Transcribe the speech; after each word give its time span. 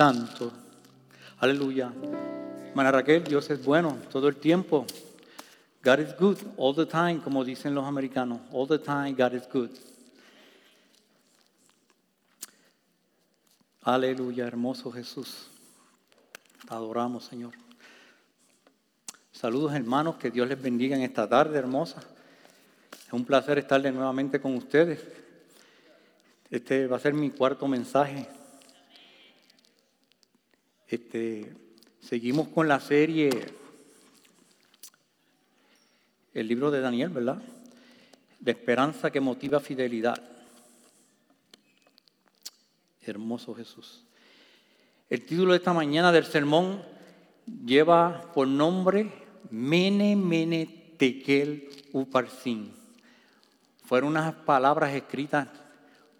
santo. 0.00 0.50
Aleluya. 1.40 1.92
Hermana 2.70 2.90
Raquel, 2.90 3.22
Dios 3.22 3.50
es 3.50 3.62
bueno 3.62 3.98
todo 4.10 4.28
el 4.28 4.36
tiempo. 4.36 4.86
God 5.84 5.98
is 5.98 6.16
good 6.18 6.38
all 6.56 6.74
the 6.74 6.86
time, 6.86 7.20
como 7.22 7.44
dicen 7.44 7.74
los 7.74 7.84
americanos. 7.84 8.40
All 8.50 8.66
the 8.66 8.78
time, 8.78 9.12
God 9.12 9.34
is 9.34 9.46
good. 9.52 9.68
Aleluya, 13.82 14.46
hermoso 14.46 14.90
Jesús. 14.90 15.48
Te 16.66 16.74
adoramos, 16.74 17.26
Señor. 17.26 17.52
Saludos, 19.32 19.74
hermanos, 19.74 20.16
que 20.16 20.30
Dios 20.30 20.48
les 20.48 20.62
bendiga 20.62 20.96
en 20.96 21.02
esta 21.02 21.28
tarde 21.28 21.58
hermosa. 21.58 22.00
Es 23.06 23.12
un 23.12 23.26
placer 23.26 23.58
estar 23.58 23.82
de 23.82 23.92
nuevamente 23.92 24.40
con 24.40 24.54
ustedes. 24.54 25.06
Este 26.50 26.86
va 26.86 26.96
a 26.96 27.00
ser 27.00 27.12
mi 27.12 27.28
cuarto 27.28 27.68
mensaje. 27.68 28.39
Este, 30.90 31.54
seguimos 32.00 32.48
con 32.48 32.66
la 32.66 32.80
serie 32.80 33.30
El 36.34 36.48
libro 36.48 36.72
de 36.72 36.80
Daniel, 36.80 37.10
¿verdad? 37.10 37.40
De 38.40 38.50
esperanza 38.50 39.12
que 39.12 39.20
motiva 39.20 39.60
fidelidad. 39.60 40.20
Hermoso 43.02 43.54
Jesús. 43.54 44.02
El 45.08 45.24
título 45.24 45.52
de 45.52 45.58
esta 45.58 45.72
mañana 45.72 46.10
del 46.10 46.24
sermón 46.24 46.82
lleva 47.64 48.32
por 48.34 48.48
nombre 48.48 49.12
Mene 49.48 50.16
Mene 50.16 50.94
Tekel 50.98 51.68
Uparsin. 51.92 52.72
Fueron 53.84 54.10
unas 54.10 54.34
palabras 54.34 54.92
escritas 54.92 55.46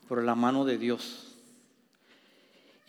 por 0.06 0.22
la 0.22 0.36
mano 0.36 0.64
de 0.64 0.78
Dios. 0.78 1.29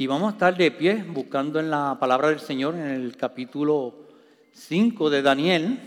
Y 0.01 0.07
vamos 0.07 0.29
a 0.29 0.31
estar 0.31 0.57
de 0.57 0.71
pie 0.71 1.03
buscando 1.03 1.59
en 1.59 1.69
la 1.69 1.95
palabra 1.99 2.29
del 2.29 2.39
Señor 2.39 2.73
en 2.73 2.87
el 2.87 3.15
capítulo 3.15 3.94
5 4.52 5.11
de 5.11 5.21
Daniel. 5.21 5.80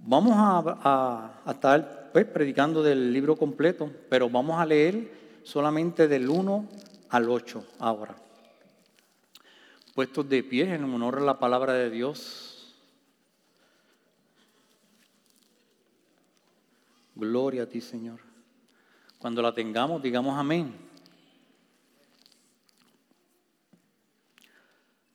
Vamos 0.00 0.34
a, 0.36 1.40
estar 1.48 2.10
pues, 2.12 2.26
predicando 2.26 2.82
del 2.82 3.10
libro 3.10 3.36
completo, 3.36 3.90
pero 4.10 4.28
vamos 4.28 4.60
a 4.60 4.66
leer 4.66 5.10
solamente 5.44 6.06
del 6.08 6.28
1 6.28 6.68
al 7.08 7.30
8 7.30 7.64
ahora. 7.78 8.14
Puestos 9.94 10.28
de 10.28 10.42
pie 10.42 10.74
en 10.74 10.84
honor 10.84 11.20
a 11.20 11.22
la 11.22 11.38
palabra 11.38 11.72
de 11.72 11.88
Dios. 11.88 12.76
Gloria 17.14 17.62
a 17.62 17.66
ti, 17.66 17.80
Señor. 17.80 18.20
Cuando 19.18 19.40
la 19.40 19.54
tengamos, 19.54 20.02
digamos 20.02 20.38
amén. 20.38 20.85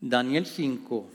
Daniel 0.02 0.48
5. 0.48 1.08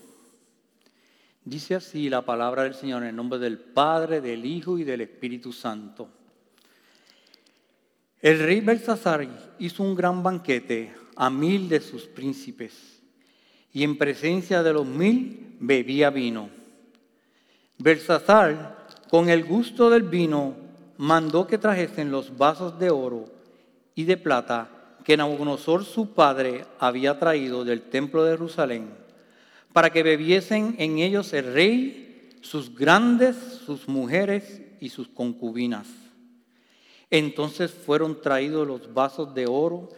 Dice 1.45 1.75
así 1.75 2.09
la 2.09 2.23
palabra 2.23 2.62
del 2.62 2.75
Señor 2.75 3.03
en 3.03 3.09
el 3.09 3.17
nombre 3.17 3.41
del 3.41 3.59
Padre, 3.59 4.20
del 4.20 4.45
Hijo 4.45 4.79
y 4.79 4.84
del 4.84 5.01
Espíritu 5.01 5.53
Santo. 5.53 6.09
El 8.23 8.39
rey 8.39 8.61
Belsasar 8.61 9.55
hizo 9.59 9.83
un 9.83 9.97
gran 9.97 10.23
banquete 10.23 10.95
a 11.17 11.29
mil 11.29 11.69
de 11.69 11.81
sus 11.81 12.07
príncipes 12.07 13.03
y 13.73 13.83
en 13.83 13.98
presencia 13.98 14.62
de 14.62 14.73
los 14.73 14.87
mil 14.87 15.57
bebía 15.59 16.11
vino. 16.11 16.48
Belsasar, 17.79 18.87
con 19.11 19.29
el 19.29 19.45
gusto 19.45 19.91
del 19.91 20.05
vino, 20.05 20.55
mandó 20.97 21.47
que 21.48 21.59
trajesen 21.59 22.12
los 22.12 22.39
vasos 22.39 22.79
de 22.79 22.91
oro 22.91 23.27
y 23.97 24.05
de 24.05 24.17
plata 24.17 24.75
que 25.06 25.16
Nabucodonosor 25.16 25.84
su 25.84 26.14
padre 26.14 26.64
había 26.80 27.16
traído 27.20 27.64
del 27.64 27.80
templo 27.80 28.24
de 28.24 28.32
Jerusalén, 28.32 28.88
para 29.72 29.90
que 29.90 30.02
bebiesen 30.02 30.74
en 30.78 30.98
ellos 30.98 31.32
el 31.32 31.52
rey, 31.52 32.28
sus 32.40 32.74
grandes, 32.74 33.36
sus 33.36 33.86
mujeres 33.86 34.62
y 34.80 34.89
sus 34.89 35.06
concubinas. 35.06 35.86
Entonces 37.08 37.70
fueron 37.70 38.20
traídos 38.20 38.66
los 38.66 38.92
vasos 38.92 39.33
de 39.33 39.46
oro 39.46 39.90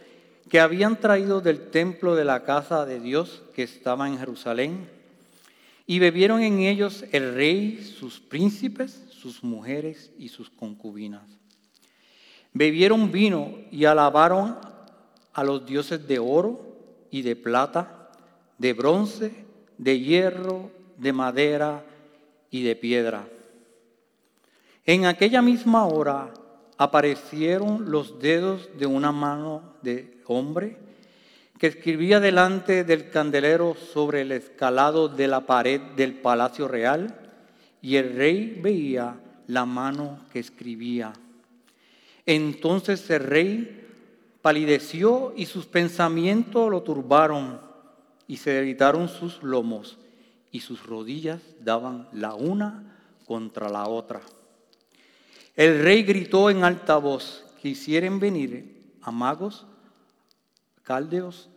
que 0.47 0.59
habían 0.59 0.99
traído 0.99 1.41
del 1.41 1.71
templo 1.71 2.15
de 2.15 2.25
la 2.25 2.43
casa 2.43 2.85
de 2.85 2.99
Dios 2.99 3.41
que 3.55 3.63
estaba 3.63 4.07
en 4.07 4.19
Jerusalén, 4.19 4.87
y 5.87 5.97
bebieron 5.97 6.43
en 6.43 6.59
ellos 6.59 7.03
el 7.11 7.33
rey, 7.33 7.81
sus 7.81 8.19
príncipes, 8.19 9.01
sus 9.09 9.43
mujeres 9.43 10.11
y 10.19 10.29
sus 10.29 10.51
concubinas. 10.51 11.23
Bebieron 12.53 13.11
vino 13.11 13.55
y 13.71 13.85
alabaron 13.85 14.69
a 15.33 15.43
los 15.43 15.65
dioses 15.65 16.07
de 16.07 16.19
oro 16.19 16.59
y 17.11 17.21
de 17.21 17.35
plata, 17.35 18.09
de 18.57 18.73
bronce, 18.73 19.45
de 19.77 19.99
hierro, 19.99 20.71
de 20.97 21.13
madera 21.13 21.83
y 22.51 22.63
de 22.63 22.75
piedra. 22.75 23.27
En 24.85 25.05
aquella 25.05 25.41
misma 25.41 25.85
hora 25.85 26.33
aparecieron 26.77 27.91
los 27.91 28.19
dedos 28.19 28.69
de 28.77 28.85
una 28.85 29.11
mano 29.11 29.75
de 29.81 30.21
hombre 30.25 30.77
que 31.57 31.67
escribía 31.67 32.19
delante 32.19 32.85
del 32.85 33.09
candelero 33.09 33.75
sobre 33.75 34.21
el 34.21 34.31
escalado 34.31 35.09
de 35.09 35.27
la 35.27 35.41
pared 35.41 35.81
del 35.97 36.13
palacio 36.13 36.67
real 36.67 37.19
y 37.81 37.97
el 37.97 38.15
rey 38.15 38.59
veía 38.61 39.19
la 39.47 39.65
mano 39.65 40.21
que 40.31 40.39
escribía. 40.39 41.11
Entonces 42.25 43.09
el 43.09 43.23
rey 43.23 43.78
palideció 44.41 45.33
y 45.35 45.45
sus 45.45 45.65
pensamientos 45.65 46.69
lo 46.69 46.83
turbaron 46.83 47.59
y 48.27 48.37
se 48.37 48.51
debilitaron 48.51 49.09
sus 49.09 49.43
lomos 49.43 49.97
y 50.51 50.61
sus 50.61 50.85
rodillas 50.85 51.41
daban 51.61 52.07
la 52.13 52.33
una 52.33 52.97
contra 53.25 53.69
la 53.69 53.87
otra. 53.87 54.21
El 55.55 55.83
rey 55.83 56.03
gritó 56.03 56.49
en 56.49 56.63
alta 56.63 56.97
voz, 56.97 57.45
quisieren 57.61 58.19
venir 58.19 58.95
a 59.01 59.11
magos, 59.11 59.65
caldeos 60.83 61.49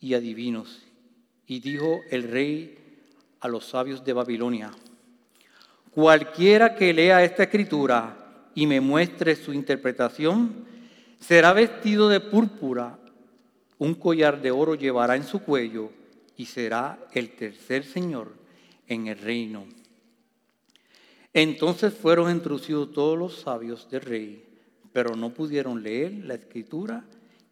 y 0.00 0.14
adivinos. 0.14 0.82
Y 1.46 1.60
dijo 1.60 2.00
el 2.10 2.24
rey 2.24 2.78
a 3.40 3.48
los 3.48 3.66
sabios 3.66 4.04
de 4.04 4.12
Babilonia, 4.12 4.70
cualquiera 5.90 6.74
que 6.74 6.92
lea 6.92 7.22
esta 7.24 7.44
escritura 7.44 8.16
y 8.54 8.66
me 8.66 8.80
muestre 8.80 9.36
su 9.36 9.52
interpretación, 9.52 10.66
será 11.20 11.52
vestido 11.52 12.08
de 12.08 12.20
púrpura, 12.20 12.98
un 13.78 13.94
collar 13.94 14.40
de 14.40 14.50
oro 14.50 14.74
llevará 14.74 15.16
en 15.16 15.24
su 15.24 15.40
cuello 15.40 15.90
y 16.36 16.46
será 16.46 16.98
el 17.12 17.34
tercer 17.34 17.84
señor 17.84 18.32
en 18.86 19.06
el 19.08 19.18
reino. 19.18 19.64
Entonces 21.32 21.92
fueron 21.92 22.30
introducidos 22.30 22.92
todos 22.92 23.18
los 23.18 23.40
sabios 23.40 23.90
del 23.90 24.00
rey, 24.00 24.44
pero 24.92 25.14
no 25.14 25.30
pudieron 25.30 25.82
leer 25.82 26.12
la 26.24 26.34
escritura 26.34 27.04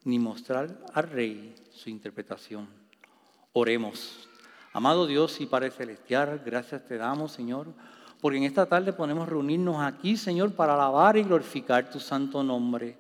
ni 0.05 0.19
mostrar 0.19 0.79
al 0.95 1.11
rey 1.11 1.55
su 1.71 1.91
interpretación. 1.91 2.67
Oremos. 3.53 4.29
Amado 4.73 5.07
Dios 5.07 5.41
y 5.41 5.47
Padre 5.47 5.71
Celestial, 5.71 6.43
gracias 6.45 6.87
te 6.89 6.97
damos, 6.97 7.33
Señor, 7.33 7.69
porque 8.21 8.39
en 8.39 8.45
esta 8.45 8.67
tarde 8.67 8.93
podemos 8.93 9.29
reunirnos 9.29 9.83
aquí, 9.83 10.17
Señor, 10.17 10.53
para 10.55 10.75
alabar 10.75 11.17
y 11.17 11.23
glorificar 11.23 11.91
tu 11.91 12.01
santo 12.01 12.43
nombre. 12.43 12.97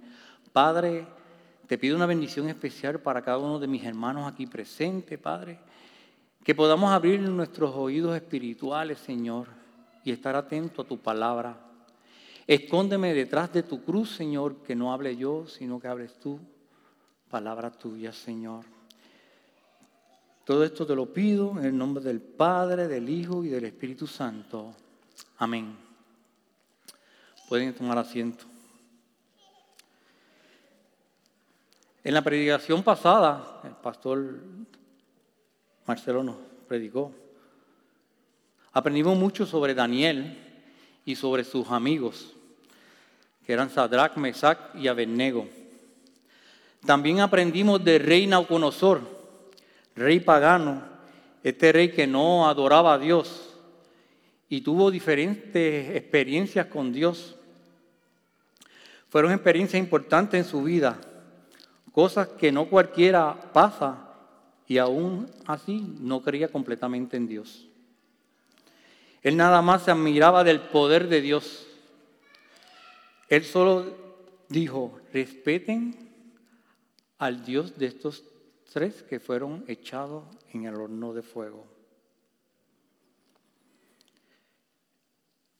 Padre, 0.54 1.04
te 1.66 1.76
pido 1.76 1.96
una 1.96 2.06
bendición 2.06 2.48
especial 2.48 3.00
para 3.00 3.20
cada 3.22 3.38
uno 3.38 3.58
de 3.58 3.66
mis 3.66 3.84
hermanos 3.84 4.32
aquí 4.32 4.46
presentes, 4.46 5.18
Padre, 5.18 5.58
que 6.42 6.54
podamos 6.54 6.92
abrir 6.92 7.20
nuestros 7.20 7.74
oídos 7.74 8.14
espirituales, 8.14 9.00
Señor 9.00 9.48
y 10.04 10.12
estar 10.12 10.36
atento 10.36 10.82
a 10.82 10.84
tu 10.84 10.98
palabra. 10.98 11.56
Escóndeme 12.46 13.14
detrás 13.14 13.52
de 13.52 13.62
tu 13.62 13.82
cruz, 13.82 14.10
Señor, 14.10 14.58
que 14.58 14.76
no 14.76 14.92
hable 14.92 15.16
yo, 15.16 15.48
sino 15.48 15.80
que 15.80 15.88
hables 15.88 16.20
tú. 16.20 16.38
Palabra 17.30 17.72
tuya, 17.72 18.12
Señor. 18.12 18.64
Todo 20.44 20.62
esto 20.62 20.86
te 20.86 20.94
lo 20.94 21.12
pido 21.12 21.58
en 21.58 21.64
el 21.64 21.76
nombre 21.76 22.04
del 22.04 22.20
Padre, 22.20 22.86
del 22.86 23.08
Hijo 23.08 23.42
y 23.42 23.48
del 23.48 23.64
Espíritu 23.64 24.06
Santo. 24.06 24.72
Amén. 25.38 25.74
Pueden 27.48 27.74
tomar 27.74 27.98
asiento. 27.98 28.53
En 32.04 32.12
la 32.12 32.20
predicación 32.20 32.82
pasada, 32.82 33.62
el 33.64 33.70
pastor 33.70 34.38
Marcelo 35.86 36.22
nos 36.22 36.36
predicó 36.68 37.10
Aprendimos 38.74 39.16
mucho 39.16 39.46
sobre 39.46 39.72
Daniel 39.72 40.36
y 41.06 41.16
sobre 41.16 41.44
sus 41.44 41.70
amigos, 41.70 42.34
que 43.46 43.54
eran 43.54 43.70
Sadrach, 43.70 44.16
Mesach 44.16 44.74
y 44.74 44.88
Abednego. 44.88 45.48
También 46.84 47.20
aprendimos 47.20 47.82
del 47.82 48.02
rey 48.02 48.26
Nauconosor, 48.26 49.00
rey 49.96 50.20
pagano, 50.20 50.82
este 51.42 51.72
rey 51.72 51.90
que 51.90 52.06
no 52.06 52.48
adoraba 52.48 52.94
a 52.94 52.98
Dios 52.98 53.54
y 54.50 54.60
tuvo 54.60 54.90
diferentes 54.90 55.96
experiencias 55.96 56.66
con 56.66 56.92
Dios. 56.92 57.36
Fueron 59.08 59.32
experiencias 59.32 59.80
importantes 59.80 60.44
en 60.44 60.50
su 60.50 60.64
vida, 60.64 60.98
cosas 61.94 62.26
que 62.26 62.50
no 62.50 62.68
cualquiera 62.68 63.52
pasa 63.52 64.08
y 64.66 64.78
aún 64.78 65.30
así 65.46 65.96
no 66.00 66.22
creía 66.22 66.48
completamente 66.48 67.16
en 67.16 67.28
Dios. 67.28 67.68
Él 69.22 69.36
nada 69.36 69.62
más 69.62 69.84
se 69.84 69.92
admiraba 69.92 70.42
del 70.42 70.60
poder 70.60 71.06
de 71.06 71.20
Dios. 71.20 71.68
Él 73.28 73.44
solo 73.44 73.96
dijo, 74.48 74.98
respeten 75.12 75.96
al 77.18 77.44
Dios 77.44 77.78
de 77.78 77.86
estos 77.86 78.24
tres 78.72 79.04
que 79.04 79.20
fueron 79.20 79.64
echados 79.68 80.24
en 80.52 80.64
el 80.64 80.74
horno 80.74 81.14
de 81.14 81.22
fuego. 81.22 81.64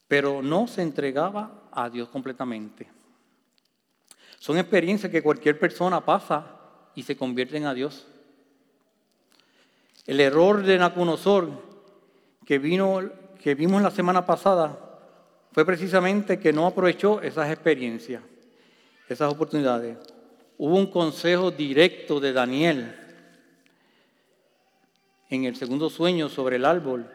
Pero 0.09 0.43
no 0.43 0.67
se 0.67 0.83
entregaba 0.83 1.69
a 1.71 1.89
Dios 1.89 2.09
completamente. 2.09 2.89
Son 4.45 4.59
experiencias 4.59 5.11
que 5.11 5.23
cualquier 5.23 5.59
persona 5.59 6.05
pasa 6.05 6.45
y 6.95 7.03
se 7.03 7.17
convierten 7.17 7.65
a 7.65 7.73
Dios. 7.73 8.07
El 10.07 10.21
error 10.21 10.63
de 10.63 10.77
Nacunosor 10.77 11.49
que, 12.45 12.59
vino, 12.59 13.11
que 13.43 13.55
vimos 13.55 13.81
la 13.81 13.91
semana 13.91 14.27
pasada 14.27 14.79
fue 15.51 15.65
precisamente 15.65 16.39
que 16.39 16.53
no 16.53 16.67
aprovechó 16.67 17.23
esas 17.23 17.51
experiencias, 17.51 18.23
esas 19.09 19.33
oportunidades. 19.33 19.97
Hubo 20.59 20.77
un 20.77 20.91
consejo 20.91 21.51
directo 21.51 22.21
de 22.21 22.35
Daniel 22.35 22.95
en 25.31 25.45
el 25.47 25.57
segundo 25.57 25.89
sueño 25.89 26.29
sobre 26.29 26.57
el 26.57 26.67
árbol 26.67 27.11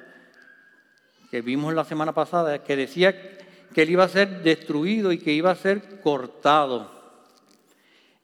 que 1.29 1.41
vimos 1.41 1.75
la 1.75 1.85
semana 1.85 2.11
pasada, 2.11 2.63
que 2.63 2.75
decía 2.75 3.37
que 3.71 3.83
él 3.83 3.91
iba 3.91 4.05
a 4.05 4.09
ser 4.09 4.41
destruido 4.41 5.11
y 5.11 5.19
que 5.19 5.31
iba 5.31 5.51
a 5.51 5.55
ser 5.55 6.01
cortado. 6.01 6.97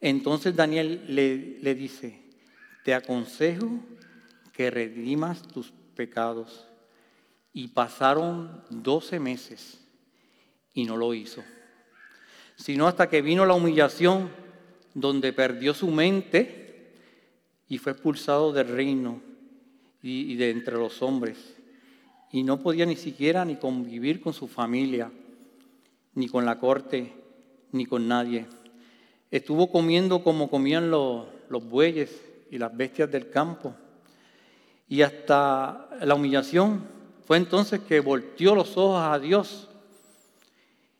Entonces 0.05 0.55
Daniel 0.55 1.03
le, 1.07 1.57
le 1.63 1.73
dice, 1.73 2.21
te 2.83 2.93
aconsejo 2.93 3.79
que 4.53 4.69
redimas 4.69 5.41
tus 5.41 5.73
pecados. 5.95 6.67
Y 7.53 7.69
pasaron 7.69 8.61
doce 8.69 9.19
meses 9.19 9.79
y 10.75 10.85
no 10.85 10.95
lo 10.95 11.15
hizo. 11.15 11.43
Sino 12.55 12.87
hasta 12.87 13.09
que 13.09 13.23
vino 13.23 13.47
la 13.47 13.55
humillación 13.55 14.29
donde 14.93 15.33
perdió 15.33 15.73
su 15.73 15.87
mente 15.87 16.93
y 17.67 17.79
fue 17.79 17.93
expulsado 17.93 18.53
del 18.53 18.67
reino 18.67 19.19
y, 20.03 20.35
de 20.35 20.51
entre 20.51 20.75
los 20.75 21.01
hombres. 21.01 21.55
Y 22.31 22.43
no 22.43 22.59
podía 22.59 22.85
ni 22.85 22.95
siquiera 22.95 23.43
ni 23.43 23.55
convivir 23.55 24.21
con 24.21 24.35
su 24.35 24.47
familia, 24.47 25.11
ni 26.13 26.27
con 26.27 26.45
la 26.45 26.59
corte, 26.59 27.11
ni 27.71 27.87
con 27.87 28.07
nadie. 28.07 28.45
Estuvo 29.35 29.69
comiendo 29.69 30.23
como 30.23 30.49
comían 30.49 30.89
los, 30.89 31.27
bueyes 31.49 32.23
y 32.49 32.57
las 32.57 32.73
bestias 32.73 33.11
del 33.11 33.29
campo. 33.29 33.75
Y 34.87 35.01
hasta 35.01 35.89
la 35.99 36.15
humillación 36.15 36.87
fue 37.25 37.35
entonces 37.35 37.81
que 37.81 37.99
volteó 37.99 38.55
los 38.55 38.77
ojos 38.77 39.01
a 39.03 39.19
Dios 39.19 39.67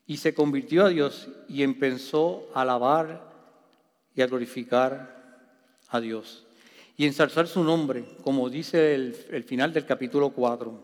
y 0.06 0.18
se 0.18 0.34
convirtió 0.34 0.84
a 0.84 0.90
Dios 0.90 1.30
y 1.48 1.62
empezó 1.62 2.46
a 2.52 2.60
alabar 2.60 3.26
y 4.14 4.20
a 4.20 4.26
glorificar 4.26 5.48
a 5.88 5.98
Dios 5.98 6.44
y 6.94 7.06
ensalzar 7.06 7.48
su 7.48 7.64
nombre, 7.64 8.04
como 8.22 8.50
dice 8.50 8.94
el, 8.94 9.16
el 9.30 9.44
final 9.44 9.72
del 9.72 9.86
capítulo 9.86 10.28
4. 10.28 10.78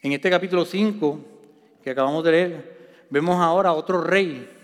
En 0.00 0.12
este 0.12 0.30
capítulo 0.30 0.64
5 0.64 1.20
que 1.84 1.90
acabamos 1.90 2.24
de 2.24 2.32
leer, 2.32 3.06
vemos 3.10 3.36
ahora 3.38 3.74
otro 3.74 4.00
rey, 4.00 4.59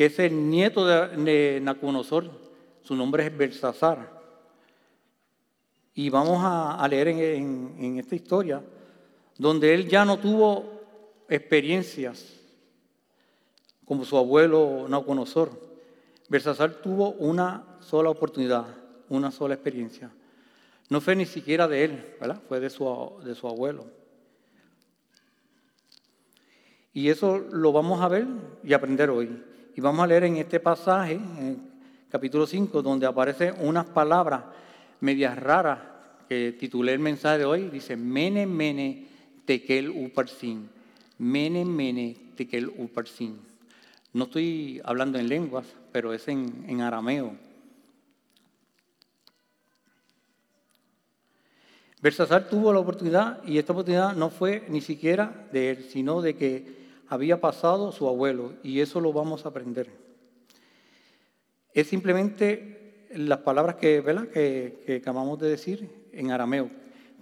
que 0.00 0.06
es 0.06 0.18
el 0.18 0.48
nieto 0.48 0.86
de, 0.86 1.60
Nacunosor, 1.60 2.30
su 2.80 2.96
nombre 2.96 3.26
es 3.26 3.36
Belsasar. 3.36 4.10
Y 5.92 6.08
vamos 6.08 6.38
a, 6.40 6.88
leer 6.88 7.08
en, 7.08 7.98
esta 7.98 8.14
historia, 8.14 8.62
donde 9.36 9.74
él 9.74 9.86
ya 9.90 10.06
no 10.06 10.18
tuvo 10.18 10.80
experiencias 11.28 12.34
como 13.84 14.06
su 14.06 14.16
abuelo 14.16 14.86
Nabucodonosor. 14.88 15.50
Belsasar 16.30 16.76
tuvo 16.76 17.10
una 17.10 17.76
sola 17.80 18.08
oportunidad, 18.08 18.64
una 19.10 19.30
sola 19.30 19.52
experiencia. 19.52 20.10
No 20.88 21.02
fue 21.02 21.14
ni 21.14 21.26
siquiera 21.26 21.68
de 21.68 21.84
él, 21.84 22.16
¿verdad? 22.18 22.40
Fue 22.48 22.58
de 22.58 22.70
su, 22.70 23.20
de 23.22 23.34
su 23.34 23.46
abuelo. 23.46 23.84
Y 26.94 27.10
eso 27.10 27.36
lo 27.36 27.70
vamos 27.70 28.00
a 28.00 28.08
ver 28.08 28.26
y 28.64 28.72
aprender 28.72 29.10
hoy. 29.10 29.49
Y 29.76 29.80
vamos 29.80 30.02
a 30.02 30.06
leer 30.06 30.24
en 30.24 30.36
este 30.36 30.58
pasaje, 30.58 31.14
en 31.14 31.62
capítulo 32.10 32.46
5, 32.46 32.82
donde 32.82 33.06
aparecen 33.06 33.54
unas 33.60 33.86
palabras 33.86 34.42
medias 35.00 35.38
raras 35.38 35.78
que 36.28 36.52
titulé 36.58 36.92
el 36.92 36.98
mensaje 36.98 37.38
de 37.38 37.44
hoy, 37.44 37.68
dice, 37.68 37.96
Mene, 37.96 38.46
Mene, 38.46 39.06
Tekel, 39.44 39.90
Uparsin. 39.90 40.68
Mene, 41.18 41.64
Mene, 41.64 42.16
Tekel, 42.36 42.72
Uparsin. 42.78 43.38
No 44.12 44.24
estoy 44.24 44.80
hablando 44.84 45.18
en 45.18 45.28
lenguas, 45.28 45.66
pero 45.92 46.12
es 46.12 46.26
en, 46.26 46.64
en 46.66 46.80
arameo. 46.80 47.36
Bersasar 52.02 52.48
tuvo 52.48 52.72
la 52.72 52.80
oportunidad 52.80 53.44
y 53.44 53.58
esta 53.58 53.72
oportunidad 53.72 54.16
no 54.16 54.30
fue 54.30 54.64
ni 54.68 54.80
siquiera 54.80 55.46
de 55.52 55.70
él, 55.70 55.84
sino 55.84 56.22
de 56.22 56.34
que 56.34 56.79
había 57.10 57.40
pasado 57.40 57.92
su 57.92 58.08
abuelo 58.08 58.54
y 58.62 58.80
eso 58.80 59.00
lo 59.00 59.12
vamos 59.12 59.44
a 59.44 59.50
aprender. 59.50 59.90
Es 61.74 61.88
simplemente 61.88 63.08
las 63.14 63.40
palabras 63.40 63.74
que, 63.74 64.02
que, 64.32 64.82
que 64.86 64.96
acabamos 64.96 65.38
de 65.40 65.50
decir 65.50 65.90
en 66.12 66.30
arameo, 66.30 66.70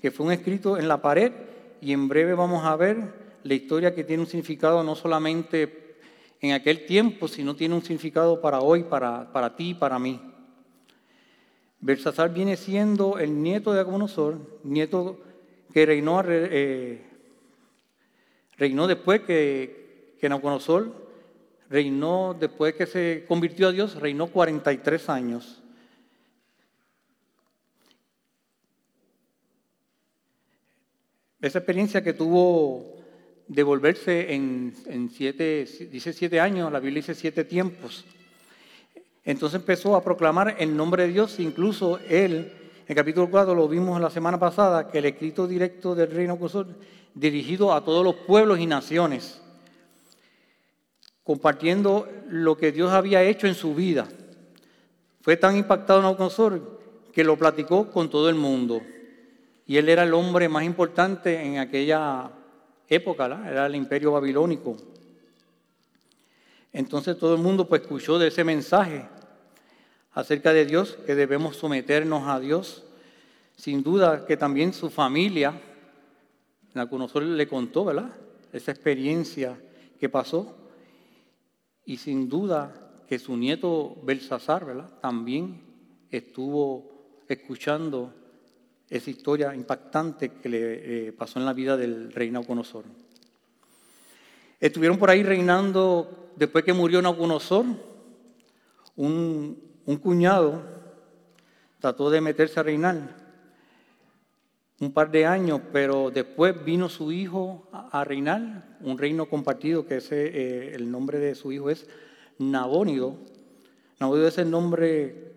que 0.01 0.11
fue 0.11 0.27
un 0.27 0.33
escrito 0.33 0.79
en 0.79 0.87
la 0.87 1.03
pared 1.03 1.33
y 1.81 1.93
en 1.93 2.07
breve 2.07 2.35
vamos 2.35 2.65
a 2.65 2.77
ver 2.77 2.99
la 3.43 3.55
historia 3.55 3.95
que 3.95 4.05
tiene 4.05 4.23
un 4.23 4.29
significado 4.29 4.85
no 4.85 4.95
solamente 4.95 5.97
en 6.41 6.53
aquel 6.53 6.85
tiempo, 6.85 7.27
sino 7.27 7.57
tiene 7.57 7.75
un 7.75 7.83
significado 7.83 8.41
para 8.41 8.61
hoy, 8.61 8.85
para, 8.85 9.33
para 9.33 9.57
ti 9.57 9.71
y 9.71 9.75
para 9.75 9.99
mí. 9.99 10.21
Belsasar 11.81 12.33
viene 12.33 12.57
siendo 12.57 13.19
el 13.19 13.43
nieto 13.43 13.73
de 13.73 13.81
Agonosor, 13.81 14.39
nieto 14.65 15.19
que 15.73 15.87
reinó, 15.87 16.23
eh, 16.27 17.01
reinó 18.57 18.87
después 18.87 19.23
que, 19.23 19.78
que 20.21 20.29
Nabucodonosor 20.29 21.09
reinó 21.71 22.37
después 22.39 22.75
que 22.75 22.87
se 22.87 23.25
convirtió 23.29 23.69
a 23.69 23.73
Dios, 23.73 23.95
reinó 23.97 24.29
43 24.29 25.09
años. 25.09 25.63
Esa 31.41 31.59
experiencia 31.59 32.03
que 32.03 32.13
tuvo 32.13 32.97
de 33.47 33.63
volverse 33.63 34.35
en, 34.35 34.75
siete, 35.15 35.67
dice 35.91 36.13
siete 36.13 36.41
años, 36.41 36.73
la 36.73 36.81
Biblia 36.81 37.01
dice 37.01 37.15
siete 37.15 37.45
tiempos. 37.45 38.05
Entonces 39.25 39.61
empezó 39.61 39.95
a 39.95 40.03
proclamar 40.03 40.57
el 40.59 40.77
nombre 40.77 41.05
de 41.05 41.13
Dios, 41.13 41.39
incluso 41.39 41.99
él, 42.09 42.35
en 42.35 42.87
el 42.89 42.97
capítulo 42.97 43.31
4 43.31 43.55
lo 43.55 43.69
vimos 43.69 44.01
la 44.01 44.11
semana 44.11 44.39
pasada, 44.39 44.91
que 44.91 44.99
el 44.99 45.05
escrito 45.05 45.47
directo 45.47 45.95
del 45.95 46.11
reino 46.11 46.39
dirigido 47.15 47.73
a 47.73 47.85
todos 47.85 48.05
los 48.05 48.17
pueblos 48.17 48.59
y 48.59 48.67
naciones, 48.67 49.41
compartiendo 51.29 52.09
lo 52.31 52.57
que 52.57 52.73
Dios 52.73 52.91
había 52.91 53.23
hecho 53.23 53.47
en 53.47 53.55
su 53.55 53.75
vida. 53.75 54.09
Fue 55.21 55.37
tan 55.37 55.59
impactado 55.59 56.01
Nabucodonosor 56.01 56.81
que 57.13 57.23
lo 57.23 57.37
platicó 57.37 57.91
con 57.91 58.09
todo 58.09 58.31
el 58.31 58.35
mundo. 58.35 58.81
Y 59.67 59.77
él 59.77 59.91
era 59.91 60.05
el 60.05 60.15
hombre 60.15 60.49
más 60.49 60.65
importante 60.65 61.45
en 61.45 61.59
aquella 61.59 62.31
época, 62.89 63.27
era 63.47 63.67
el 63.67 63.75
imperio 63.75 64.13
babilónico. 64.13 64.79
Entonces 66.73 67.19
todo 67.19 67.35
el 67.35 67.43
mundo 67.43 67.69
pues 67.69 67.83
escuchó 67.83 68.19
de 68.19 68.29
ese 68.29 68.43
mensaje 68.43 69.07
acerca 70.13 70.55
de 70.55 70.65
Dios, 70.65 70.97
que 71.05 71.15
debemos 71.15 71.57
someternos 71.57 72.27
a 72.27 72.41
Dios. 72.41 72.85
Sin 73.55 73.83
duda 73.83 74.25
que 74.25 74.39
también 74.39 74.73
su 74.73 74.89
familia, 74.89 75.61
Nacunosor 76.73 77.23
le 77.23 77.47
contó. 77.47 77.93
Esa 78.51 78.71
experiencia 78.71 79.61
que 80.01 80.09
pasó. 80.09 80.58
Y 81.89 81.97
sin 81.97 82.29
duda 82.29 82.71
que 83.09 83.19
su 83.19 83.35
nieto 83.35 83.97
Belsasar. 84.03 85.01
También 85.01 85.63
estuvo 86.11 87.25
escuchando 87.27 88.13
esa 88.91 89.09
historia 89.09 89.55
impactante 89.55 90.33
que 90.33 90.49
le 90.51 90.59
eh, 91.09 91.13
pasó 91.13 91.39
en 91.39 91.47
la 91.47 91.55
vida 91.55 91.79
del 91.79 92.13
rey 92.13 92.31
Nabucodonosor. 92.31 92.85
Estuvieron 94.61 94.99
por 94.99 95.09
ahí 95.09 95.23
reinando, 95.23 96.31
después 96.37 96.63
que 96.63 96.75
murió 96.75 97.01
Nabucodonosor, 97.01 97.65
un, 98.97 99.59
un 99.87 99.97
cuñado 99.97 100.61
trató 101.81 102.11
de 102.11 102.21
meterse 102.21 102.61
a 102.61 102.65
reinar 102.65 103.28
un 104.81 104.93
par 104.93 105.11
de 105.11 105.27
años, 105.27 105.61
pero 105.73 106.11
después 106.11 106.65
vino 106.65 106.89
su 106.89 107.11
hijo 107.11 107.69
a, 107.73 108.05
reinar, 108.05 108.77
un 108.81 108.97
reino 108.97 109.27
compartido, 109.27 109.87
que 109.87 109.97
ese, 109.97 110.27
eh, 110.27 110.75
el 110.75 110.91
nombre 110.91 111.19
de 111.19 111.35
su 111.35 111.51
hijo 111.51 111.69
es 111.71 111.87
Nabónido. 112.39 113.17
Nabucodonosor 113.99 114.29
es 114.29 114.39
el 114.39 114.51
nombre 114.51 115.33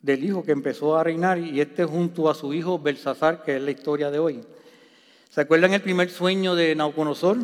del 0.00 0.24
hijo 0.24 0.42
que 0.42 0.50
empezó 0.50 0.96
a 0.96 1.04
reinar 1.04 1.38
y 1.38 1.60
este 1.60 1.84
junto 1.84 2.28
a 2.28 2.34
su 2.34 2.52
hijo 2.52 2.80
Belsasar, 2.80 3.44
que 3.44 3.56
es 3.56 3.62
la 3.62 3.70
historia 3.70 4.10
de 4.10 4.18
hoy. 4.18 4.40
¿Se 5.30 5.40
acuerdan 5.40 5.74
el 5.74 5.82
primer 5.82 6.10
sueño 6.10 6.56
de 6.56 6.74
Nabucodonosor? 6.74 7.38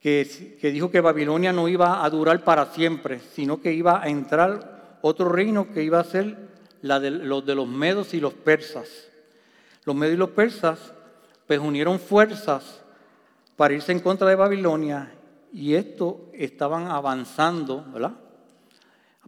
Que, 0.00 0.56
que 0.60 0.72
dijo 0.72 0.90
que 0.90 1.00
Babilonia 1.00 1.52
no 1.52 1.68
iba 1.68 2.04
a 2.04 2.10
durar 2.10 2.42
para 2.42 2.72
siempre, 2.72 3.20
sino 3.20 3.60
que 3.60 3.72
iba 3.72 4.02
a 4.02 4.08
entrar 4.08 4.98
otro 5.00 5.28
reino 5.28 5.72
que 5.72 5.84
iba 5.84 6.00
a 6.00 6.04
ser 6.04 6.51
de, 6.82 7.10
los 7.10 7.46
de 7.46 7.54
los 7.54 7.68
medos 7.68 8.14
y 8.14 8.20
los 8.20 8.34
persas. 8.34 8.88
Los 9.84 9.96
medos 9.96 10.14
y 10.14 10.18
los 10.18 10.30
persas 10.30 10.92
pues 11.46 11.58
unieron 11.58 11.98
fuerzas 11.98 12.80
para 13.56 13.74
irse 13.74 13.92
en 13.92 14.00
contra 14.00 14.28
de 14.28 14.34
Babilonia 14.34 15.12
y 15.52 15.74
esto 15.74 16.30
estaban 16.32 16.86
avanzando. 16.86 17.84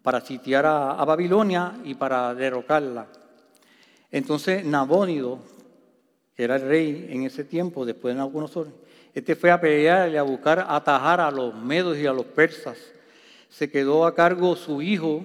Para 0.03 0.21
sitiar 0.21 0.67
a, 0.67 1.05
Babilonia 1.05 1.79
y 1.85 1.95
para 1.95 2.35
derrocarla. 2.35 3.07
Entonces 4.11 4.65
Nabónido, 4.65 5.39
que 6.37 6.45
era 6.45 6.57
el 6.57 6.63
rey 6.63 7.09
en 7.11 7.23
ese 7.23 7.45
tiempo, 7.45 7.87
después 7.87 8.15
de 8.15 8.19
Nabucodonosor, 8.19 8.69
este 9.15 9.37
fue 9.37 9.51
a 9.51 9.61
pelear 9.61 10.11
y 10.11 10.17
a 10.17 10.23
buscar 10.23 10.67
atajar 10.69 11.21
a 11.21 11.31
los 11.31 11.55
medos 11.55 11.97
y 11.99 12.07
a 12.07 12.13
los 12.13 12.27
persas. 12.27 12.77
Se 13.49 13.71
quedó 13.71 14.05
a 14.05 14.15
cargo 14.15 14.57
su 14.57 14.83
hijo, 14.83 15.25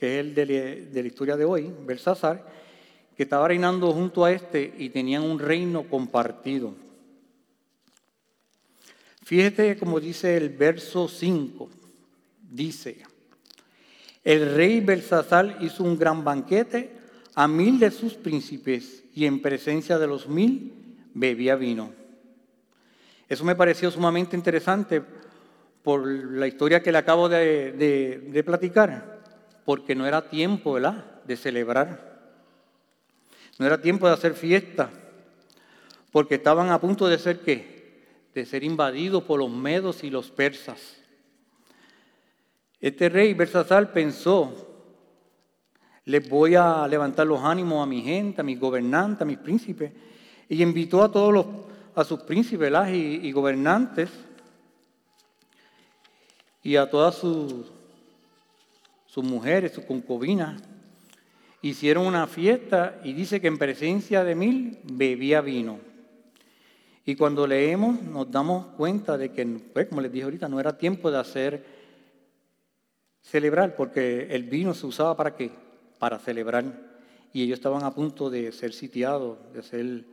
que 0.00 0.18
es 0.18 0.26
el 0.26 0.34
de, 0.34 1.02
la 1.02 1.06
historia 1.06 1.36
de 1.36 1.44
hoy, 1.44 1.70
Belsasar, 1.84 2.42
que 3.14 3.24
estaba 3.24 3.46
reinando 3.46 3.92
junto 3.92 4.24
a 4.24 4.32
este 4.32 4.74
y 4.78 4.88
tenían 4.88 5.22
un 5.22 5.38
reino 5.38 5.82
compartido. 5.82 6.74
Fíjate 9.22 9.76
como 9.76 10.00
dice 10.00 10.38
el 10.38 10.48
verso 10.48 11.06
5. 11.06 11.68
Dice, 12.50 13.02
el 14.24 14.54
rey 14.54 14.80
Belsasar 14.80 15.58
hizo 15.60 15.84
un 15.84 15.98
gran 15.98 16.24
banquete 16.24 16.90
a 17.34 17.46
mil 17.46 17.78
de 17.78 17.90
sus 17.90 18.14
príncipes 18.14 19.04
y 19.14 19.26
en 19.26 19.42
presencia 19.42 19.98
de 19.98 20.06
los 20.06 20.26
mil 20.26 20.72
bebía 21.12 21.56
vino. 21.56 21.92
Eso 23.28 23.44
me 23.44 23.54
pareció 23.54 23.90
sumamente 23.90 24.34
interesante 24.34 25.02
por 25.84 26.06
la 26.08 26.48
historia 26.48 26.82
que 26.82 26.90
le 26.90 26.98
acabo 26.98 27.28
de 27.28 28.42
platicar, 28.44 29.19
porque 29.70 29.94
no 29.94 30.04
era 30.04 30.28
tiempo 30.28 30.72
¿verdad? 30.72 31.22
de 31.24 31.36
celebrar. 31.36 32.34
No 33.56 33.66
era 33.66 33.80
tiempo 33.80 34.08
de 34.08 34.14
hacer 34.14 34.34
fiesta, 34.34 34.90
porque 36.10 36.34
estaban 36.34 36.70
a 36.70 36.80
punto 36.80 37.06
de 37.06 37.16
ser 37.20 37.38
qué? 37.38 38.26
de 38.34 38.44
ser 38.46 38.64
invadido 38.64 39.24
por 39.24 39.38
los 39.38 39.48
medos 39.48 40.02
y 40.02 40.10
los 40.10 40.28
persas. 40.32 40.96
Este 42.80 43.08
rey 43.08 43.32
Bersasar 43.32 43.92
pensó, 43.92 44.52
les 46.04 46.28
voy 46.28 46.56
a 46.56 46.88
levantar 46.88 47.28
los 47.28 47.40
ánimos 47.40 47.80
a 47.80 47.86
mi 47.86 48.02
gente, 48.02 48.40
a 48.40 48.44
mis 48.44 48.58
gobernantes, 48.58 49.22
a 49.22 49.24
mis 49.24 49.38
príncipes, 49.38 49.92
y 50.48 50.64
invitó 50.64 51.00
a 51.00 51.12
todos 51.12 51.32
los, 51.32 51.46
a 51.94 52.02
sus 52.02 52.18
príncipes 52.22 52.72
y, 52.92 53.30
gobernantes 53.30 54.10
y 56.60 56.74
a 56.74 56.90
todas 56.90 57.14
sus, 57.14 57.78
sus 59.10 59.24
mujeres, 59.24 59.72
sus 59.72 59.84
concubinas. 59.84 60.62
Hicieron 61.62 62.06
una 62.06 62.28
fiesta 62.28 63.00
y 63.02 63.12
dice 63.12 63.40
que 63.40 63.48
en 63.48 63.58
presencia 63.58 64.22
de 64.22 64.36
mil 64.36 64.78
bebía 64.84 65.40
vino. 65.40 65.80
Y 67.04 67.16
cuando 67.16 67.44
leemos 67.46 68.00
nos 68.02 68.30
damos 68.30 68.66
cuenta 68.76 69.18
de 69.18 69.32
que, 69.32 69.44
pues, 69.44 69.88
como 69.88 70.00
les 70.00 70.12
dije 70.12 70.24
ahorita, 70.24 70.48
no 70.48 70.60
era 70.60 70.78
tiempo 70.78 71.10
de 71.10 71.18
hacer 71.18 71.64
celebrar, 73.20 73.74
porque 73.74 74.28
el 74.30 74.44
vino 74.44 74.74
se 74.74 74.86
usaba 74.86 75.16
para 75.16 75.34
qué? 75.34 75.50
Para 75.98 76.20
celebrar. 76.20 76.64
Y 77.32 77.42
ellos 77.42 77.58
estaban 77.58 77.82
a 77.82 77.92
punto 77.92 78.30
de 78.30 78.52
ser 78.52 78.72
sitiados, 78.72 79.38
de 79.52 79.62
ser 79.62 80.04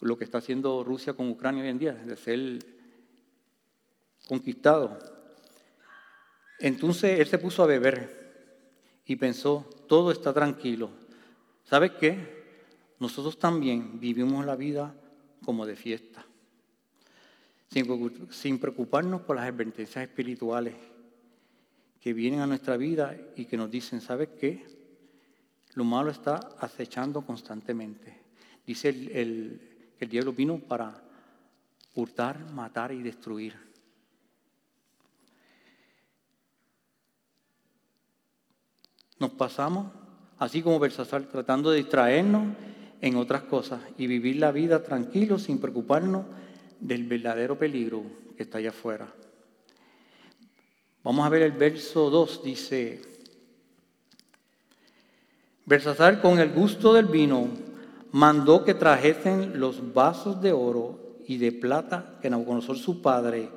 lo 0.00 0.18
que 0.18 0.24
está 0.24 0.38
haciendo 0.38 0.84
Rusia 0.84 1.14
con 1.14 1.30
Ucrania 1.30 1.62
hoy 1.62 1.70
en 1.70 1.78
día, 1.78 1.94
de 1.94 2.16
ser 2.16 2.58
conquistado. 4.28 5.19
Entonces 6.60 7.18
él 7.18 7.26
se 7.26 7.38
puso 7.38 7.62
a 7.62 7.66
beber 7.66 8.20
y 9.06 9.16
pensó, 9.16 9.68
todo 9.88 10.12
está 10.12 10.32
tranquilo. 10.32 10.90
¿Sabes 11.64 11.92
qué? 11.98 12.40
Nosotros 12.98 13.38
también 13.38 13.98
vivimos 13.98 14.44
la 14.44 14.56
vida 14.56 14.94
como 15.44 15.64
de 15.64 15.74
fiesta, 15.74 16.24
sin 18.30 18.58
preocuparnos 18.58 19.22
por 19.22 19.36
las 19.36 19.46
advertencias 19.46 20.04
espirituales 20.04 20.74
que 22.00 22.12
vienen 22.12 22.40
a 22.40 22.46
nuestra 22.46 22.76
vida 22.76 23.16
y 23.36 23.46
que 23.46 23.56
nos 23.56 23.70
dicen, 23.70 24.00
¿sabes 24.00 24.28
qué? 24.38 24.66
Lo 25.74 25.84
malo 25.84 26.10
está 26.10 26.36
acechando 26.58 27.22
constantemente. 27.22 28.20
Dice 28.66 28.88
el, 28.88 29.94
que 29.98 30.04
el 30.04 30.10
diablo 30.10 30.32
vino 30.32 30.58
para 30.58 31.02
hurtar, 31.94 32.52
matar 32.52 32.92
y 32.92 33.02
destruir. 33.02 33.69
Nos 39.20 39.30
pasamos, 39.30 39.92
así 40.38 40.62
como 40.62 40.78
Belsasar, 40.78 41.22
tratando 41.24 41.70
de 41.70 41.76
distraernos 41.76 42.56
en 43.00 43.16
otras 43.16 43.42
cosas 43.42 43.80
y 43.98 44.06
vivir 44.06 44.36
la 44.36 44.50
vida 44.50 44.82
tranquilo 44.82 45.38
sin 45.38 45.60
preocuparnos 45.60 46.24
del 46.80 47.04
verdadero 47.04 47.58
peligro 47.58 48.02
que 48.36 48.42
está 48.42 48.58
allá 48.58 48.70
afuera. 48.70 49.06
Vamos 51.04 51.24
a 51.24 51.28
ver 51.28 51.42
el 51.42 51.52
verso 51.52 52.10
2, 52.10 52.42
dice, 52.42 53.02
Versasar 55.66 56.20
con 56.20 56.38
el 56.38 56.50
gusto 56.50 56.94
del 56.94 57.06
vino 57.06 57.48
mandó 58.12 58.64
que 58.64 58.74
trajesen 58.74 59.60
los 59.60 59.92
vasos 59.92 60.40
de 60.42 60.52
oro 60.52 61.18
y 61.26 61.36
de 61.36 61.52
plata 61.52 62.18
que 62.20 62.28
Nabucodonosor 62.28 62.76
su 62.76 63.00
padre 63.00 63.48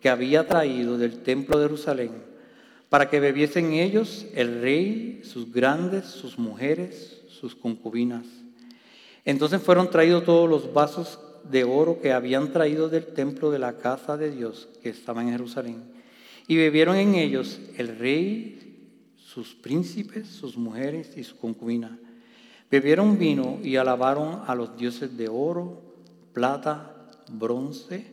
que 0.00 0.08
había 0.08 0.48
traído 0.48 0.96
del 0.96 1.22
templo 1.22 1.58
de 1.58 1.66
Jerusalén, 1.66 2.31
para 2.92 3.08
que 3.08 3.18
bebiesen 3.18 3.72
ellos 3.72 4.26
el 4.34 4.60
rey, 4.60 5.22
sus 5.24 5.50
grandes, 5.50 6.04
sus 6.04 6.38
mujeres, 6.38 7.22
sus 7.26 7.56
concubinas 7.56 8.26
entonces 9.24 9.62
fueron 9.62 9.90
traídos 9.90 10.24
todos 10.24 10.48
los 10.48 10.72
vasos 10.72 11.20
de 11.48 11.64
oro 11.64 12.00
que 12.00 12.12
habían 12.12 12.52
traído 12.52 12.88
del 12.88 13.06
templo 13.06 13.50
de 13.50 13.58
la 13.58 13.76
casa 13.78 14.16
de 14.16 14.30
Dios 14.30 14.68
que 14.82 14.88
estaba 14.88 15.22
en 15.22 15.30
Jerusalén. 15.30 15.82
Y 16.48 16.56
bebieron 16.56 16.96
en 16.96 17.14
ellos 17.14 17.60
el 17.76 17.98
rey, 17.98 18.90
sus 19.16 19.54
príncipes, 19.54 20.26
sus 20.26 20.56
mujeres 20.56 21.16
y 21.16 21.24
su 21.24 21.36
concubina. 21.36 21.98
Bebieron 22.70 23.18
vino 23.18 23.60
y 23.62 23.76
alabaron 23.76 24.42
a 24.46 24.54
los 24.54 24.76
dioses 24.76 25.16
de 25.16 25.28
oro, 25.28 25.80
plata, 26.32 27.08
bronce, 27.30 28.06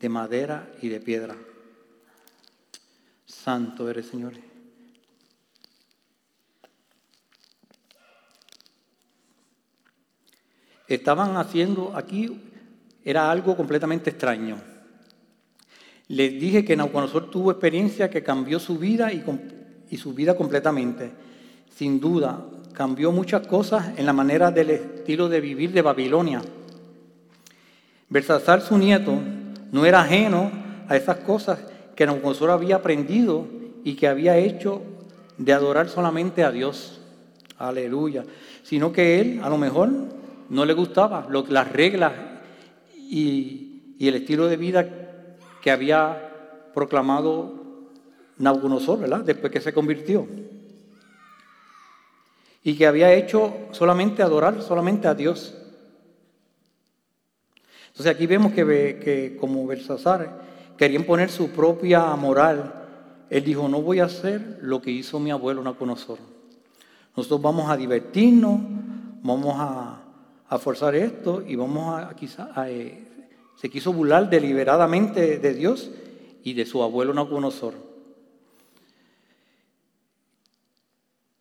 de 0.00 0.08
madera 0.08 0.72
y 0.82 0.88
de 0.88 1.00
piedra. 1.00 1.36
Santo 3.28 3.88
eres, 3.88 4.06
Señor. 4.06 4.34
estaban 10.88 11.36
haciendo 11.36 11.92
aquí 11.94 12.40
era 13.04 13.30
algo 13.30 13.56
completamente 13.56 14.10
extraño. 14.10 14.56
Les 16.08 16.40
dije 16.40 16.64
que 16.64 16.76
Nabucodonosor 16.76 17.30
tuvo 17.30 17.50
experiencia 17.50 18.08
que 18.08 18.22
cambió 18.22 18.58
su 18.58 18.78
vida 18.78 19.12
y, 19.12 19.22
y 19.90 19.96
su 19.98 20.14
vida 20.14 20.34
completamente. 20.34 21.12
Sin 21.74 22.00
duda, 22.00 22.44
cambió 22.72 23.12
muchas 23.12 23.46
cosas 23.46 23.98
en 23.98 24.06
la 24.06 24.14
manera 24.14 24.50
del 24.50 24.70
estilo 24.70 25.28
de 25.28 25.40
vivir 25.40 25.72
de 25.72 25.82
Babilonia. 25.82 26.42
Bersasar, 28.08 28.62
su 28.62 28.78
nieto, 28.78 29.18
no 29.70 29.84
era 29.84 30.00
ajeno 30.00 30.50
a 30.88 30.96
esas 30.96 31.18
cosas 31.18 31.58
que 31.98 32.06
Nabucodonosor 32.06 32.50
había 32.50 32.76
aprendido 32.76 33.48
y 33.82 33.96
que 33.96 34.06
había 34.06 34.36
hecho 34.36 34.82
de 35.36 35.52
adorar 35.52 35.88
solamente 35.88 36.44
a 36.44 36.52
Dios. 36.52 37.00
Aleluya. 37.58 38.24
Sino 38.62 38.92
que 38.92 39.20
él, 39.20 39.40
a 39.42 39.48
lo 39.48 39.58
mejor, 39.58 39.90
no 40.48 40.64
le 40.64 40.74
gustaba 40.74 41.26
lo, 41.28 41.44
las 41.48 41.72
reglas 41.72 42.12
y, 42.94 43.96
el 43.98 44.14
estilo 44.14 44.46
de 44.46 44.56
vida 44.56 44.88
que 45.60 45.72
había 45.72 46.70
proclamado 46.72 47.90
Nabucodonosor, 48.36 49.00
¿verdad? 49.00 49.24
Después 49.24 49.52
que 49.52 49.60
se 49.60 49.72
convirtió. 49.72 50.28
Y 52.62 52.76
que 52.76 52.86
había 52.86 53.12
hecho 53.12 53.52
solamente 53.72 54.22
adorar 54.22 54.62
solamente 54.62 55.08
a 55.08 55.14
Dios. 55.14 55.52
Entonces 57.88 58.14
aquí 58.14 58.28
vemos 58.28 58.52
que, 58.52 59.00
que 59.02 59.36
como 59.40 59.66
Belsasar 59.66 60.46
querían 60.78 61.04
poner 61.04 61.28
su 61.28 61.50
propia 61.50 62.14
moral. 62.14 62.72
Él 63.28 63.44
dijo, 63.44 63.68
no 63.68 63.82
voy 63.82 63.98
a 63.98 64.04
hacer 64.04 64.60
lo 64.62 64.80
que 64.80 64.90
hizo 64.90 65.20
mi 65.20 65.30
abuelo 65.30 65.62
Nabucodonosor. 65.62 66.18
Nosotros 67.14 67.42
vamos 67.42 67.68
a 67.68 67.76
divertirnos, 67.76 68.60
vamos 69.22 69.56
a, 69.58 70.04
forzar 70.60 70.94
esto 70.94 71.42
y 71.46 71.56
vamos 71.56 72.00
a 72.00 72.16
quizá 72.16 72.50
eh, 72.68 73.04
se 73.56 73.68
quiso 73.68 73.92
burlar 73.92 74.30
deliberadamente 74.30 75.38
de 75.38 75.52
Dios 75.52 75.90
y 76.42 76.54
de 76.54 76.64
su 76.64 76.82
abuelo 76.82 77.12
Nabucodonosor. 77.12 77.74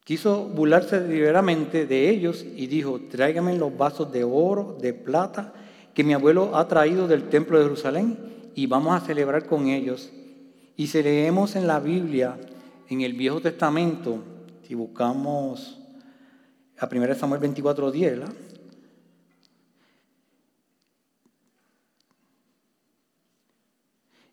Quiso 0.03 0.45
burlarse 0.45 0.99
deliberadamente 0.99 1.85
de 1.85 2.09
ellos 2.09 2.45
y 2.55 2.67
dijo, 2.67 2.99
tráigame 3.09 3.57
los 3.57 3.77
vasos 3.77 4.11
de 4.11 4.23
oro, 4.23 4.77
de 4.81 4.93
plata, 4.93 5.53
que 5.93 6.03
mi 6.03 6.13
abuelo 6.13 6.55
ha 6.55 6.67
traído 6.67 7.07
del 7.07 7.29
templo 7.29 7.57
de 7.57 7.65
Jerusalén 7.65 8.36
y 8.57 8.65
vamos 8.65 8.99
a 8.99 9.05
celebrar 9.05 9.45
con 9.45 9.67
ellos. 9.67 10.09
Y 10.75 10.87
si 10.87 11.03
leemos 11.03 11.55
en 11.55 11.67
la 11.67 11.79
Biblia, 11.79 12.39
en 12.89 13.01
el 13.01 13.13
Viejo 13.13 13.39
Testamento, 13.39 14.23
si 14.67 14.73
buscamos 14.73 15.77
a 16.79 16.89
1 16.91 17.13
Samuel 17.13 17.39
24, 17.39 17.91
10, 17.91 18.19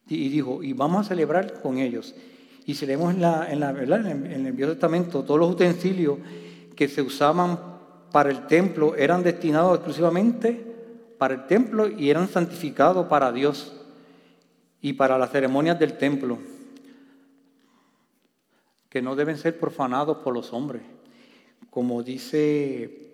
y 0.09 0.29
dijo, 0.31 0.63
y 0.63 0.73
vamos 0.73 1.05
a 1.05 1.09
celebrar 1.11 1.61
con 1.61 1.77
ellos. 1.77 2.15
Y 2.65 2.77
si 2.77 2.87
leemos 2.87 3.13
en, 3.13 3.21
la, 3.21 3.53
en, 3.53 3.61
la, 3.61 3.73
¿verdad? 3.73 4.07
en 4.07 4.47
el 4.47 4.53
Viejo 4.55 4.73
Testamento, 4.73 5.23
todos 5.23 5.39
los 5.39 5.51
utensilios 5.51 6.17
que 6.75 6.89
se 6.89 7.03
usaban 7.03 7.59
para 8.11 8.31
el 8.31 8.47
templo 8.47 8.95
eran 8.97 9.23
destinados 9.23 9.75
exclusivamente 9.75 10.73
para 11.19 11.35
el 11.35 11.47
templo 11.47 11.89
y 11.89 12.09
eran 12.09 12.27
santificados 12.27 13.07
para 13.09 13.31
Dios 13.31 13.83
y 14.85 14.93
para 14.93 15.17
las 15.17 15.31
ceremonias 15.31 15.79
del 15.79 15.97
templo, 15.97 16.37
que 18.91 19.01
no 19.01 19.17
deben 19.17 19.39
ser 19.39 19.59
profanados 19.59 20.19
por 20.19 20.35
los 20.35 20.53
hombres. 20.53 20.83
Como 21.71 22.03
dice 22.03 23.09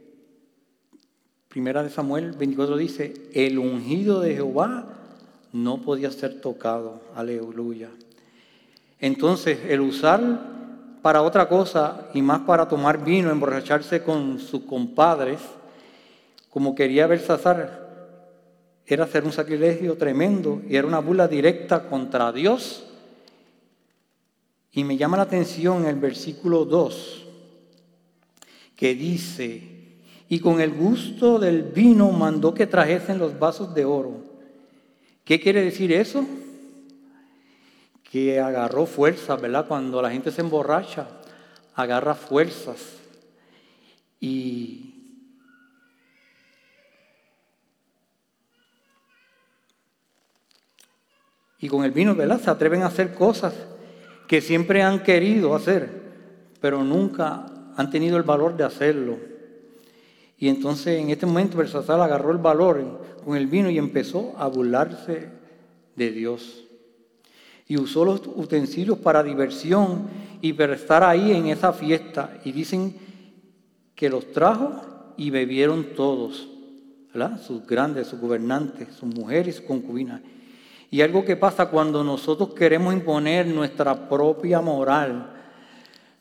Primera 1.49 1.85
de 1.85 1.91
Samuel 1.91 2.33
24 2.33 2.77
dice, 2.77 3.15
el 3.33 3.57
ungido 3.61 4.19
de 4.21 4.35
Jehová 4.35 4.89
no 5.53 5.81
podía 5.81 6.11
ser 6.11 6.41
tocado. 6.41 7.03
Aleluya. 7.15 7.91
Entonces, 8.99 9.61
el 9.69 9.81
usar 9.81 10.41
para 11.03 11.23
otra 11.23 11.49
cosa 11.49 12.09
y 12.15 12.21
más 12.21 12.41
para 12.41 12.67
tomar 12.67 13.05
vino, 13.05 13.31
emborracharse 13.31 14.03
con 14.03 14.41
sus 14.41 14.63
compadres, 14.63 15.39
como 16.49 16.75
quería 16.75 17.07
Belsasar, 17.07 17.90
era 18.95 19.05
hacer 19.05 19.25
un 19.25 19.33
sacrilegio 19.33 19.97
tremendo 19.97 20.63
y 20.69 20.77
era 20.77 20.87
una 20.87 20.99
burla 20.99 21.29
directa 21.29 21.89
contra 21.89 22.33
Dios. 22.33 22.87
Y 24.73 24.85
me 24.85 24.97
llama 24.97 25.17
la 25.17 25.25
atención 25.25 25.87
el 25.87 25.97
versículo 25.97 26.65
2, 26.65 27.27
que 28.77 28.95
dice, 28.95 29.63
y 30.29 30.39
con 30.39 30.61
el 30.61 30.73
gusto 30.73 31.39
del 31.39 31.63
vino 31.63 32.11
mandó 32.11 32.55
que 32.55 32.67
trajesen 32.67 33.19
los 33.19 33.39
vasos 33.39 33.75
de 33.75 33.85
oro. 33.85 34.25
¿Qué 35.25 35.41
quiere 35.41 35.63
decir 35.63 35.93
eso? 35.93 36.25
que 38.11 38.41
agarró 38.41 38.87
fuerzas, 38.87 39.41
¿verdad? 39.41 39.67
Cuando 39.69 40.03
la 40.03 40.11
gente 40.11 40.33
se 40.33 40.41
emborracha, 40.41 41.07
agarra 41.77 42.15
fuerzas. 42.15 42.97
Y, 44.19 44.90
y 51.61 51.69
con 51.69 51.85
el 51.85 51.91
vino, 51.91 52.15
¿verdad? 52.15 52.41
Se 52.41 52.51
atreven 52.51 52.83
a 52.83 52.87
hacer 52.87 53.15
cosas 53.15 53.55
que 54.27 54.41
siempre 54.41 54.83
han 54.83 55.03
querido 55.03 55.55
hacer, 55.55 55.91
pero 56.61 56.83
nunca 56.83 57.47
han 57.77 57.91
tenido 57.91 58.17
el 58.17 58.23
valor 58.23 58.57
de 58.57 58.65
hacerlo. 58.65 59.19
Y 60.39 60.49
entonces 60.49 60.99
en 60.99 61.11
este 61.11 61.27
momento 61.27 61.59
Belsasar 61.59 62.01
agarró 62.01 62.33
el 62.33 62.39
valor 62.39 63.01
con 63.25 63.37
el 63.37 63.47
vino 63.47 63.69
y 63.69 63.79
empezó 63.79 64.35
a 64.39 64.47
burlarse 64.47 65.29
de 65.97 66.11
Dios 66.11 66.65
y 67.71 67.79
usó 67.79 68.05
los 68.05 68.23
utensilios 68.27 68.99
para 68.99 69.23
diversión 69.23 70.09
y 70.41 70.55
para 70.55 70.75
estar 70.75 71.05
ahí 71.05 71.31
en 71.31 71.47
esa 71.47 71.73
fiesta. 71.73 72.41
Y 72.45 72.51
dicen 72.51 72.97
que 73.95 74.11
los 74.11 74.33
trajo 74.33 75.15
y 75.17 75.31
bebieron 75.31 75.95
todos, 75.95 76.49
¿verdad? 77.15 77.41
sus 77.41 77.65
grandes, 77.65 78.09
sus 78.09 78.19
gobernantes, 78.19 78.89
sus 78.95 79.15
mujeres 79.15 79.55
sus 79.55 79.67
concubinas. 79.67 80.21
Y 80.91 81.03
algo 81.03 81.25
que 81.25 81.37
pasa 81.37 81.67
cuando 81.67 82.03
nosotros 82.03 82.53
queremos 82.55 82.93
imponer 82.93 83.47
nuestra 83.47 84.09
propia 84.09 84.61
moral, 84.61 85.31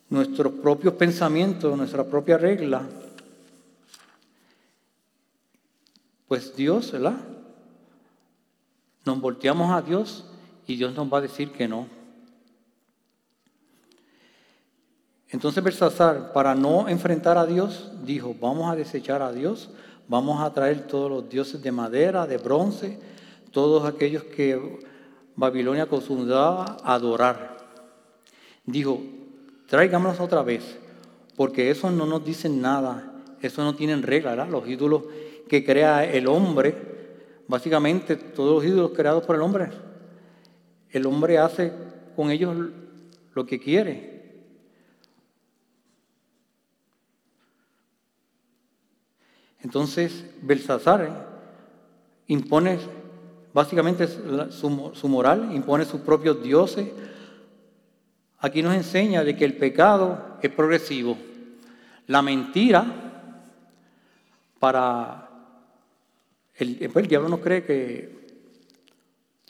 nuestros 0.10 0.54
propios 0.54 0.94
pensamientos, 0.94 1.76
nuestra 1.76 2.04
propia 2.04 2.38
regla, 2.38 2.84
pues 6.28 6.56
Dios, 6.56 6.92
¿verdad? 6.92 7.18
Nos 9.04 9.20
volteamos 9.20 9.72
a 9.72 9.82
Dios 9.82 10.26
y 10.68 10.76
Dios 10.76 10.94
nos 10.94 11.12
va 11.12 11.18
a 11.18 11.22
decir 11.22 11.52
que 11.52 11.68
no. 11.68 11.88
Entonces 15.30 15.64
Belsasar, 15.64 16.32
para 16.32 16.54
no 16.54 16.88
enfrentar 16.88 17.40
a 17.40 17.48
Dios, 17.48 17.92
dijo, 18.04 18.36
vamos 18.40 18.72
a 18.72 18.76
desechar 18.76 19.24
a 19.24 19.32
Dios, 19.32 19.72
vamos 20.08 20.42
a 20.42 20.54
traer 20.54 20.86
todos 20.86 21.10
los 21.10 21.30
dioses 21.30 21.62
de 21.62 21.72
madera, 21.72 22.28
de 22.28 22.38
bronce, 22.38 23.00
todos 23.52 23.86
aquellos 23.86 24.24
que 24.24 24.80
Babilonia 25.36 25.84
acostumbraba 25.84 26.78
a 26.84 26.94
adorar. 26.94 27.58
Dijo, 28.66 29.02
tráigamelos 29.68 30.20
otra 30.20 30.44
vez, 30.44 30.78
porque 31.36 31.72
eso 31.72 31.90
no 31.92 32.06
nos 32.06 32.24
dicen 32.24 32.62
nada, 32.62 33.14
eso 33.42 33.64
no 33.64 33.76
tienen 33.76 34.04
regla, 34.04 34.32
¿verdad? 34.32 34.50
Los 34.50 34.68
ídolos 34.68 35.04
que 35.48 35.64
crea 35.64 36.04
el 36.06 36.28
hombre, 36.28 36.76
básicamente 37.48 38.16
todos 38.16 38.64
los 38.64 38.72
ídolos 38.72 38.92
creados 38.96 39.26
por 39.26 39.36
el 39.36 39.42
hombre 39.42 39.70
el 40.92 41.06
hombre 41.06 41.38
hace 41.38 41.72
con 42.16 42.32
ellos 42.32 42.56
lo 43.34 43.46
que 43.46 43.60
quiere. 43.60 44.20
Entonces, 49.62 50.26
Belsasar 50.42 51.28
impone 52.28 52.80
básicamente 53.60 54.08
su, 54.08 55.10
moral, 55.10 55.50
impone 55.54 55.84
sus 55.84 56.00
propios 56.00 56.42
dioses. 56.42 56.88
Aquí 58.40 58.62
nos 58.62 58.74
enseña 58.74 59.22
de 59.26 59.36
que 59.36 59.44
el 59.44 59.58
pecado 59.58 60.38
es 60.42 60.50
progresivo. 60.50 61.18
La 62.08 62.22
mentira, 62.22 62.86
para 64.60 65.30
el, 66.56 66.90
el 66.96 67.08
diablo 67.08 67.28
no 67.28 67.42
cree 67.42 67.66
que 67.66 68.30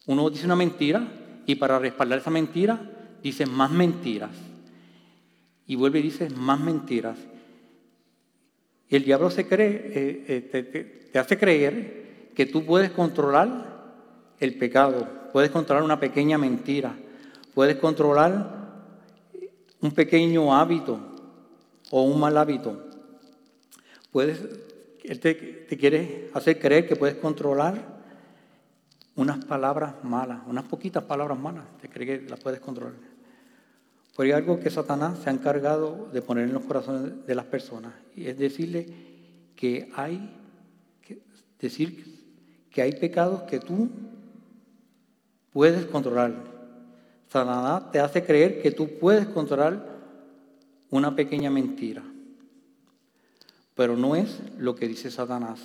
uno 0.07 0.27
dice 0.31 0.45
una 0.45 0.55
mentira 0.55 1.07
y 1.45 1.53
para 1.53 1.77
respaldar 1.77 2.17
esa 2.17 2.31
mentira, 2.31 2.81
dice 3.21 3.45
más 3.45 3.69
mentiras. 3.69 4.31
Y 5.67 5.75
vuelve 5.75 5.99
y 5.99 6.03
dice 6.09 6.31
más 6.31 6.59
mentiras. 6.59 7.19
Y 8.89 8.95
el 8.95 9.03
diablo 9.03 9.29
se 9.29 9.47
cree, 9.47 9.69
eh, 9.69 10.49
eh, 10.51 11.09
te, 11.11 11.19
hace 11.19 11.37
creer 11.37 12.31
que 12.33 12.47
tú 12.47 12.65
puedes 12.65 12.89
controlar 12.89 13.68
el 14.39 14.57
pecado, 14.57 15.07
puedes 15.33 15.51
controlar 15.51 15.83
una 15.83 15.99
pequeña 15.99 16.37
mentira, 16.37 16.95
puedes 17.53 17.77
controlar 17.77 18.59
un 19.81 19.91
pequeño 19.91 20.55
hábito 20.55 20.99
o 21.91 22.03
un 22.03 22.19
mal 22.19 22.37
hábito. 22.37 22.85
Puedes, 24.11 24.41
él 25.03 25.19
te, 25.19 25.65
quiere 25.77 26.29
hacer 26.33 26.59
creer 26.59 26.87
que 26.87 26.95
puedes 26.95 27.15
controlar 27.17 27.99
unas 29.15 29.43
palabras 29.45 29.95
malas, 30.03 30.39
unas 30.47 30.63
poquitas 30.65 31.03
palabras 31.03 31.37
malas, 31.37 31.65
te 31.81 31.89
cree 31.89 32.21
que 32.21 32.29
las 32.29 32.39
puedes 32.39 32.59
controlar. 32.59 32.95
Pero 34.15 34.27
hay 34.27 34.31
algo 34.31 34.59
que 34.59 34.69
Satanás 34.69 35.19
se 35.19 35.29
ha 35.29 35.33
encargado 35.33 36.09
de 36.11 36.21
poner 36.21 36.45
en 36.45 36.53
los 36.53 36.63
corazones 36.63 37.25
de 37.25 37.35
las 37.35 37.45
personas, 37.45 37.93
y 38.15 38.27
es 38.27 38.37
decirle 38.37 38.87
que 39.55 39.91
hay, 39.95 40.35
decir 41.59 42.19
que 42.71 42.81
hay 42.81 42.93
pecados 42.93 43.43
que 43.43 43.59
tú 43.59 43.89
puedes 45.53 45.85
controlar. 45.85 46.33
Satanás 47.29 47.91
te 47.91 47.99
hace 47.99 48.23
creer 48.23 48.61
que 48.61 48.71
tú 48.71 48.97
puedes 48.99 49.27
controlar 49.27 49.85
una 50.89 51.15
pequeña 51.15 51.51
mentira, 51.51 52.03
pero 53.75 53.95
no 53.95 54.15
es 54.15 54.39
lo 54.57 54.75
que 54.75 54.87
dice 54.87 55.11
Satanás. 55.11 55.59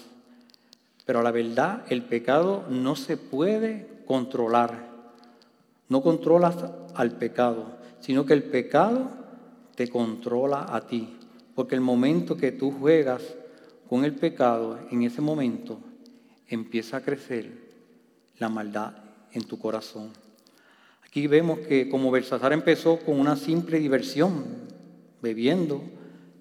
Pero 1.06 1.22
la 1.22 1.30
verdad, 1.30 1.84
el 1.88 2.02
pecado 2.02 2.64
no 2.68 2.96
se 2.96 3.16
puede 3.16 4.02
controlar. 4.06 4.92
No 5.88 6.02
controlas 6.02 6.56
al 6.94 7.12
pecado, 7.12 7.78
sino 8.00 8.24
que 8.24 8.32
el 8.32 8.42
pecado 8.42 9.10
te 9.74 9.88
controla 9.88 10.66
a 10.68 10.86
ti. 10.86 11.16
Porque 11.54 11.74
el 11.74 11.82
momento 11.82 12.36
que 12.36 12.52
tú 12.52 12.70
juegas 12.70 13.22
con 13.88 14.04
el 14.04 14.14
pecado, 14.14 14.78
en 14.90 15.02
ese 15.02 15.20
momento 15.20 15.78
empieza 16.48 16.98
a 16.98 17.02
crecer 17.02 17.52
la 18.38 18.48
maldad 18.48 19.03
en 19.34 19.44
tu 19.44 19.58
corazón. 19.58 20.10
Aquí 21.04 21.26
vemos 21.26 21.60
que 21.60 21.88
como 21.88 22.10
Belsasar 22.10 22.52
empezó 22.52 22.98
con 22.98 23.20
una 23.20 23.36
simple 23.36 23.78
diversión, 23.78 24.44
bebiendo, 25.20 25.82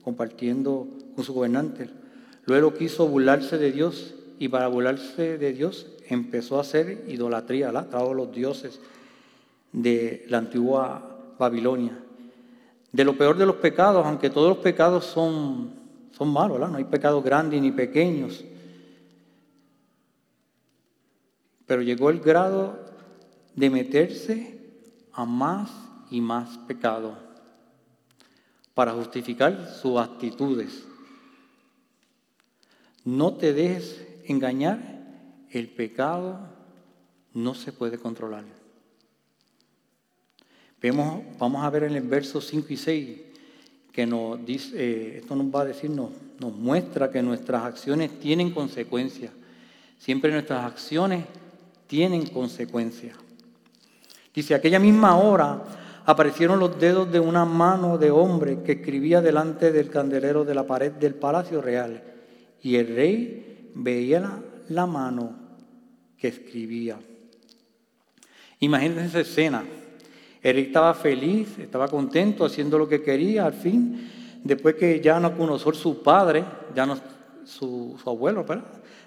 compartiendo 0.03 0.87
con 1.15 1.23
su 1.23 1.33
gobernante, 1.33 1.89
luego 2.45 2.73
quiso 2.73 3.07
burlarse 3.07 3.57
de 3.57 3.71
Dios 3.71 4.15
y 4.39 4.47
para 4.47 4.67
burlarse 4.67 5.37
de 5.37 5.53
Dios 5.53 5.87
empezó 6.09 6.57
a 6.57 6.61
hacer 6.61 7.05
idolatría, 7.07 7.71
¿la? 7.71 7.85
todos 7.85 8.15
los 8.15 8.31
dioses 8.31 8.79
de 9.71 10.25
la 10.27 10.39
antigua 10.39 11.19
Babilonia. 11.37 11.99
de 12.91 13.03
lo 13.03 13.17
peor 13.17 13.37
de 13.37 13.45
los 13.45 13.55
pecados, 13.55 14.05
aunque 14.05 14.29
todos 14.29 14.49
los 14.49 14.57
pecados 14.59 15.05
son, 15.05 15.71
son 16.11 16.29
malos, 16.29 16.59
¿verdad? 16.59 16.71
No 16.71 16.77
hay 16.77 16.83
pecados 16.83 17.23
grandes 17.23 17.59
ni 17.59 17.71
pequeños. 17.71 18.43
Pero 21.65 21.81
llegó 21.81 22.09
el 22.11 22.19
grado 22.19 22.82
de 23.55 23.69
meterse 23.69 24.59
a 25.11 25.25
más 25.25 25.69
y 26.09 26.21
más 26.21 26.57
pecado 26.59 27.17
para 28.73 28.93
justificar 28.93 29.73
sus 29.81 29.99
actitudes. 29.99 30.83
No 33.05 33.33
te 33.33 33.53
dejes 33.53 34.05
engañar, 34.25 34.81
el 35.51 35.69
pecado 35.69 36.39
no 37.33 37.53
se 37.53 37.71
puede 37.71 37.97
controlar. 37.97 38.45
Vemos, 40.81 41.23
vamos 41.37 41.63
a 41.63 41.69
ver 41.69 41.83
en 41.83 41.95
el 41.95 42.07
verso 42.07 42.41
5 42.41 42.67
y 42.69 42.77
6 42.77 43.19
que 43.91 44.07
nos 44.07 44.43
dice, 44.43 44.71
eh, 44.75 45.17
esto 45.19 45.35
nos 45.35 45.53
va 45.53 45.61
a 45.61 45.65
decir, 45.65 45.89
nos, 45.89 46.09
nos 46.39 46.51
muestra 46.53 47.11
que 47.11 47.21
nuestras 47.21 47.63
acciones 47.63 48.19
tienen 48.19 48.51
consecuencias. 48.51 49.31
Siempre 49.99 50.31
nuestras 50.31 50.65
acciones 50.65 51.25
tienen 51.87 52.25
consecuencias. 52.25 53.15
Dice, 54.33 54.55
aquella 54.55 54.79
misma 54.79 55.17
hora 55.17 55.63
aparecieron 56.05 56.59
los 56.59 56.79
dedos 56.79 57.11
de 57.11 57.19
una 57.19 57.45
mano 57.45 57.97
de 57.97 58.11
hombre 58.11 58.61
que 58.63 58.73
escribía 58.73 59.21
delante 59.21 59.71
del 59.71 59.89
candelero 59.89 60.43
de 60.43 60.55
la 60.55 60.65
pared 60.65 60.91
del 60.93 61.15
palacio 61.15 61.61
real. 61.61 62.01
Y 62.61 62.75
el 62.75 62.87
rey 62.95 63.71
veía 63.75 64.41
la, 64.69 64.85
mano 64.85 65.35
que 66.17 66.29
escribía. 66.29 66.97
Imagínense 68.59 69.05
esa 69.05 69.19
escena. 69.19 69.63
El 70.41 70.55
rey 70.55 70.63
estaba 70.65 70.93
feliz, 70.93 71.59
estaba 71.59 71.87
contento, 71.87 72.45
haciendo 72.45 72.77
lo 72.77 72.87
que 72.87 73.01
quería 73.01 73.45
al 73.45 73.53
fin. 73.53 74.09
Después 74.43 74.75
que 74.75 74.99
ya 74.99 75.19
no 75.19 75.37
conoció 75.37 75.73
su 75.73 76.01
padre, 76.01 76.43
ya 76.75 76.85
no 76.85 76.97
su, 77.45 77.97
abuelo, 78.05 78.43
¿verdad? 78.43 78.65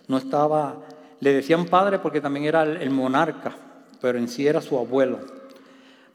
no 0.09 0.19
estaba, 0.19 0.83
le 1.21 1.33
decían 1.33 1.67
padre 1.67 1.99
porque 1.99 2.21
también 2.21 2.47
era 2.47 2.63
el 2.63 2.91
monarca, 2.91 3.57
pero 4.01 4.19
en 4.19 4.29
sí 4.29 4.47
era 4.47 4.61
su 4.61 4.79
abuelo 4.79 5.19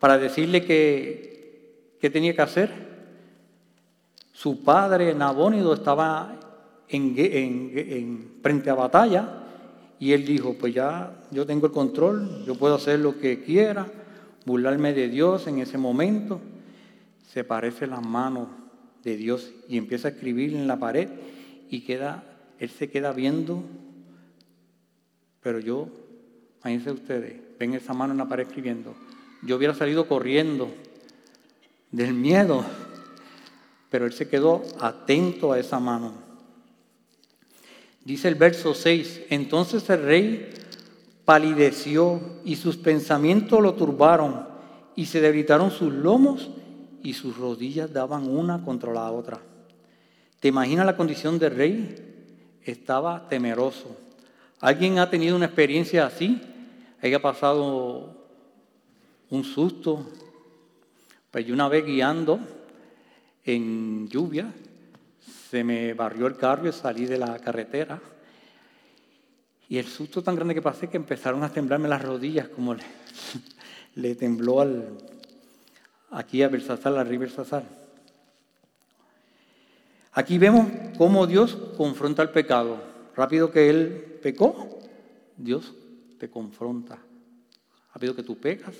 para 0.01 0.17
decirle 0.17 0.65
que, 0.65 1.95
qué 2.01 2.09
tenía 2.09 2.35
que 2.35 2.41
hacer. 2.41 2.71
Su 4.33 4.63
padre 4.63 5.13
Nabónido 5.13 5.75
estaba 5.75 6.39
en, 6.89 8.39
frente 8.41 8.71
a 8.71 8.73
batalla 8.73 9.43
y 9.99 10.13
él 10.13 10.25
dijo, 10.25 10.55
pues 10.59 10.73
ya 10.73 11.21
yo 11.29 11.45
tengo 11.45 11.67
el 11.67 11.71
control, 11.71 12.43
yo 12.45 12.55
puedo 12.55 12.75
hacer 12.75 12.99
lo 12.99 13.19
que 13.19 13.43
quiera, 13.43 13.85
burlarme 14.43 14.93
de 14.93 15.07
Dios 15.07 15.45
en 15.45 15.59
ese 15.59 15.77
momento. 15.77 16.41
Se 17.31 17.43
parece 17.43 17.85
la 17.85 18.01
mano 18.01 18.49
de 19.03 19.15
Dios 19.15 19.51
y 19.69 19.77
empieza 19.77 20.07
a 20.07 20.11
escribir 20.11 20.55
en 20.55 20.67
la 20.67 20.79
pared 20.79 21.09
y 21.69 21.81
queda, 21.81 22.23
él 22.57 22.71
se 22.71 22.89
queda 22.89 23.13
viendo, 23.13 23.63
pero 25.41 25.59
yo, 25.59 25.89
imagínense 26.59 26.91
ustedes, 26.91 27.50
ven 27.61 27.75
esa 27.75 27.93
mano 27.93 28.13
en 28.13 28.17
la 28.17 28.27
pared 28.27 28.47
escribiendo, 28.47 28.95
yo 29.43 29.55
hubiera 29.55 29.75
salido 29.75 30.07
corriendo 30.07 30.71
del 31.91 32.11
miedo, 32.11 32.65
pero 33.91 34.07
él 34.07 34.13
se 34.13 34.27
quedó 34.27 34.63
atento 34.79 35.51
a 35.51 35.59
esa 35.59 35.79
mano. 35.79 36.11
Dice 38.03 38.29
el 38.29 38.35
verso 38.35 38.73
6, 38.73 39.25
entonces 39.29 39.87
el 39.91 40.01
rey 40.01 40.49
palideció 41.23 42.19
y 42.43 42.55
sus 42.55 42.77
pensamientos 42.77 43.61
lo 43.61 43.75
turbaron 43.75 44.47
y 44.95 45.05
se 45.05 45.21
debilitaron 45.21 45.69
sus 45.69 45.93
lomos 45.93 46.49
y 47.03 47.13
sus 47.13 47.37
rodillas 47.37 47.93
daban 47.93 48.27
una 48.27 48.65
contra 48.65 48.91
la 48.91 49.11
otra. 49.11 49.39
¿Te 50.39 50.47
imaginas 50.47 50.87
la 50.87 50.97
condición 50.97 51.37
del 51.37 51.55
rey? 51.55 52.55
Estaba 52.63 53.27
temeroso. 53.29 53.95
¿Alguien 54.59 54.97
ha 54.97 55.11
tenido 55.11 55.35
una 55.35 55.45
experiencia 55.45 56.07
así? 56.07 56.41
¿Haya 57.01 57.19
pasado 57.19 58.21
un 59.31 59.43
susto. 59.43 60.05
Pues 61.31 61.45
yo 61.45 61.53
una 61.53 61.67
vez 61.67 61.85
guiando 61.85 62.39
en 63.43 64.07
lluvia, 64.07 64.53
se 65.49 65.63
me 65.63 65.93
barrió 65.93 66.27
el 66.27 66.35
carro 66.35 66.67
y 66.67 66.71
salí 66.71 67.05
de 67.05 67.17
la 67.17 67.39
carretera. 67.39 67.99
Y 69.67 69.77
el 69.77 69.87
susto 69.87 70.21
tan 70.21 70.35
grande 70.35 70.53
que 70.53 70.61
pasé 70.61 70.89
que 70.89 70.97
empezaron 70.97 71.43
a 71.43 71.51
temblarme 71.51 71.89
las 71.89 72.03
rodillas, 72.03 72.49
como 72.49 72.75
le, 73.95 74.15
tembló 74.15 74.59
al, 74.59 74.97
aquí 76.11 76.43
a 76.43 76.49
Bersasar, 76.49 76.97
a 76.97 77.03
Bersasar. 77.03 77.63
Aquí 80.11 80.37
vemos 80.37 80.67
cómo 80.97 81.25
Dios 81.25 81.57
confronta 81.77 82.21
el 82.21 82.29
pecado. 82.29 82.83
Rápido 83.15 83.49
que 83.49 83.69
Él 83.69 84.19
pecó, 84.21 84.79
Dios 85.37 85.73
te 86.21 86.29
confronta. 86.29 86.99
Rápido 87.95 88.15
que 88.15 88.21
tú 88.21 88.37
pecas, 88.37 88.75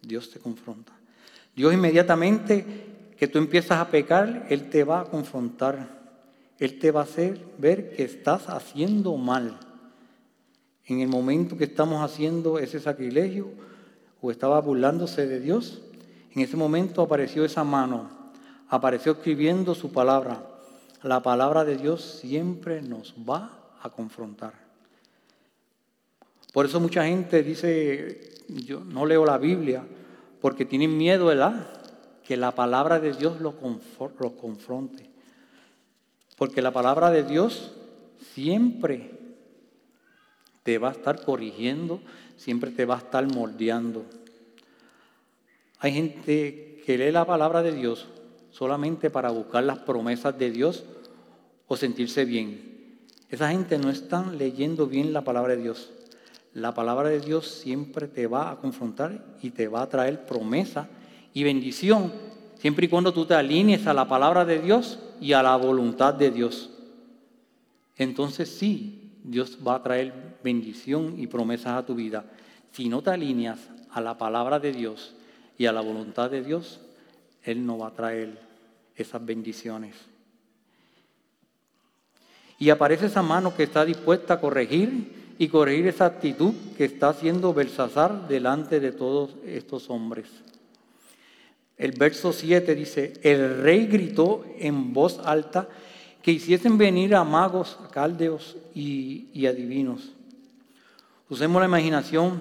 Dios 0.00 0.30
te 0.30 0.40
confronta. 0.40 0.94
Dios 1.54 1.74
inmediatamente 1.74 2.64
que 3.18 3.28
tú 3.28 3.36
empiezas 3.36 3.78
a 3.78 3.90
pecar, 3.90 4.46
Él 4.48 4.70
te 4.70 4.82
va 4.82 5.00
a 5.00 5.04
confrontar. 5.04 5.94
Él 6.58 6.78
te 6.78 6.90
va 6.90 7.00
a 7.00 7.04
hacer 7.04 7.38
ver 7.58 7.94
que 7.94 8.02
estás 8.02 8.48
haciendo 8.48 9.14
mal. 9.18 9.60
En 10.86 11.00
el 11.00 11.08
momento 11.08 11.58
que 11.58 11.64
estamos 11.64 12.02
haciendo 12.02 12.58
ese 12.58 12.80
sacrilegio 12.80 13.50
o 14.22 14.30
estaba 14.30 14.58
burlándose 14.62 15.26
de 15.26 15.38
Dios, 15.38 15.82
en 16.34 16.40
ese 16.40 16.56
momento 16.56 17.02
apareció 17.02 17.44
esa 17.44 17.62
mano, 17.62 18.08
apareció 18.70 19.12
escribiendo 19.12 19.74
su 19.74 19.92
palabra. 19.92 20.46
La 21.02 21.22
palabra 21.22 21.66
de 21.66 21.76
Dios 21.76 22.20
siempre 22.22 22.80
nos 22.80 23.14
va 23.28 23.50
a 23.82 23.90
confrontar. 23.90 24.65
Por 26.56 26.64
eso 26.64 26.80
mucha 26.80 27.04
gente 27.04 27.42
dice, 27.42 28.30
yo 28.48 28.80
no 28.80 29.04
leo 29.04 29.26
la 29.26 29.36
Biblia, 29.36 29.84
porque 30.40 30.64
tienen 30.64 30.96
miedo, 30.96 31.26
¿verdad? 31.26 31.68
Que 32.26 32.38
la 32.38 32.54
palabra 32.54 32.98
de 32.98 33.12
Dios 33.12 33.42
los, 33.42 33.56
confronte. 33.56 35.10
Porque 36.34 36.62
la 36.62 36.70
palabra 36.70 37.10
de 37.10 37.24
Dios 37.24 37.74
siempre 38.32 39.10
te 40.62 40.78
va 40.78 40.88
a 40.88 40.92
estar 40.92 41.22
corrigiendo, 41.26 42.00
siempre 42.38 42.70
te 42.70 42.86
va 42.86 42.94
a 42.94 43.00
estar 43.00 43.30
moldeando. 43.30 44.06
Hay 45.80 45.92
gente 45.92 46.80
que 46.86 46.96
lee 46.96 47.12
la 47.12 47.26
palabra 47.26 47.60
de 47.60 47.72
Dios 47.72 48.08
solamente 48.48 49.10
para 49.10 49.28
buscar 49.28 49.62
las 49.62 49.80
promesas 49.80 50.38
de 50.38 50.50
Dios 50.50 50.84
o 51.66 51.76
sentirse 51.76 52.24
bien. 52.24 52.96
Esa 53.28 53.50
gente 53.50 53.76
no 53.76 53.90
está 53.90 54.24
leyendo 54.32 54.86
bien 54.86 55.12
la 55.12 55.20
palabra 55.20 55.54
de 55.54 55.62
Dios. 55.62 55.92
La 56.56 56.72
palabra 56.72 57.10
de 57.10 57.20
Dios 57.20 57.46
siempre 57.46 58.08
te 58.08 58.26
va 58.26 58.50
a 58.50 58.56
confrontar 58.56 59.22
y 59.42 59.50
te 59.50 59.68
va 59.68 59.82
a 59.82 59.90
traer 59.90 60.24
promesa 60.24 60.88
y 61.34 61.44
bendición, 61.44 62.10
siempre 62.58 62.86
y 62.86 62.88
cuando 62.88 63.12
tú 63.12 63.26
te 63.26 63.34
alinees 63.34 63.86
a 63.86 63.92
la 63.92 64.08
palabra 64.08 64.46
de 64.46 64.60
Dios 64.60 64.98
y 65.20 65.34
a 65.34 65.42
la 65.42 65.54
voluntad 65.56 66.14
de 66.14 66.30
Dios. 66.30 66.70
Entonces 67.94 68.48
sí, 68.48 69.12
Dios 69.22 69.58
va 69.66 69.74
a 69.74 69.82
traer 69.82 70.38
bendición 70.42 71.16
y 71.18 71.26
promesas 71.26 71.72
a 71.78 71.84
tu 71.84 71.94
vida. 71.94 72.24
Si 72.72 72.88
no 72.88 73.02
te 73.02 73.10
alineas 73.10 73.58
a 73.90 74.00
la 74.00 74.16
palabra 74.16 74.58
de 74.58 74.72
Dios 74.72 75.14
y 75.58 75.66
a 75.66 75.72
la 75.72 75.82
voluntad 75.82 76.30
de 76.30 76.42
Dios, 76.42 76.80
Él 77.42 77.66
no 77.66 77.76
va 77.76 77.88
a 77.88 77.94
traer 77.94 78.40
esas 78.94 79.22
bendiciones. 79.22 79.94
Y 82.58 82.70
aparece 82.70 83.04
esa 83.04 83.20
mano 83.20 83.54
que 83.54 83.64
está 83.64 83.84
dispuesta 83.84 84.32
a 84.32 84.40
corregir 84.40 85.25
y 85.38 85.48
corregir 85.48 85.86
esa 85.88 86.06
actitud 86.06 86.54
que 86.76 86.84
está 86.84 87.10
haciendo 87.10 87.52
Belsasar 87.52 88.28
delante 88.28 88.80
de 88.80 88.92
todos 88.92 89.36
estos 89.44 89.90
hombres. 89.90 90.26
El 91.76 91.92
verso 91.92 92.32
7 92.32 92.74
dice, 92.74 93.12
el 93.22 93.62
rey 93.62 93.86
gritó 93.86 94.44
en 94.58 94.94
voz 94.94 95.20
alta 95.24 95.68
que 96.22 96.32
hiciesen 96.32 96.78
venir 96.78 97.14
a 97.14 97.22
magos, 97.22 97.78
a 97.84 97.88
caldeos 97.88 98.56
y, 98.74 99.46
adivinos. 99.46 100.12
Usemos 101.28 101.60
la 101.60 101.68
imaginación, 101.68 102.40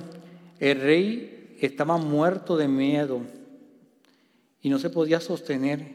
el 0.60 0.80
rey 0.80 1.58
estaba 1.60 1.98
muerto 1.98 2.56
de 2.56 2.68
miedo 2.68 3.22
y 4.62 4.70
no 4.70 4.80
se 4.80 4.90
podía 4.90 5.20
sostener, 5.20 5.86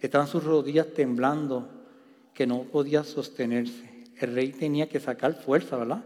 estaban 0.00 0.26
sus 0.26 0.42
rodillas 0.42 0.88
temblando, 0.94 1.68
que 2.34 2.46
no 2.46 2.62
podía 2.62 3.04
sostenerse. 3.04 3.88
El 4.18 4.34
rey 4.34 4.52
tenía 4.52 4.88
que 4.88 5.00
sacar 5.00 5.34
fuerza, 5.34 5.76
¿verdad? 5.76 6.02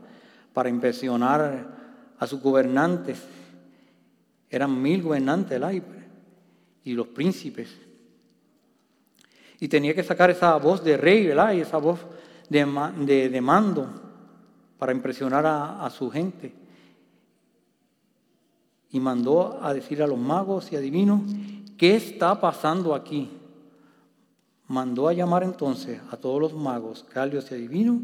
Para 0.55 0.71
impresionar 0.71 2.15
a 2.19 2.27
sus 2.27 2.41
gobernantes. 2.41 3.23
Eran 4.49 4.81
mil 4.81 5.03
gobernantes 5.03 5.61
y 6.85 6.93
los 6.95 7.09
príncipes. 7.09 7.77
Y 9.59 9.69
tenía 9.69 9.95
que 9.95 10.05
sacar 10.05 10.31
esa 10.31 10.57
voz 10.57 10.83
de 10.83 10.97
rey, 10.97 11.27
¿verdad? 11.27 11.53
Y 11.53 11.61
esa 11.61 11.79
voz 11.79 11.99
de, 12.49 13.41
mando 13.41 13.89
para 14.79 14.93
impresionar 14.93 15.45
a, 15.45 15.85
a 15.85 15.91
su 15.91 16.09
gente. 16.11 16.55
Y 18.91 19.01
mandó 19.01 19.59
a 19.61 19.75
decir 19.75 20.03
a 20.03 20.07
los 20.07 20.19
magos 20.19 20.71
y 20.71 20.77
adivinos, 20.77 21.23
¿qué 21.77 21.97
está 21.97 22.41
pasando 22.41 22.95
aquí? 22.95 23.29
Mandó 24.69 25.09
a 25.09 25.13
llamar 25.13 25.43
entonces 25.43 26.01
a 26.11 26.17
todos 26.17 26.41
los 26.41 26.55
magos, 26.55 27.05
caldios 27.13 27.51
y 27.51 27.55
adivinos, 27.55 27.99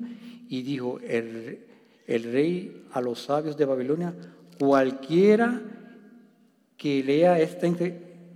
y 0.48 0.62
dijo, 0.62 0.98
el, 1.06 1.69
el 2.10 2.24
rey 2.24 2.86
a 2.92 3.00
los 3.00 3.20
sabios 3.20 3.56
de 3.56 3.64
Babilonia, 3.64 4.12
cualquiera 4.58 5.62
que 6.76 7.04
lea 7.04 7.38
esta 7.38 7.68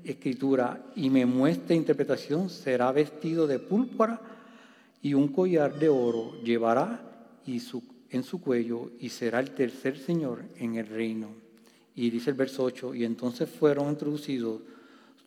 escritura 0.04 0.80
y 0.94 1.10
me 1.10 1.26
muestre 1.26 1.74
interpretación 1.74 2.48
será 2.50 2.92
vestido 2.92 3.48
de 3.48 3.58
púrpura 3.58 4.20
y 5.02 5.14
un 5.14 5.26
collar 5.26 5.76
de 5.76 5.88
oro 5.88 6.40
llevará 6.44 7.00
y 7.44 7.60
en 8.10 8.22
su 8.22 8.40
cuello 8.40 8.92
y 9.00 9.08
será 9.08 9.40
el 9.40 9.50
tercer 9.50 9.98
señor 9.98 10.44
en 10.56 10.76
el 10.76 10.86
reino. 10.86 11.30
Y 11.96 12.10
dice 12.10 12.30
el 12.30 12.36
verso 12.36 12.62
8, 12.62 12.94
y 12.94 13.04
entonces 13.04 13.50
fueron 13.50 13.88
introducidos 13.88 14.60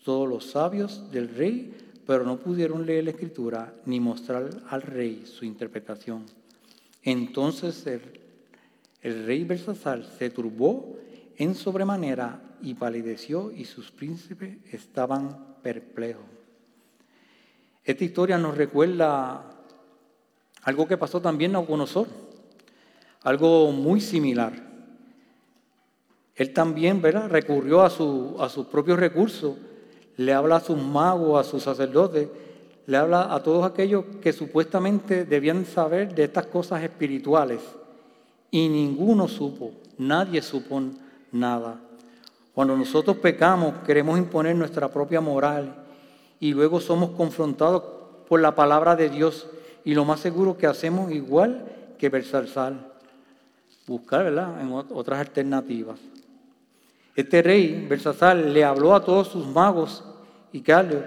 todos 0.06 0.28
los 0.28 0.52
sabios 0.52 1.12
del 1.12 1.28
rey, 1.36 1.74
pero 2.06 2.24
no 2.24 2.38
pudieron 2.38 2.86
leer 2.86 3.04
la 3.04 3.12
escritura 3.12 3.74
ni 3.86 4.00
mostrar 4.00 4.50
al 4.70 4.82
rey 4.82 5.24
su 5.26 5.44
interpretación. 5.44 6.26
Entonces 7.04 7.86
el, 7.88 8.02
el 9.02 9.26
rey 9.26 9.44
Belsasar 9.44 10.04
se 10.04 10.30
turbó 10.30 10.98
en 11.38 11.54
sobremanera 11.54 12.42
y 12.62 12.74
palideció 12.74 13.52
y 13.52 13.66
sus 13.66 13.92
príncipes 13.92 14.58
estaban 14.72 15.56
perplejos. 15.62 16.26
Esta 17.84 18.04
historia 18.04 18.38
nos 18.38 18.58
recuerda 18.58 19.44
algo 20.64 20.88
que 20.88 20.98
pasó 20.98 21.22
también 21.22 21.52
a 21.52 21.54
Nabucodonosor, 21.54 22.08
algo 23.22 23.72
muy 23.72 24.02
similar. 24.02 24.54
Él 26.36 26.54
también 26.54 27.02
¿verdad? 27.02 27.30
recurrió 27.30 27.82
a, 27.82 27.86
a 27.86 28.50
sus 28.50 28.68
propios 28.68 29.00
recursos, 29.00 29.56
le 30.18 30.34
habla 30.34 30.58
a 30.58 30.60
sus 30.60 30.78
magos, 30.78 31.40
a 31.40 31.50
sus 31.50 31.64
sacerdotes, 31.64 32.28
le 32.88 32.98
habla 32.98 33.34
a 33.34 33.44
todos 33.44 33.66
aquellos 33.66 34.06
que 34.22 34.34
supuestamente 34.34 35.26
debían 35.26 35.66
saber 35.66 36.16
de 36.16 36.24
estas 36.24 36.48
cosas 36.48 36.84
espirituales 36.84 37.62
y 38.52 38.70
ninguno 38.70 39.28
supo, 39.28 39.72
nadie 39.98 40.42
supo 40.42 40.82
nada. 41.32 41.80
Cuando 42.54 42.76
nosotros 42.76 43.18
pecamos, 43.18 43.76
queremos 43.86 44.18
imponer 44.18 44.56
nuestra 44.56 44.90
propia 44.90 45.22
moral 45.22 45.76
y 46.40 46.54
luego 46.54 46.80
somos 46.80 47.12
confrontados 47.12 47.84
por 48.28 48.42
la 48.42 48.56
palabra 48.56 48.96
de 48.96 49.10
Dios 49.10 49.48
y 49.86 49.94
lo 49.94 50.06
más 50.06 50.20
seguro 50.20 50.58
que 50.58 50.68
hacemos 50.68 51.12
igual 51.12 51.66
que 51.98 52.10
Bersalsal, 52.10 52.92
buscar 53.86 54.26
¿verdad? 54.26 54.62
en 54.62 54.72
otras 54.72 55.20
alternativas. 55.20 56.00
Este 57.18 57.42
rey, 57.42 57.88
Bersasal, 57.90 58.54
le 58.54 58.64
habló 58.64 58.94
a 58.94 59.04
todos 59.04 59.30
sus 59.30 59.48
magos 59.48 60.04
y 60.54 60.62
Carlos 60.62 61.04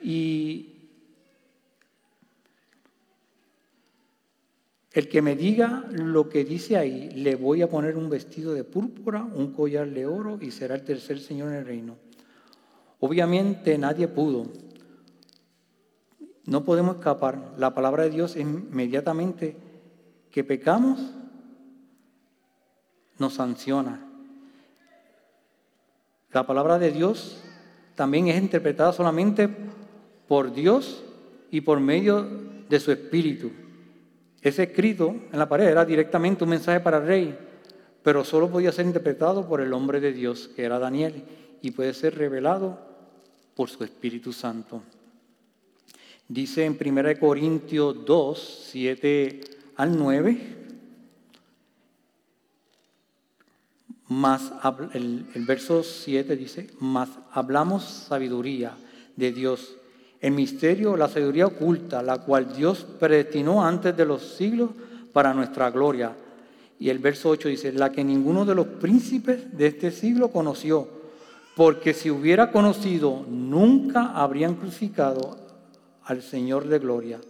y 0.00 0.71
El 4.92 5.08
que 5.08 5.22
me 5.22 5.36
diga 5.36 5.84
lo 5.90 6.28
que 6.28 6.44
dice 6.44 6.76
ahí, 6.76 7.10
le 7.10 7.34
voy 7.34 7.62
a 7.62 7.70
poner 7.70 7.96
un 7.96 8.10
vestido 8.10 8.52
de 8.52 8.64
púrpura, 8.64 9.22
un 9.22 9.52
collar 9.52 9.88
de 9.88 10.06
oro 10.06 10.38
y 10.40 10.50
será 10.50 10.74
el 10.74 10.84
tercer 10.84 11.18
señor 11.18 11.48
en 11.48 11.58
el 11.58 11.66
reino. 11.66 11.96
Obviamente 13.00 13.78
nadie 13.78 14.06
pudo. 14.06 14.46
No 16.44 16.64
podemos 16.64 16.96
escapar. 16.96 17.54
La 17.56 17.74
palabra 17.74 18.04
de 18.04 18.10
Dios 18.10 18.36
inmediatamente 18.36 19.56
que 20.32 20.42
pecamos, 20.42 20.98
nos 23.18 23.34
sanciona. 23.34 24.08
La 26.32 26.46
palabra 26.46 26.78
de 26.78 26.90
Dios 26.90 27.42
también 27.94 28.28
es 28.28 28.42
interpretada 28.42 28.92
solamente 28.92 29.48
por 30.26 30.52
Dios 30.54 31.04
y 31.50 31.60
por 31.60 31.78
medio 31.78 32.26
de 32.68 32.80
su 32.80 32.90
Espíritu. 32.90 33.52
Ese 34.42 34.64
escrito 34.64 35.14
en 35.32 35.38
la 35.38 35.48
pared 35.48 35.68
era 35.68 35.84
directamente 35.84 36.42
un 36.42 36.50
mensaje 36.50 36.80
para 36.80 36.98
el 36.98 37.06
rey, 37.06 37.38
pero 38.02 38.24
solo 38.24 38.50
podía 38.50 38.72
ser 38.72 38.86
interpretado 38.86 39.48
por 39.48 39.60
el 39.60 39.72
hombre 39.72 40.00
de 40.00 40.12
Dios, 40.12 40.50
que 40.54 40.64
era 40.64 40.80
Daniel, 40.80 41.22
y 41.62 41.70
puede 41.70 41.94
ser 41.94 42.18
revelado 42.18 42.80
por 43.54 43.70
su 43.70 43.84
Espíritu 43.84 44.32
Santo. 44.32 44.82
Dice 46.26 46.64
en 46.64 46.76
1 46.80 47.20
Corintios 47.20 48.04
2, 48.04 48.66
7 48.72 49.40
al 49.76 49.96
9, 49.96 50.56
más, 54.08 54.52
el, 54.92 55.26
el 55.34 55.46
verso 55.46 55.84
7 55.84 56.36
dice, 56.36 56.68
más 56.80 57.10
hablamos 57.30 57.84
sabiduría 57.84 58.76
de 59.16 59.32
Dios 59.32 59.76
el 60.22 60.32
misterio, 60.32 60.96
la 60.96 61.08
sabiduría 61.08 61.46
oculta, 61.46 62.00
la 62.00 62.18
cual 62.18 62.54
Dios 62.56 62.86
predestinó 63.00 63.66
antes 63.66 63.96
de 63.96 64.06
los 64.06 64.22
siglos 64.36 64.70
para 65.12 65.34
nuestra 65.34 65.68
gloria. 65.70 66.14
Y 66.78 66.90
el 66.90 67.00
verso 67.00 67.30
8 67.30 67.48
dice, 67.48 67.72
la 67.72 67.90
que 67.90 68.04
ninguno 68.04 68.44
de 68.44 68.54
los 68.54 68.66
príncipes 68.66 69.56
de 69.58 69.66
este 69.66 69.90
siglo 69.90 70.28
conoció, 70.28 70.86
porque 71.56 71.92
si 71.92 72.08
hubiera 72.08 72.52
conocido, 72.52 73.26
nunca 73.28 74.12
habrían 74.12 74.54
crucificado 74.54 75.36
al 76.04 76.22
Señor 76.22 76.68
de 76.68 76.78
gloria. 76.78 77.20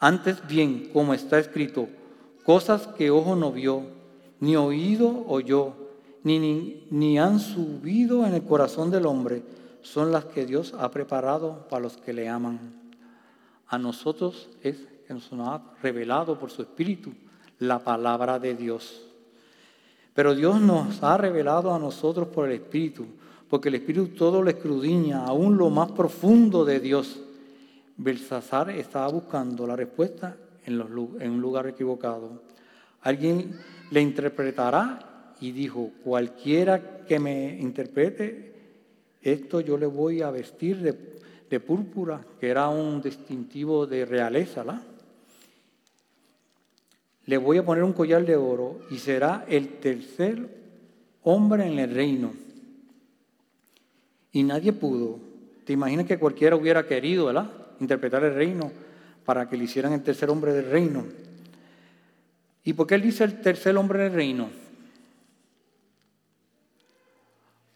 Antes 0.00 0.44
bien, 0.48 0.90
como 0.92 1.14
está 1.14 1.38
escrito, 1.38 1.88
cosas 2.44 2.88
que 2.88 3.12
ojo 3.12 3.36
no 3.36 3.52
vio, 3.52 3.82
ni 4.40 4.56
oído 4.56 5.24
oyó, 5.28 5.74
ni, 6.24 6.40
ni, 6.40 6.86
ni 6.90 7.20
han 7.20 7.38
subido 7.38 8.26
en 8.26 8.34
el 8.34 8.42
corazón 8.42 8.90
del 8.90 9.06
hombre 9.06 9.42
son 9.86 10.10
las 10.10 10.24
que 10.24 10.44
Dios 10.44 10.74
ha 10.76 10.90
preparado 10.90 11.68
para 11.68 11.82
los 11.82 11.96
que 11.96 12.12
le 12.12 12.28
aman. 12.28 12.58
A 13.68 13.78
nosotros 13.78 14.48
es 14.62 14.76
que 15.06 15.14
nos 15.14 15.32
ha 15.32 15.62
revelado 15.80 16.38
por 16.38 16.50
su 16.50 16.62
Espíritu 16.62 17.12
la 17.60 17.78
palabra 17.78 18.40
de 18.40 18.56
Dios. 18.56 19.06
Pero 20.12 20.34
Dios 20.34 20.60
nos 20.60 21.02
ha 21.04 21.16
revelado 21.16 21.72
a 21.72 21.78
nosotros 21.78 22.28
por 22.28 22.46
el 22.46 22.56
Espíritu, 22.56 23.06
porque 23.48 23.68
el 23.68 23.76
Espíritu 23.76 24.08
todo 24.08 24.42
lo 24.42 24.50
escrudiña, 24.50 25.24
aún 25.24 25.56
lo 25.56 25.70
más 25.70 25.92
profundo 25.92 26.64
de 26.64 26.80
Dios. 26.80 27.20
Belsasar 27.96 28.70
estaba 28.70 29.06
buscando 29.08 29.68
la 29.68 29.76
respuesta 29.76 30.36
en, 30.64 30.80
en 31.20 31.30
un 31.30 31.40
lugar 31.40 31.68
equivocado. 31.68 32.42
Alguien 33.02 33.56
le 33.92 34.00
interpretará 34.00 35.34
y 35.40 35.52
dijo, 35.52 35.92
cualquiera 36.02 37.04
que 37.06 37.20
me 37.20 37.56
interprete 37.60 38.55
esto 39.32 39.60
yo 39.60 39.76
le 39.76 39.86
voy 39.86 40.22
a 40.22 40.30
vestir 40.30 40.78
de, 40.80 41.60
púrpura, 41.60 42.20
que 42.38 42.48
era 42.48 42.68
un 42.68 43.02
distintivo 43.02 43.86
de 43.86 44.04
realeza, 44.04 44.62
¿la? 44.62 44.82
Le 47.24 47.36
voy 47.38 47.58
a 47.58 47.64
poner 47.64 47.82
un 47.82 47.92
collar 47.92 48.24
de 48.24 48.36
oro 48.36 48.80
y 48.90 48.98
será 48.98 49.44
el 49.48 49.80
tercer 49.80 50.48
hombre 51.24 51.66
en 51.66 51.78
el 51.80 51.92
reino. 51.92 52.32
Y 54.30 54.44
nadie 54.44 54.72
pudo. 54.72 55.18
¿Te 55.64 55.72
imaginas 55.72 56.06
que 56.06 56.18
cualquiera 56.18 56.54
hubiera 56.54 56.86
querido, 56.86 57.26
¿verdad? 57.26 57.50
Interpretar 57.80 58.22
el 58.22 58.34
reino 58.34 58.70
para 59.24 59.48
que 59.48 59.56
le 59.56 59.64
hicieran 59.64 59.92
el 59.92 60.04
tercer 60.04 60.30
hombre 60.30 60.52
del 60.52 60.70
reino. 60.70 61.04
¿Y 62.62 62.74
por 62.74 62.86
qué 62.86 62.94
él 62.94 63.02
dice 63.02 63.24
el 63.24 63.40
tercer 63.40 63.76
hombre 63.76 64.04
del 64.04 64.12
reino? 64.12 64.65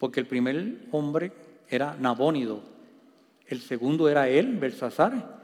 Porque 0.01 0.19
el 0.19 0.25
primer 0.25 0.87
hombre 0.93 1.31
era 1.69 1.95
Nabónido, 1.95 2.59
el 3.45 3.61
segundo 3.61 4.09
era 4.09 4.27
él, 4.27 4.57
Belsasar, 4.57 5.39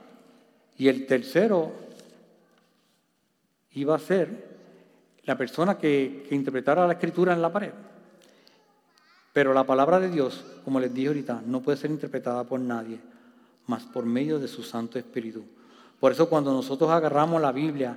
y 0.76 0.88
el 0.88 1.06
tercero 1.06 1.74
iba 3.74 3.96
a 3.96 4.00
ser 4.00 4.58
la 5.26 5.38
persona 5.38 5.78
que, 5.78 6.28
interpretara 6.32 6.88
la 6.88 6.94
escritura 6.94 7.34
en 7.34 7.42
la 7.44 7.54
pared. 7.54 7.70
Pero 9.32 9.54
la 9.54 9.64
palabra 9.64 10.00
de 10.00 10.10
Dios, 10.10 10.44
como 10.66 10.80
les 10.80 10.92
dije 10.92 11.10
ahorita, 11.10 11.44
no 11.46 11.62
puede 11.62 11.78
ser 11.78 11.92
interpretada 11.92 12.44
por 12.44 12.60
nadie, 12.60 12.98
más 13.68 13.84
por 13.84 14.08
medio 14.08 14.40
de 14.40 14.48
su 14.48 14.64
Santo 14.64 14.98
Espíritu. 14.98 15.46
Por 16.00 16.14
eso 16.14 16.28
cuando 16.28 16.52
nosotros 16.52 16.90
agarramos 16.90 17.40
la 17.40 17.52
Biblia, 17.52 17.96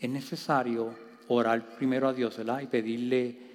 es 0.00 0.08
necesario 0.08 0.88
orar 1.28 1.76
primero 1.76 2.08
a 2.08 2.14
Dios 2.14 2.40
y 2.62 2.66
pedirle 2.66 3.47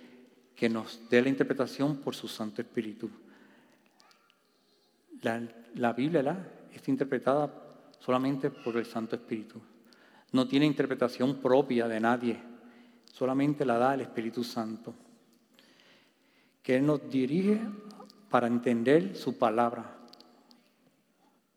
que 0.56 0.70
nos 0.70 1.02
dé 1.10 1.22
la 1.22 1.30
interpretación 1.30 1.98
por 1.98 2.16
su 2.16 2.28
Santo 2.28 2.62
Espíritu. 2.62 3.10
La, 5.22 5.94
Biblia 5.94 6.52
está 6.74 6.92
interpretada 6.92 7.52
solamente 8.00 8.50
por 8.50 8.78
el 8.78 8.86
Santo 8.86 9.16
Espíritu. 9.16 9.60
No 10.32 10.48
tiene 10.48 10.66
interpretación 10.66 11.38
propia 11.38 11.88
de 11.88 12.00
nadie, 12.00 12.38
solamente 13.12 13.66
la 13.66 13.78
da 13.78 13.94
el 13.94 14.02
Espíritu 14.02 14.44
Santo, 14.44 14.94
que 16.62 16.76
Él 16.78 16.86
nos 16.86 17.10
dirige 17.10 17.62
para 18.30 18.48
entender 18.48 19.16
su 19.16 19.38
palabra. 19.38 19.98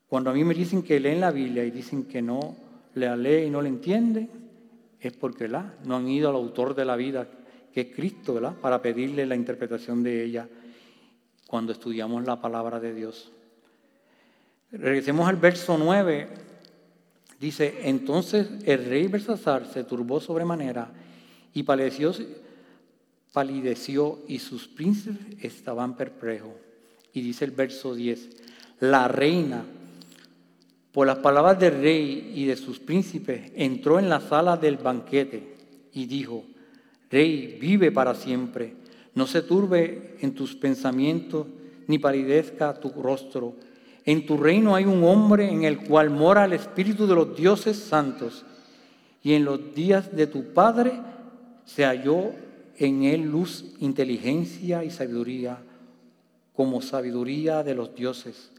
Cuando 0.07 0.29
a 0.29 0.33
mí 0.33 0.43
me 0.43 0.53
dicen 0.53 0.83
que 0.83 0.99
leen 0.99 1.19
la 1.19 1.31
Biblia 1.31 1.65
y 1.65 1.71
dicen 1.71 2.05
que 2.05 2.21
no 2.21 2.55
la 2.95 3.17
lee 3.17 3.47
y 3.47 3.49
no 3.49 3.61
la 3.61 3.67
entiende, 3.67 4.29
es 4.99 5.13
porque 5.13 5.47
la, 5.47 5.75
no 5.83 5.97
han 5.97 6.07
ido 6.07 6.29
al 6.29 6.35
autor 6.35 6.73
de 6.73 6.85
la 6.85 6.95
vida 6.95 7.27
que 7.73 7.81
es 7.81 7.95
Cristo, 7.95 8.33
¿verdad? 8.35 8.55
Para 8.55 8.81
pedirle 8.81 9.25
la 9.25 9.35
interpretación 9.35 10.03
de 10.03 10.23
ella 10.23 10.47
cuando 11.47 11.71
estudiamos 11.71 12.25
la 12.25 12.41
palabra 12.41 12.79
de 12.79 12.93
Dios. 12.93 13.31
Regresemos 14.71 15.27
al 15.27 15.37
verso 15.37 15.77
9. 15.77 16.27
Dice, 17.39 17.81
entonces 17.83 18.47
el 18.65 18.85
rey 18.85 19.07
Belsasar 19.07 19.65
se 19.71 19.83
turbó 19.83 20.19
sobremanera 20.19 20.91
y 21.53 21.63
palideció, 21.63 22.13
palideció 23.31 24.23
y 24.27 24.39
sus 24.39 24.67
príncipes 24.67 25.17
estaban 25.41 25.95
perplejos. 25.95 26.51
Y 27.13 27.21
dice 27.21 27.45
el 27.45 27.51
verso 27.51 27.95
10, 27.95 28.29
la 28.79 29.07
reina, 29.07 29.63
por 30.91 31.07
las 31.07 31.19
palabras 31.19 31.59
del 31.59 31.79
rey 31.79 32.33
y 32.35 32.45
de 32.45 32.55
sus 32.55 32.79
príncipes, 32.79 33.51
entró 33.55 33.99
en 33.99 34.09
la 34.09 34.19
sala 34.19 34.57
del 34.57 34.77
banquete 34.77 35.55
y 35.93 36.07
dijo, 36.07 36.43
Rey, 37.09 37.57
vive 37.59 37.91
para 37.91 38.15
siempre, 38.15 38.73
no 39.15 39.27
se 39.27 39.41
turbe 39.41 40.15
en 40.21 40.33
tus 40.33 40.55
pensamientos, 40.55 41.47
ni 41.87 41.99
palidezca 41.99 42.73
tu 42.73 42.89
rostro. 42.89 43.55
En 44.05 44.25
tu 44.25 44.37
reino 44.37 44.75
hay 44.75 44.85
un 44.85 45.03
hombre 45.03 45.49
en 45.49 45.63
el 45.63 45.79
cual 45.79 46.09
mora 46.09 46.45
el 46.45 46.53
Espíritu 46.53 47.07
de 47.07 47.15
los 47.15 47.35
dioses 47.35 47.77
santos, 47.77 48.45
y 49.23 49.33
en 49.33 49.45
los 49.45 49.73
días 49.73 50.15
de 50.15 50.27
tu 50.27 50.53
Padre 50.53 50.93
se 51.65 51.83
halló 51.83 52.31
en 52.77 53.03
él 53.03 53.21
luz, 53.21 53.65
inteligencia 53.79 54.83
y 54.83 54.91
sabiduría, 54.91 55.57
como 56.55 56.81
sabiduría 56.81 57.63
de 57.63 57.75
los 57.75 57.95
dioses. 57.95 58.51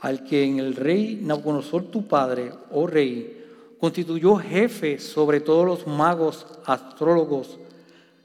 Al 0.00 0.24
que 0.24 0.44
en 0.44 0.58
el 0.58 0.76
rey 0.76 1.20
Nabucodonosor 1.22 1.84
tu 1.90 2.06
padre, 2.06 2.52
oh 2.70 2.86
rey, 2.86 3.39
constituyó 3.80 4.36
jefe 4.36 4.98
sobre 4.98 5.40
todos 5.40 5.66
los 5.66 5.86
magos, 5.86 6.46
astrólogos, 6.66 7.58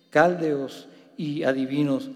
caldeos 0.09 0.87
y 1.15 1.43
adivinos, 1.43 2.09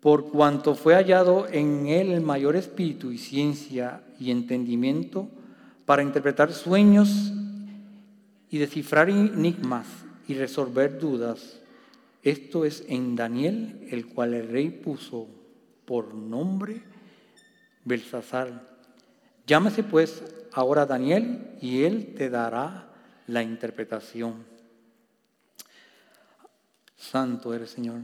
por 0.00 0.30
cuanto 0.30 0.74
fue 0.74 0.94
hallado 0.94 1.48
en 1.48 1.86
él 1.86 2.10
el 2.10 2.20
mayor 2.20 2.56
espíritu 2.56 3.10
y 3.10 3.18
ciencia 3.18 4.02
y 4.20 4.30
entendimiento 4.30 5.28
para 5.86 6.02
interpretar 6.02 6.52
sueños 6.52 7.32
y 8.50 8.58
descifrar 8.58 9.08
enigmas 9.08 9.86
y 10.28 10.34
resolver 10.34 10.98
dudas. 10.98 11.60
Esto 12.22 12.64
es 12.64 12.84
en 12.88 13.16
Daniel, 13.16 13.86
el 13.90 14.06
cual 14.06 14.34
el 14.34 14.48
rey 14.48 14.70
puso 14.70 15.26
por 15.86 16.14
nombre 16.14 16.82
Belsasar. 17.84 18.68
Llámese 19.46 19.82
pues 19.82 20.22
ahora 20.52 20.86
Daniel 20.86 21.56
y 21.60 21.84
él 21.84 22.14
te 22.16 22.30
dará 22.30 22.88
la 23.26 23.42
interpretación. 23.42 24.44
Santo 26.96 27.52
eres 27.52 27.70
Señor. 27.70 28.00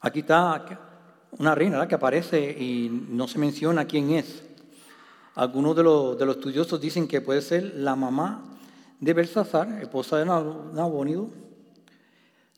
Aquí 0.00 0.20
está 0.20 0.90
una 1.38 1.54
reina 1.54 1.86
que 1.86 1.94
aparece 1.94 2.38
y 2.40 2.88
no 3.08 3.28
se 3.28 3.38
menciona 3.38 3.86
quién 3.86 4.10
es. 4.10 4.42
Algunos 5.34 5.76
de 5.76 5.82
los, 5.82 6.18
de 6.18 6.26
los 6.26 6.36
estudiosos 6.36 6.80
dicen 6.80 7.08
que 7.08 7.20
puede 7.20 7.40
ser 7.40 7.74
la 7.76 7.96
mamá 7.96 8.44
de 9.00 9.14
Belsasar, 9.14 9.80
esposa 9.80 10.18
de 10.18 10.26
Nabónido. 10.26 11.30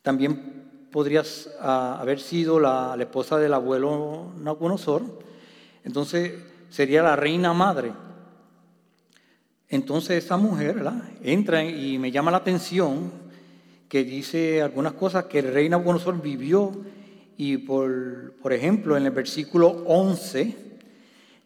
También 0.02 0.63
podría 0.94 1.24
ah, 1.60 1.98
haber 2.00 2.20
sido 2.20 2.60
la, 2.60 2.96
esposa 3.00 3.36
del 3.36 3.52
abuelo 3.52 4.30
Nabucodonosor. 4.38 5.02
Entonces 5.82 6.34
sería 6.70 7.02
la 7.02 7.16
reina 7.16 7.52
madre. 7.52 7.90
Entonces 9.68 10.24
esa 10.24 10.36
mujer 10.36 10.80
entra 11.20 11.64
y 11.64 11.98
me 11.98 12.12
llama 12.12 12.30
la 12.30 12.36
atención 12.36 13.10
que 13.88 14.04
dice 14.04 14.62
algunas 14.62 14.92
cosas 14.92 15.24
que 15.24 15.40
el 15.40 15.52
rey 15.52 15.68
Nabucodonosor 15.68 16.22
vivió 16.22 16.70
y 17.36 17.56
por, 17.56 18.34
por 18.40 18.52
ejemplo 18.52 18.96
en 18.96 19.04
el 19.04 19.10
versículo 19.10 19.82
11 19.86 20.56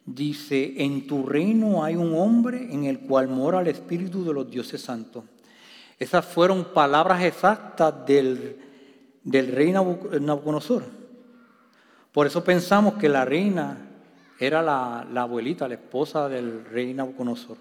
dice, 0.05 0.75
en 0.77 1.07
tu 1.07 1.25
reino 1.25 1.83
hay 1.83 1.95
un 1.95 2.13
hombre 2.13 2.71
en 2.71 2.85
el 2.85 2.99
cual 2.99 3.29
mora 3.29 3.61
el 3.61 3.67
Espíritu 3.67 4.23
de 4.23 4.31
los 4.31 4.51
dioses 4.51 4.79
santos. 4.79 5.23
Esas 5.97 6.23
fueron 6.23 6.65
palabras 6.65 7.23
exactas 7.23 8.05
del, 8.05 8.68
del 9.23 9.51
rey 9.51 9.71
Nabucodonosor. 9.71 10.83
Por 12.11 12.27
eso 12.27 12.43
pensamos 12.43 12.95
que 12.95 13.09
la 13.09 13.25
reina 13.25 13.89
era 14.39 14.61
la, 14.61 15.21
abuelita, 15.21 15.67
la 15.67 15.75
esposa 15.75 16.29
del 16.29 16.65
rey 16.65 16.93
Nabucodonosor, 16.93 17.57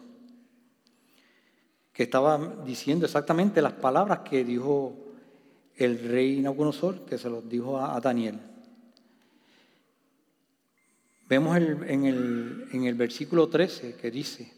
que 1.93 2.05
estaba 2.05 2.57
diciendo 2.65 3.07
exactamente 3.07 3.61
las 3.61 3.75
palabras 3.75 4.21
que 4.21 4.45
dijo 4.45 4.97
el 5.77 5.99
rey 6.09 6.41
Nabucodonosor, 6.41 7.05
que 7.05 7.19
se 7.19 7.29
los 7.29 7.49
dijo 7.49 7.79
a, 7.79 8.01
Daniel. 8.01 8.39
Vemos 11.29 11.57
en, 11.57 12.07
el, 12.07 12.69
en 12.73 12.85
el 12.85 12.95
versículo 12.95 13.49
13 13.49 13.97
que 13.97 14.11
dice, 14.11 14.51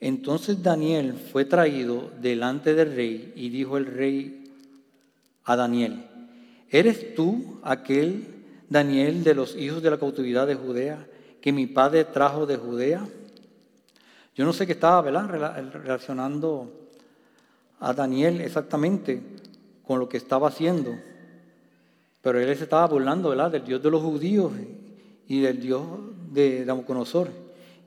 entonces 0.00 0.62
Daniel 0.62 1.12
fue 1.12 1.44
traído 1.44 2.10
delante 2.22 2.74
del 2.74 2.94
rey 2.96 3.32
y 3.36 3.50
dijo 3.50 3.76
el 3.76 3.84
rey 3.84 4.50
a 5.44 5.56
Daniel, 5.56 6.06
¿eres 6.70 7.14
tú 7.14 7.58
aquel 7.62 8.24
Daniel 8.68 9.24
de 9.24 9.34
los 9.34 9.56
hijos 9.56 9.82
de 9.82 9.90
la 9.90 9.98
cautividad 9.98 10.46
de 10.46 10.54
Judea 10.54 11.06
que 11.40 11.52
mi 11.52 11.66
padre 11.66 12.04
trajo 12.04 12.46
de 12.46 12.56
Judea? 12.56 13.06
Yo 14.36 14.44
no 14.44 14.52
sé 14.52 14.66
qué 14.66 14.72
estaba 14.72 15.02
relacionando 15.02 16.72
a 17.80 17.92
Daniel 17.92 18.40
exactamente, 18.40 19.20
con 19.86 19.98
lo 19.98 20.08
que 20.08 20.18
estaba 20.18 20.48
haciendo. 20.48 20.94
Pero 22.22 22.38
él 22.38 22.56
se 22.56 22.64
estaba 22.64 22.86
burlando 22.86 23.34
del 23.50 23.64
Dios 23.64 23.82
de 23.82 23.90
los 23.90 24.02
judíos 24.02 24.52
y 25.26 25.40
del 25.40 25.60
Dios 25.60 25.82
de 26.32 26.64
Nabucodonosor. 26.66 27.28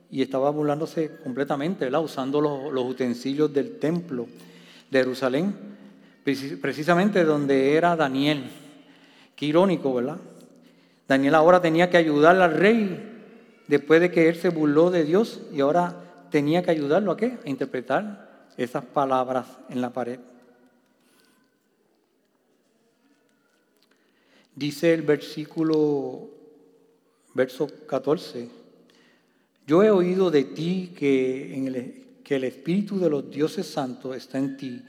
Y 0.09 0.21
estaba 0.21 0.49
burlándose 0.49 1.17
completamente, 1.23 1.87
usando 1.97 2.41
los, 2.41 2.85
utensilios 2.85 3.51
del 3.53 3.79
templo 3.79 4.27
de 4.91 4.99
Jerusalén, 4.99 5.55
precisamente 6.23 7.23
donde 7.23 7.73
era 7.75 7.95
Daniel. 7.95 8.43
Qué 9.35 9.45
irónico, 9.47 9.93
¿verdad? 9.93 10.17
Daniel 11.07 11.35
ahora 11.35 11.61
tenía 11.61 11.89
que 11.89 11.97
ayudar 11.97 12.41
al 12.41 12.53
rey 12.53 13.11
después 13.67 14.01
de 14.01 14.11
que 14.11 14.29
él 14.29 14.35
se 14.35 14.49
burló 14.49 14.91
de 14.91 15.03
Dios 15.03 15.41
y 15.51 15.61
ahora 15.61 16.27
tenía 16.29 16.63
que 16.63 16.71
ayudarlo 16.71 17.11
a 17.11 17.17
qué? 17.17 17.37
A 17.45 17.49
interpretar 17.49 18.47
esas 18.57 18.85
palabras 18.85 19.47
en 19.69 19.81
la 19.81 19.91
pared. 19.91 20.19
Dice 24.55 24.93
el 24.93 25.01
versículo, 25.01 26.29
verso 27.33 27.67
14, 27.87 28.49
yo 29.65 29.83
he 29.83 29.89
oído 29.89 30.29
de 30.29 30.43
ti 30.43 30.93
que, 30.95 31.55
el, 31.65 32.05
que 32.23 32.35
el 32.35 32.43
Espíritu 32.43 32.99
de 32.99 33.09
los 33.09 33.31
dioses 33.31 33.65
santos 33.65 34.15
está 34.15 34.37
en 34.37 34.57
ti 34.57 34.83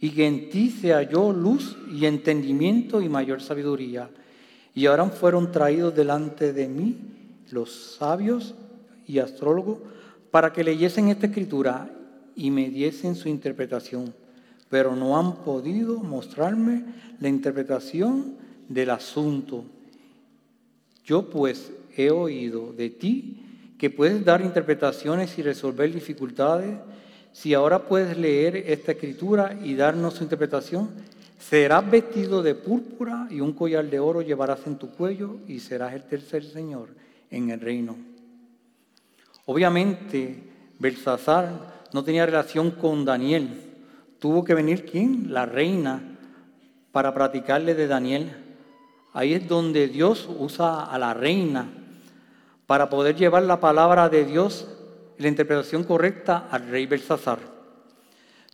y 0.00 0.10
que 0.10 0.26
en 0.26 0.50
ti 0.50 0.70
se 0.70 0.92
halló 0.92 1.32
luz 1.32 1.76
y 1.90 2.06
entendimiento 2.06 3.02
y 3.02 3.08
mayor 3.08 3.42
sabiduría. 3.42 4.10
Y 4.74 4.86
ahora 4.86 5.06
fueron 5.06 5.52
traídos 5.52 5.94
delante 5.94 6.52
de 6.52 6.68
mí 6.68 6.96
los 7.50 7.96
sabios 7.98 8.54
y 9.06 9.18
astrólogos 9.18 9.78
para 10.30 10.52
que 10.52 10.64
leyesen 10.64 11.08
esta 11.08 11.26
escritura 11.26 11.90
y 12.34 12.50
me 12.50 12.70
diesen 12.70 13.16
su 13.16 13.28
interpretación, 13.28 14.14
pero 14.68 14.94
no 14.94 15.18
han 15.18 15.44
podido 15.44 15.98
mostrarme 15.98 16.84
la 17.18 17.28
interpretación 17.28 18.36
del 18.68 18.90
asunto. 18.90 19.64
Yo 21.04 21.28
pues 21.28 21.72
he 21.96 22.10
oído 22.10 22.72
de 22.72 22.88
ti 22.90 23.40
que 23.76 23.90
puedes 23.90 24.24
dar 24.24 24.42
interpretaciones 24.42 25.38
y 25.38 25.42
resolver 25.42 25.92
dificultades. 25.92 26.78
Si 27.32 27.54
ahora 27.54 27.80
puedes 27.80 28.16
leer 28.16 28.56
esta 28.56 28.92
escritura 28.92 29.56
y 29.62 29.74
darnos 29.74 30.14
su 30.14 30.24
interpretación, 30.24 30.90
serás 31.38 31.88
vestido 31.90 32.42
de 32.42 32.54
púrpura 32.54 33.28
y 33.30 33.40
un 33.40 33.52
collar 33.52 33.88
de 33.88 34.00
oro 34.00 34.22
llevarás 34.22 34.66
en 34.66 34.76
tu 34.76 34.90
cuello 34.90 35.38
y 35.46 35.60
serás 35.60 35.94
el 35.94 36.02
tercer 36.02 36.44
señor 36.44 36.88
en 37.30 37.50
el 37.50 37.60
reino. 37.60 37.96
Obviamente, 39.46 40.42
Belsasar 40.78 41.88
no 41.92 42.04
tenía 42.04 42.26
relación 42.26 42.72
con 42.72 43.04
Daniel. 43.04 43.48
Tuvo 44.18 44.44
que 44.44 44.54
venir 44.54 44.84
quién? 44.84 45.32
La 45.32 45.46
reina 45.46 46.18
para 46.92 47.14
practicarle 47.14 47.74
de 47.74 47.86
Daniel. 47.86 48.32
Ahí 49.12 49.34
es 49.34 49.48
donde 49.48 49.88
Dios 49.88 50.28
usa 50.38 50.84
a 50.84 50.98
la 50.98 51.14
reina 51.14 51.68
para 52.66 52.90
poder 52.90 53.16
llevar 53.16 53.42
la 53.42 53.60
palabra 53.60 54.08
de 54.08 54.24
Dios 54.24 54.68
la 55.20 55.28
interpretación 55.28 55.84
correcta 55.84 56.48
al 56.50 56.68
rey 56.68 56.86
Belsasar. 56.86 57.38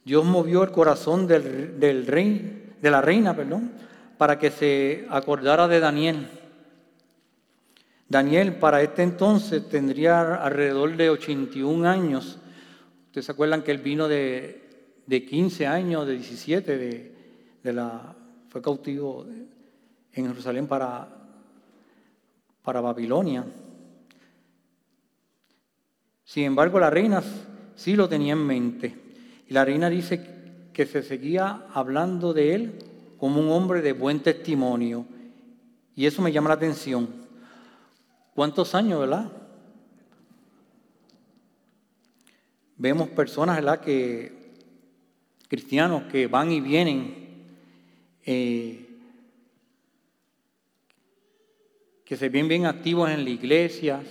Dios 0.05 0.25
movió 0.25 0.62
el 0.62 0.71
corazón 0.71 1.27
del, 1.27 2.07
rey, 2.07 2.75
de 2.81 2.91
la 2.91 3.01
reina, 3.01 3.35
perdón, 3.35 3.73
para 4.19 4.39
que 4.39 4.51
se 4.51 5.07
acordara 5.11 5.69
de 5.69 5.81
Daniel. 5.81 6.29
Daniel 8.09 8.55
para 8.57 8.83
este 8.83 9.03
entonces 9.03 9.69
tendría 9.69 10.37
alrededor 10.37 10.97
de 10.97 11.11
81 11.11 11.89
años. 11.89 12.39
Ustedes 13.07 13.27
se 13.27 13.33
acuerdan 13.33 13.62
que 13.62 13.73
él 13.73 13.79
vino 13.79 14.07
de, 14.07 14.62
15 15.09 15.67
años, 15.67 16.07
de 16.07 16.14
17, 16.14 16.77
de, 17.62 17.73
la, 17.73 18.14
fue 18.49 18.62
cautivo 18.62 19.27
en 20.12 20.27
Jerusalén 20.29 20.67
para 20.67 21.17
para 22.67 22.81
Babilonia. 22.81 23.45
Sin 26.27 26.43
embargo, 26.43 26.81
la 26.81 26.91
reina 26.91 27.22
sí 27.77 27.95
lo 27.95 28.09
tenía 28.09 28.33
en 28.33 28.45
mente. 28.45 28.95
Y 29.49 29.55
la 29.55 29.64
reina 29.64 29.89
dice 29.89 30.68
que 30.72 30.85
se 30.85 31.05
seguía 31.05 31.66
hablando 31.72 32.35
de 32.35 32.55
él 32.55 32.79
como 33.16 33.41
un 33.41 33.51
hombre 33.51 33.81
de 33.81 33.93
buen 33.93 34.20
testimonio. 34.20 35.07
Y 35.95 36.05
eso 36.05 36.20
me 36.20 36.33
llama 36.33 36.49
la 36.49 36.57
atención. 36.57 37.09
¿Cuántos 38.35 38.74
años, 38.74 39.01
verdad? 39.01 39.31
Vemos 42.77 43.09
personas, 43.11 43.57
¿verdad? 43.57 43.81
Que 43.81 44.53
cristianos 45.49 46.03
que 46.11 46.27
van 46.27 46.51
y 46.51 46.61
vienen, 46.61 47.14
eh, 48.27 48.85
que 52.05 52.16
se 52.16 52.29
ven 52.29 52.49
bien 52.49 52.66
activos 52.66 53.09
en 53.11 53.22
la 53.22 53.31
iglesia, 53.31 54.03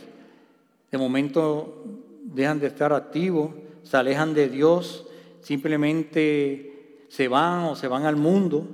de 0.89 0.97
momento 0.97 2.04
dejan 2.33 2.59
de 2.59 2.67
estar 2.67 2.91
activos, 2.91 3.51
se 3.83 3.97
alejan 3.97 4.33
de 4.33 4.49
Dios, 4.49 5.05
simplemente 5.41 7.05
se 7.07 7.27
van 7.27 7.65
o 7.65 7.75
se 7.75 7.87
van 7.87 8.05
al 8.05 8.15
mundo. 8.15 8.67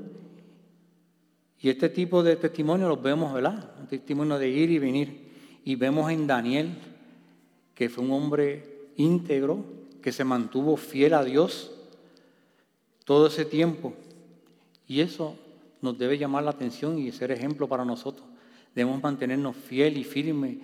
Y 1.60 1.70
este 1.70 1.90
tipo 1.90 2.24
de 2.24 2.38
testimonio 2.38 2.88
los 2.88 3.02
vemos, 3.02 3.34
¿verdad? 3.34 3.76
Un 3.80 3.88
testimonio 3.88 4.40
de 4.40 4.50
ir 4.50 4.72
y 4.72 4.80
venir. 4.80 5.32
Y 5.64 5.76
vemos 5.76 6.10
en 6.12 6.26
Daniel, 6.26 6.70
que 7.76 7.90
fue 7.90 8.04
un 8.04 8.12
hombre 8.12 8.90
íntegro, 8.96 9.64
que 10.02 10.12
se 10.12 10.24
mantuvo 10.24 10.78
fiel 10.78 11.14
a 11.14 11.24
Dios 11.24 11.72
todo 13.06 13.28
ese 13.28 13.46
tiempo. 13.46 13.94
Y 14.88 15.02
eso 15.02 15.36
nos 15.82 15.98
debe 15.98 16.18
llamar 16.18 16.44
la 16.44 16.52
atención 16.52 16.98
y 16.98 17.12
ser 17.12 17.32
ejemplo 17.32 17.68
para 17.68 17.86
nosotros. 17.86 18.28
Debemos 18.74 19.04
mantenernos 19.04 19.56
fiel 19.56 19.98
y 19.98 20.04
firme 20.04 20.60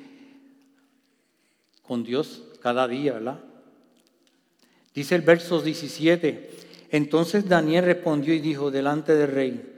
con 1.83 2.03
Dios 2.03 2.43
cada 2.61 2.87
día, 2.87 3.13
¿verdad? 3.13 3.39
Dice 4.93 5.15
el 5.15 5.21
verso 5.21 5.61
17, 5.61 6.49
entonces 6.89 7.47
Daniel 7.47 7.85
respondió 7.85 8.33
y 8.33 8.39
dijo 8.39 8.71
delante 8.71 9.13
del 9.13 9.31
rey, 9.31 9.73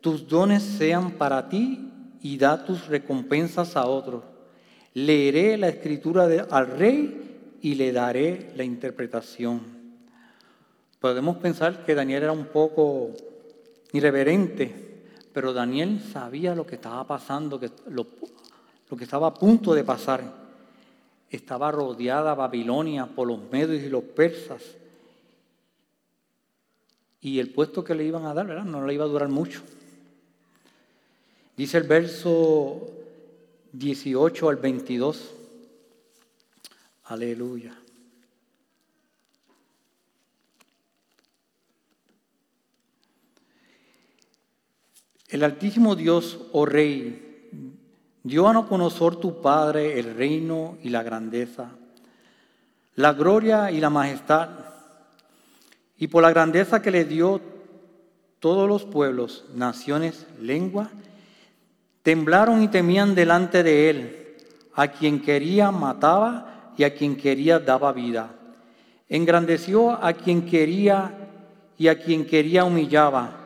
tus 0.00 0.28
dones 0.28 0.62
sean 0.62 1.12
para 1.12 1.48
ti 1.48 1.90
y 2.22 2.38
da 2.38 2.64
tus 2.64 2.86
recompensas 2.86 3.76
a 3.76 3.86
otros. 3.86 4.22
Leeré 4.94 5.56
la 5.56 5.68
escritura 5.68 6.28
al 6.50 6.66
rey 6.68 7.58
y 7.60 7.74
le 7.74 7.92
daré 7.92 8.52
la 8.56 8.64
interpretación. 8.64 9.60
Podemos 11.00 11.36
pensar 11.38 11.84
que 11.84 11.94
Daniel 11.94 12.24
era 12.24 12.32
un 12.32 12.46
poco 12.46 13.10
irreverente, 13.92 15.02
pero 15.32 15.52
Daniel 15.52 16.00
sabía 16.12 16.54
lo 16.54 16.66
que 16.66 16.76
estaba 16.76 17.04
pasando, 17.06 17.60
lo 17.88 18.96
que 18.96 19.04
estaba 19.04 19.26
a 19.28 19.34
punto 19.34 19.74
de 19.74 19.84
pasar 19.84 20.39
estaba 21.30 21.70
rodeada 21.70 22.34
Babilonia 22.34 23.06
por 23.06 23.28
los 23.28 23.40
medios 23.50 23.82
y 23.82 23.88
los 23.88 24.02
persas. 24.02 24.62
Y 27.20 27.38
el 27.38 27.50
puesto 27.50 27.84
que 27.84 27.94
le 27.94 28.04
iban 28.04 28.26
a 28.26 28.34
dar, 28.34 28.46
¿verdad? 28.46 28.64
No 28.64 28.84
le 28.84 28.94
iba 28.94 29.04
a 29.04 29.08
durar 29.08 29.28
mucho. 29.28 29.62
Dice 31.56 31.78
el 31.78 31.84
verso 31.84 32.88
18 33.72 34.48
al 34.48 34.56
22. 34.56 35.34
Aleluya. 37.04 37.76
El 45.28 45.44
Altísimo 45.44 45.94
Dios, 45.94 46.40
oh 46.50 46.66
Rey, 46.66 47.29
Dio 48.22 48.48
a 48.48 48.66
conocer 48.66 49.16
tu 49.16 49.40
Padre 49.40 49.98
el 49.98 50.14
reino 50.14 50.76
y 50.82 50.90
la 50.90 51.02
grandeza, 51.02 51.70
la 52.96 53.14
gloria 53.14 53.70
y 53.70 53.80
la 53.80 53.88
majestad, 53.88 54.50
y 55.96 56.08
por 56.08 56.22
la 56.22 56.30
grandeza 56.30 56.82
que 56.82 56.90
le 56.90 57.04
dio 57.04 57.40
todos 58.40 58.68
los 58.68 58.84
pueblos, 58.84 59.44
naciones, 59.54 60.26
lengua, 60.40 60.90
temblaron 62.02 62.62
y 62.62 62.68
temían 62.68 63.14
delante 63.14 63.62
de 63.62 63.90
él. 63.90 64.16
A 64.74 64.88
quien 64.88 65.20
quería 65.20 65.70
mataba 65.70 66.72
y 66.76 66.84
a 66.84 66.94
quien 66.94 67.16
quería 67.16 67.58
daba 67.58 67.92
vida. 67.92 68.30
Engrandeció 69.08 69.92
a 70.02 70.12
quien 70.14 70.46
quería 70.46 71.28
y 71.76 71.88
a 71.88 71.98
quien 71.98 72.24
quería 72.24 72.64
humillaba. 72.64 73.36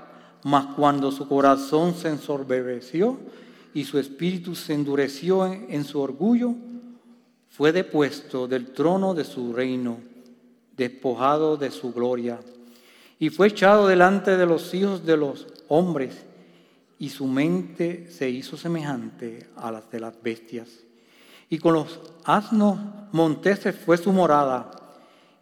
Mas 0.45 0.67
cuando 0.77 1.11
su 1.11 1.27
corazón 1.27 1.95
se 1.95 2.09
ensorbeció, 2.09 3.19
y 3.75 3.85
su 3.85 3.99
espíritu 3.99 4.55
se 4.55 4.73
endureció 4.73 5.45
en, 5.45 5.85
su 5.85 6.01
orgullo, 6.01 6.55
fue 7.51 7.73
depuesto 7.73 8.47
del 8.47 8.69
trono 8.69 9.15
de 9.15 9.25
su 9.25 9.53
reino, 9.53 9.99
despojado 10.77 11.57
de 11.57 11.73
su 11.73 11.93
gloria, 11.93 12.39
y 13.19 13.31
fue 13.31 13.49
echado 13.49 13.89
delante 13.89 14.37
de 14.37 14.47
los 14.47 14.73
hijos 14.75 15.05
de 15.05 15.17
los 15.17 15.49
hombres, 15.67 16.15
y 17.01 17.09
su 17.09 17.27
mente 17.27 18.09
se 18.11 18.31
hizo 18.31 18.57
semejante 18.57 19.49
a 19.57 19.73
las 19.73 19.91
de 19.91 20.01
las 20.01 20.23
bestias. 20.23 20.69
Y 21.51 21.59
con 21.59 21.75
los 21.75 22.01
asnos 22.25 22.79
monteses 23.11 23.75
fue 23.75 23.97
su 23.97 24.13
morada, 24.13 24.71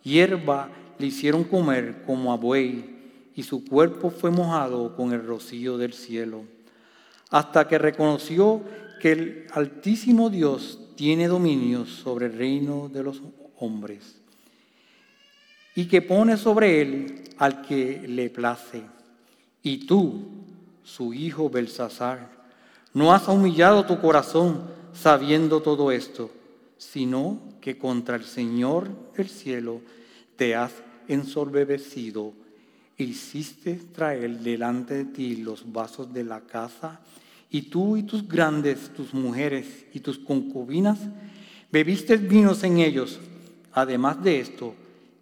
hierba 0.02 0.70
le 0.98 1.06
hicieron 1.06 1.44
comer 1.44 2.02
como 2.06 2.32
a 2.32 2.36
buey, 2.36 2.96
y 3.34 3.42
su 3.42 3.62
cuerpo 3.64 4.10
fue 4.10 4.30
mojado 4.30 4.96
con 4.96 5.12
el 5.12 5.26
rocío 5.26 5.76
del 5.76 5.92
cielo 5.92 6.44
hasta 7.32 7.66
que 7.66 7.78
reconoció 7.78 8.62
que 9.00 9.12
el 9.12 9.46
Altísimo 9.52 10.30
Dios 10.30 10.78
tiene 10.94 11.26
dominio 11.26 11.86
sobre 11.86 12.26
el 12.26 12.34
reino 12.34 12.88
de 12.88 13.02
los 13.02 13.20
hombres 13.58 14.20
y 15.74 15.86
que 15.86 16.02
pone 16.02 16.36
sobre 16.36 16.82
él 16.82 17.24
al 17.38 17.62
que 17.62 18.04
le 18.06 18.30
place. 18.30 18.82
Y 19.62 19.86
tú, 19.86 20.22
su 20.84 21.14
hijo 21.14 21.48
Belsasar, 21.48 22.30
no 22.92 23.12
has 23.12 23.26
humillado 23.28 23.86
tu 23.86 24.00
corazón 24.00 24.68
sabiendo 24.92 25.62
todo 25.62 25.90
esto, 25.90 26.30
sino 26.76 27.40
que 27.60 27.78
contra 27.78 28.16
el 28.16 28.24
Señor 28.24 28.90
del 29.16 29.28
cielo 29.28 29.80
te 30.36 30.54
has 30.54 30.72
ensorbecido. 31.08 32.34
Hiciste 32.98 33.74
traer 33.94 34.38
delante 34.38 34.94
de 34.94 35.04
ti 35.06 35.36
los 35.36 35.70
vasos 35.72 36.12
de 36.12 36.24
la 36.24 36.40
casa 36.40 37.00
y 37.50 37.62
tú 37.62 37.96
y 37.96 38.02
tus 38.02 38.26
grandes, 38.26 38.92
tus 38.94 39.12
mujeres 39.12 39.86
y 39.92 40.00
tus 40.00 40.18
concubinas, 40.18 40.98
bebiste 41.70 42.16
vinos 42.16 42.62
en 42.64 42.78
ellos. 42.78 43.20
Además 43.72 44.22
de 44.22 44.40
esto, 44.40 44.74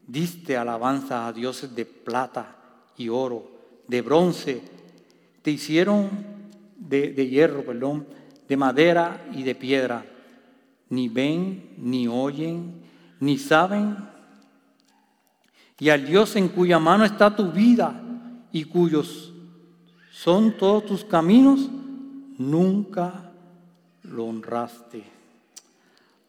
diste 0.07 0.57
alabanza 0.57 1.27
a 1.27 1.33
dioses 1.33 1.75
de 1.75 1.85
plata 1.85 2.57
y 2.97 3.09
oro, 3.09 3.51
de 3.89 4.03
bronce, 4.03 4.61
te 5.43 5.51
hicieron 5.51 6.09
de, 6.77 7.13
de 7.13 7.29
hierro, 7.29 7.65
perdón, 7.65 8.07
de 8.49 8.57
madera 8.57 9.27
y 9.33 9.43
de 9.43 9.55
piedra. 9.55 10.05
Ni 10.89 11.09
ven, 11.09 11.71
ni 11.79 12.09
oyen, 12.09 12.75
ni 13.21 13.39
saben. 13.39 13.97
Y 15.81 15.89
al 15.89 16.07
Dios 16.07 16.37
en 16.37 16.49
cuya 16.49 16.79
mano 16.79 17.07
está 17.07 17.35
tu 17.35 17.51
vida 17.51 18.01
y 18.53 18.65
cuyos 18.65 19.33
son 20.13 20.59
todos 20.59 20.85
tus 20.85 21.05
caminos, 21.07 21.71
nunca 22.37 23.33
lo 24.03 24.27
honraste. 24.27 25.03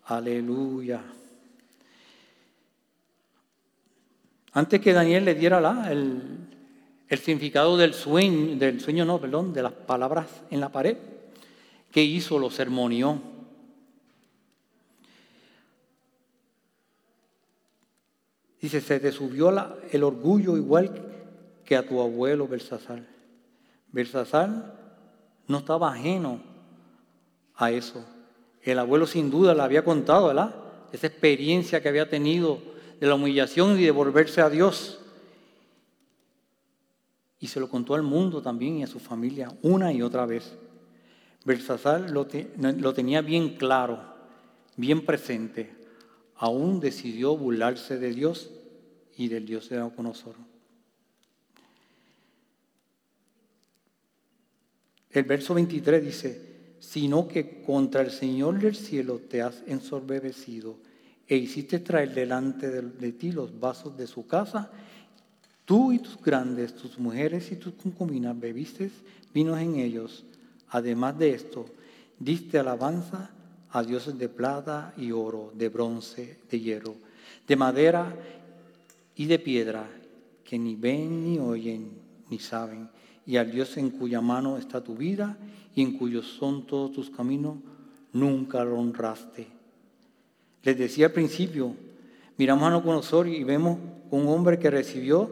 Aleluya. 0.05 1.01
Antes 4.53 4.79
que 4.79 4.93
Daniel 4.93 5.25
le 5.25 5.35
diera 5.35 5.59
la, 5.59 5.91
el, 5.91 7.19
significado 7.21 7.75
del 7.75 7.93
sueño, 7.93 8.55
del 8.57 8.79
sueño 8.79 9.03
no, 9.03 9.19
perdón, 9.19 9.53
de 9.53 9.63
las 9.63 9.73
palabras 9.73 10.27
en 10.49 10.61
la 10.61 10.69
pared, 10.69 10.97
¿qué 11.91 12.01
hizo? 12.01 12.39
Lo 12.39 12.49
sermonió. 12.49 13.21
Dice, 18.61 18.79
se 18.79 18.99
te 18.99 19.11
subió 19.11 19.49
el 19.91 20.03
orgullo 20.03 20.55
igual 20.55 20.91
que 21.65 21.75
a 21.75 21.87
tu 21.87 21.99
abuelo 21.99 22.47
Belsasar. 22.47 23.03
Belsasar 23.91 24.79
no 25.47 25.57
estaba 25.57 25.91
ajeno 25.91 26.39
a 27.55 27.71
eso. 27.71 28.05
El 28.61 28.77
abuelo 28.77 29.07
sin 29.07 29.31
duda 29.31 29.55
le 29.55 29.63
había 29.63 29.83
contado, 29.83 30.27
¿verdad? 30.27 30.55
Esa 30.91 31.07
experiencia 31.07 31.81
que 31.81 31.89
había 31.89 32.07
tenido 32.07 32.59
de 32.99 33.07
la 33.07 33.15
humillación 33.15 33.79
y 33.79 33.83
de 33.83 33.91
volverse 33.91 34.41
a 34.41 34.49
Dios. 34.49 34.99
Y 37.39 37.47
se 37.47 37.59
lo 37.59 37.67
contó 37.67 37.95
al 37.95 38.03
mundo 38.03 38.43
también 38.43 38.77
y 38.77 38.83
a 38.83 38.87
su 38.87 38.99
familia 38.99 39.51
una 39.63 39.91
y 39.91 40.03
otra 40.03 40.27
vez. 40.27 40.55
Belsasar 41.43 42.11
lo 42.11 42.93
tenía 42.93 43.21
bien 43.21 43.55
claro, 43.55 43.99
bien 44.77 45.03
presente. 45.03 45.80
Aún 46.41 46.79
decidió 46.79 47.37
burlarse 47.37 47.99
de 47.99 48.15
Dios 48.15 48.49
y 49.15 49.27
del 49.27 49.45
Dios 49.45 49.69
de 49.69 49.75
Nabucodonosor. 49.75 50.33
El 55.11 55.23
verso 55.25 55.53
23 55.53 56.03
dice, 56.03 56.41
sino 56.79 57.27
que 57.27 57.61
contra 57.61 58.01
el 58.01 58.09
Señor 58.09 58.59
del 58.59 58.75
cielo 58.75 59.19
te 59.19 59.43
has 59.43 59.61
ensorbecido 59.67 60.77
e 61.27 61.37
hiciste 61.37 61.77
traer 61.77 62.11
delante 62.15 62.71
de, 62.71 63.11
ti 63.11 63.31
los 63.31 63.59
vasos 63.59 63.95
de 63.95 64.07
su 64.07 64.25
casa, 64.25 64.71
tú 65.63 65.91
y 65.91 65.99
tus 65.99 66.19
grandes, 66.19 66.75
tus 66.75 66.97
mujeres 66.97 67.51
y 67.51 67.57
tus 67.57 67.75
concubinas 67.75 68.39
bebiste 68.39 68.89
vinos 69.31 69.59
en 69.59 69.75
ellos. 69.75 70.25
Además 70.69 71.19
de 71.19 71.35
esto, 71.35 71.67
diste 72.17 72.57
alabanza 72.57 73.29
a 73.71 73.83
dioses 73.83 74.17
de 74.17 74.29
plata 74.29 74.93
y 74.97 75.11
oro, 75.11 75.51
de 75.55 75.69
bronce, 75.69 76.39
de 76.49 76.59
hierro, 76.59 76.95
de 77.47 77.55
madera 77.55 78.15
y 79.15 79.25
de 79.25 79.39
piedra, 79.39 79.87
que 80.43 80.59
ni 80.59 80.75
ven, 80.75 81.23
ni 81.23 81.39
oyen, 81.39 81.91
ni 82.29 82.39
saben, 82.39 82.89
y 83.25 83.37
al 83.37 83.51
Dios 83.51 83.77
en 83.77 83.91
cuya 83.91 84.19
mano 84.19 84.57
está 84.57 84.83
tu 84.83 84.95
vida 84.95 85.37
y 85.75 85.81
en 85.81 85.97
cuyos 85.97 86.27
son 86.27 86.65
todos 86.65 86.91
tus 86.91 87.09
caminos, 87.09 87.57
nunca 88.11 88.63
lo 88.65 88.77
honraste. 88.77 89.47
Les 90.63 90.77
decía 90.77 91.07
al 91.07 91.13
principio, 91.13 91.73
miramos 92.37 92.65
a 92.65 92.71
Nabucodonosor 92.71 93.27
y 93.27 93.43
vemos 93.43 93.77
un 94.09 94.27
hombre 94.27 94.59
que 94.59 94.69
recibió 94.69 95.31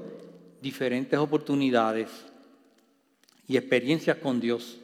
diferentes 0.61 1.19
oportunidades 1.19 2.09
y 3.47 3.57
experiencias 3.57 4.17
con 4.17 4.39
Dios. 4.39 4.79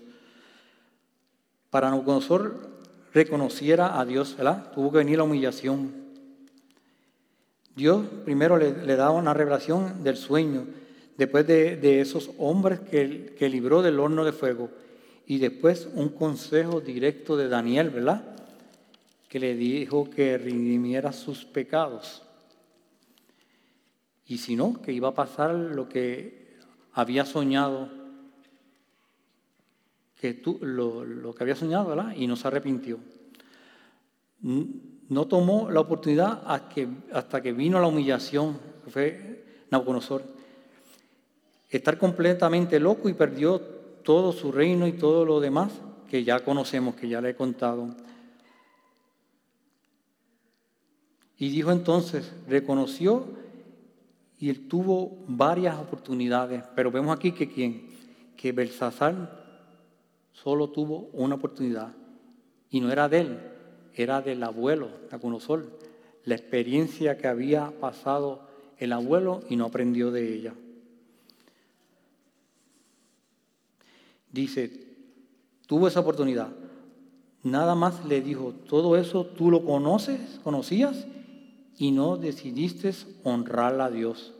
Para 1.69 1.89
Nabucodonosor 1.89 2.74
reconociera 3.15 3.97
a 3.97 4.03
Dios, 4.03 4.35
¿verdad? 4.35 4.71
Tuvo 4.73 4.91
que 4.91 4.97
venir 4.97 5.17
la 5.17 5.23
humillación. 5.23 5.93
Dios 7.73 8.05
primero 8.25 8.57
le, 8.57 8.85
le 8.85 8.95
daba 8.97 9.11
una 9.11 9.33
revelación 9.33 10.03
del 10.03 10.17
sueño, 10.17 10.67
después 11.17 11.47
de, 11.47 12.01
esos 12.01 12.31
hombres 12.37 12.81
que, 12.81 13.33
que 13.39 13.47
libró 13.47 13.81
del 13.81 14.01
horno 14.01 14.25
de 14.25 14.33
fuego, 14.33 14.69
y 15.25 15.37
después 15.37 15.87
un 15.95 16.09
consejo 16.09 16.81
directo 16.81 17.37
de 17.37 17.47
Daniel, 17.47 17.89
¿verdad? 17.89 18.21
Que 19.29 19.39
le 19.39 19.55
dijo 19.55 20.09
que 20.09 20.37
redimiera 20.37 21.13
sus 21.13 21.45
pecados. 21.45 22.21
Y 24.27 24.39
si 24.39 24.57
no, 24.57 24.81
que 24.81 24.91
iba 24.91 25.07
a 25.07 25.13
pasar 25.13 25.55
lo 25.55 25.87
que 25.87 26.57
había 26.91 27.25
soñado, 27.25 28.04
tú, 30.33 30.59
lo, 30.61 31.33
que 31.33 31.43
había 31.43 31.55
soñado. 31.55 31.95
Y 32.15 32.27
no 32.27 32.35
se 32.35 32.47
arrepintió. 32.47 32.99
No 34.41 35.27
tomó 35.27 35.69
la 35.69 35.79
oportunidad 35.81 36.41
hasta 36.45 37.41
que, 37.41 37.51
vino 37.53 37.79
la 37.79 37.87
humillación, 37.87 38.57
fue 38.87 39.43
Nabucodonosor. 39.69 40.23
Estar 41.69 41.97
completamente 41.97 42.79
loco 42.79 43.09
y 43.09 43.13
perdió 43.13 43.59
todo 44.03 44.31
su 44.31 44.51
reino 44.51 44.87
y 44.87 44.93
todo 44.93 45.25
lo 45.25 45.39
demás 45.39 45.71
que 46.09 46.23
ya 46.23 46.39
conocemos, 46.39 46.95
que 46.95 47.09
ya 47.09 47.21
le 47.21 47.31
he 47.31 47.35
contado. 47.35 47.95
Y 51.37 51.49
dijo 51.49 51.71
entonces, 51.71 52.31
reconoció 52.47 53.25
y 54.39 54.49
él 54.49 54.67
tuvo 54.67 55.23
varias 55.27 55.77
oportunidades, 55.77 56.63
pero 56.75 56.91
vemos 56.91 57.15
aquí 57.15 57.31
que 57.31 57.49
quién, 57.49 57.89
que 58.37 58.51
Belsasar 58.51 59.44
solo 60.43 60.69
tuvo 60.69 61.09
una 61.13 61.35
oportunidad 61.35 61.93
y 62.69 62.79
no 62.79 62.91
era 62.91 63.07
de 63.09 63.21
él, 63.21 63.39
era 63.93 64.21
del 64.21 64.43
abuelo, 64.43 64.89
Nabucodonosor, 65.11 65.79
la 66.25 66.35
experiencia 66.35 67.17
que 67.17 67.27
había 67.27 67.71
pasado 67.79 68.41
el 68.77 68.91
abuelo 68.91 69.41
y 69.49 69.55
no 69.55 69.65
aprendió 69.65 70.11
de 70.11 70.33
ella. 70.33 70.53
Dice, 74.31 74.71
tuvo 75.67 75.87
esa 75.87 76.01
oportunidad. 76.01 76.49
Nada 77.43 77.75
más 77.75 78.03
le 78.05 78.21
dijo, 78.21 78.53
todo 78.67 78.97
eso 78.97 79.25
tú 79.25 79.51
lo 79.51 79.63
conoces, 79.63 80.39
conocías 80.43 81.07
y 81.77 81.91
no 81.91 82.17
decidiste 82.17 82.91
honrar 83.23 83.79
a 83.79 83.89
Dios. 83.89 84.33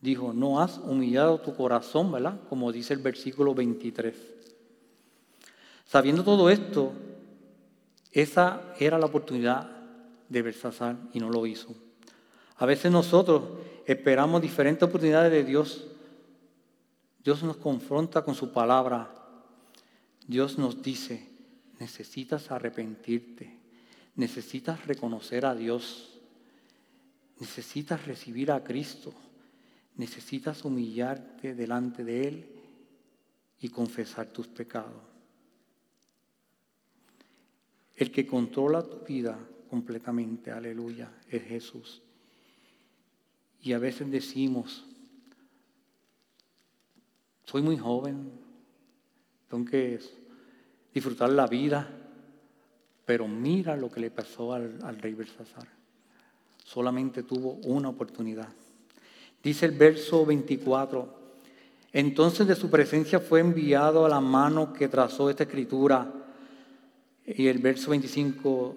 Dijo, 0.00 0.32
no 0.32 0.60
has 0.60 0.78
humillado 0.78 1.40
tu 1.40 1.54
corazón, 1.54 2.12
¿verdad? 2.12 2.40
Como 2.48 2.72
dice 2.72 2.94
el 2.94 3.00
versículo 3.00 3.54
23. 3.54 4.33
Sabiendo 5.84 6.24
todo 6.24 6.50
esto, 6.50 6.92
esa 8.12 8.74
era 8.78 8.98
la 8.98 9.06
oportunidad 9.06 9.70
de 10.28 10.42
Belsasar 10.42 10.96
y 11.12 11.20
no 11.20 11.30
lo 11.30 11.46
hizo. 11.46 11.74
A 12.56 12.66
veces 12.66 12.90
nosotros 12.90 13.42
esperamos 13.86 14.40
diferentes 14.40 14.82
oportunidades 14.82 15.30
de 15.30 15.44
Dios 15.44 15.86
Dios 17.24 17.42
nos 17.42 17.56
confronta 17.56 18.22
con 18.22 18.34
su 18.34 18.52
palabra. 18.52 19.10
Dios 20.26 20.58
nos 20.58 20.82
dice, 20.82 21.26
necesitas 21.80 22.50
arrepentirte, 22.50 23.58
necesitas 24.14 24.86
reconocer 24.86 25.46
a 25.46 25.54
Dios, 25.54 26.20
necesitas 27.40 28.04
recibir 28.04 28.52
a 28.52 28.62
Cristo, 28.62 29.14
necesitas 29.96 30.66
humillarte 30.66 31.54
delante 31.54 32.04
de 32.04 32.28
Él 32.28 32.46
y 33.58 33.70
confesar 33.70 34.26
tus 34.26 34.46
pecados. 34.46 35.13
El 37.96 38.10
que 38.10 38.26
controla 38.26 38.82
tu 38.82 39.00
vida 39.00 39.38
completamente, 39.70 40.50
aleluya, 40.50 41.10
es 41.28 41.42
Jesús. 41.44 42.02
Y 43.62 43.72
a 43.72 43.78
veces 43.78 44.10
decimos, 44.10 44.84
soy 47.44 47.62
muy 47.62 47.78
joven, 47.78 48.30
tengo 49.48 49.64
que 49.64 50.00
disfrutar 50.92 51.30
la 51.30 51.46
vida, 51.46 51.88
pero 53.04 53.28
mira 53.28 53.76
lo 53.76 53.90
que 53.90 54.00
le 54.00 54.10
pasó 54.10 54.52
al, 54.52 54.98
rey 55.00 55.14
Belsasar. 55.14 55.68
Solamente 56.62 57.22
tuvo 57.22 57.54
una 57.64 57.90
oportunidad. 57.90 58.48
Dice 59.42 59.66
el 59.66 59.72
verso 59.72 60.24
24, 60.24 61.22
entonces 61.92 62.46
de 62.46 62.56
su 62.56 62.70
presencia 62.70 63.20
fue 63.20 63.40
enviado 63.40 64.06
a 64.06 64.08
la 64.08 64.20
mano 64.20 64.72
que 64.72 64.88
trazó 64.88 65.28
esta 65.28 65.44
escritura. 65.44 66.23
Y 67.26 67.46
el 67.46 67.58
verso 67.58 67.90
25, 67.90 68.76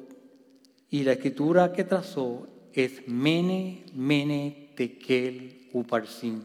y 0.92 1.04
la 1.04 1.14
escritura 1.14 1.74
que 1.74 1.84
trazó 1.84 2.48
es 2.72 3.08
Mene, 3.08 3.86
Mene, 3.94 4.70
Tekel, 4.76 5.68
Uparsin 5.74 6.44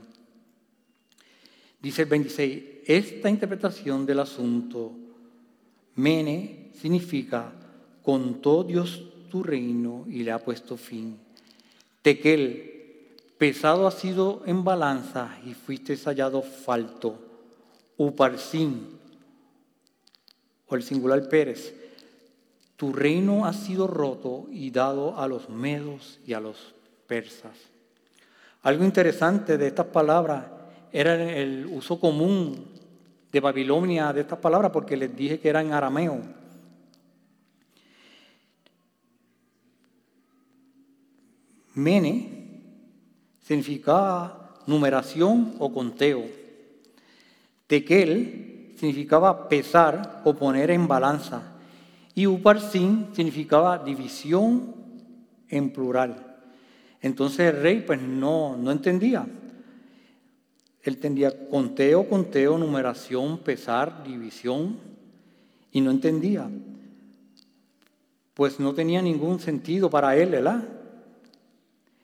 Dice 1.81 2.03
el 2.03 2.09
26, 2.09 2.63
esta 2.87 3.29
interpretación 3.29 4.07
del 4.07 4.21
asunto, 4.21 4.93
Mene, 5.97 6.71
significa, 6.81 7.53
contó 8.03 8.63
Dios 8.63 9.03
tu 9.29 9.43
reino 9.43 10.05
y 10.09 10.23
le 10.23 10.31
ha 10.31 10.39
puesto 10.39 10.77
fin. 10.77 11.19
Tequel, 12.01 13.17
pesado 13.37 13.89
ha 13.89 13.91
sido 13.91 14.43
en 14.47 14.63
balanza 14.63 15.39
y 15.45 15.55
fuiste 15.55 15.97
hallado 15.97 16.43
falto. 16.43 17.19
Uparsin, 17.97 18.87
o 20.69 20.77
el 20.77 20.83
singular 20.85 21.29
Pérez, 21.29 21.82
tu 22.83 22.93
reino 22.93 23.47
ha 23.47 23.53
sido 23.53 23.87
roto 23.87 24.49
y 24.51 24.73
dado 24.73 25.17
a 25.17 25.29
los 25.29 25.49
medos 25.49 26.19
y 26.27 26.33
a 26.33 26.41
los 26.41 26.75
persas. 27.07 27.57
Algo 28.63 28.83
interesante 28.83 29.57
de 29.57 29.69
estas 29.69 29.87
palabras 29.87 30.47
era 30.91 31.15
el 31.15 31.65
uso 31.67 32.01
común 32.01 32.73
de 33.31 33.39
Babilonia 33.39 34.13
de 34.13 34.23
estas 34.23 34.41
palabras 34.41 34.73
porque 34.73 34.97
les 34.97 35.15
dije 35.15 35.39
que 35.39 35.49
era 35.49 35.61
en 35.61 35.73
arameo. 35.73 36.23
Mene 41.75 42.63
significaba 43.43 44.57
numeración 44.67 45.55
o 45.61 45.73
conteo. 45.73 46.25
Tekel 47.69 48.75
significaba 48.77 49.49
pesar 49.49 50.23
o 50.25 50.35
poner 50.35 50.73
en 50.73 50.89
balanza. 50.89 51.52
Y 52.15 52.27
uparsin 52.27 53.09
significaba 53.13 53.79
división 53.79 54.75
en 55.49 55.71
plural. 55.73 56.37
Entonces 57.01 57.55
el 57.55 57.63
rey 57.63 57.81
pues 57.87 58.01
no, 58.01 58.57
no 58.57 58.71
entendía. 58.71 59.27
Él 60.83 60.99
tendría 60.99 61.49
conteo, 61.49 62.09
conteo, 62.09 62.59
numeración, 62.59 63.39
pesar, 63.39 64.03
división, 64.05 64.79
y 65.71 65.81
no 65.81 65.91
entendía. 65.91 66.49
Pues 68.35 68.61
no 68.61 68.75
tenía 68.75 69.01
ningún 69.01 69.39
sentido 69.39 69.89
para 69.89 70.17
él, 70.17 70.31
¿verdad? 70.31 70.63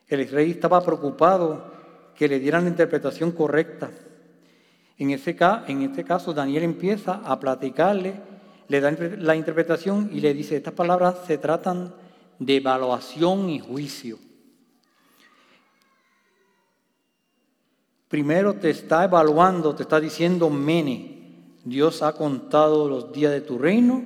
El 0.07 0.27
rey 0.29 0.51
estaba 0.51 0.83
preocupado 0.83 1.71
que 2.15 2.27
le 2.27 2.39
dieran 2.39 2.63
la 2.63 2.69
interpretación 2.69 3.31
correcta. 3.31 3.91
En 4.97 5.11
este 5.11 5.35
caso, 5.35 6.33
Daniel 6.33 6.63
empieza 6.63 7.21
a 7.23 7.39
platicarle, 7.39 8.15
le 8.69 8.79
da 8.79 8.91
la 8.91 9.35
interpretación 9.35 10.09
y 10.13 10.21
le 10.21 10.33
dice, 10.33 10.55
estas 10.55 10.73
palabras 10.73 11.17
se 11.25 11.37
tratan 11.37 11.93
de 12.37 12.57
evaluación 12.57 13.49
y 13.49 13.59
juicio. 13.59 14.17
Primero 18.07 18.53
te 18.55 18.69
está 18.69 19.03
evaluando, 19.03 19.75
te 19.75 19.83
está 19.83 19.99
diciendo 19.99 20.49
mene, 20.49 21.19
Dios 21.65 22.01
ha 22.01 22.13
contado 22.13 22.87
los 22.87 23.11
días 23.11 23.31
de 23.31 23.41
tu 23.41 23.57
reino 23.57 24.03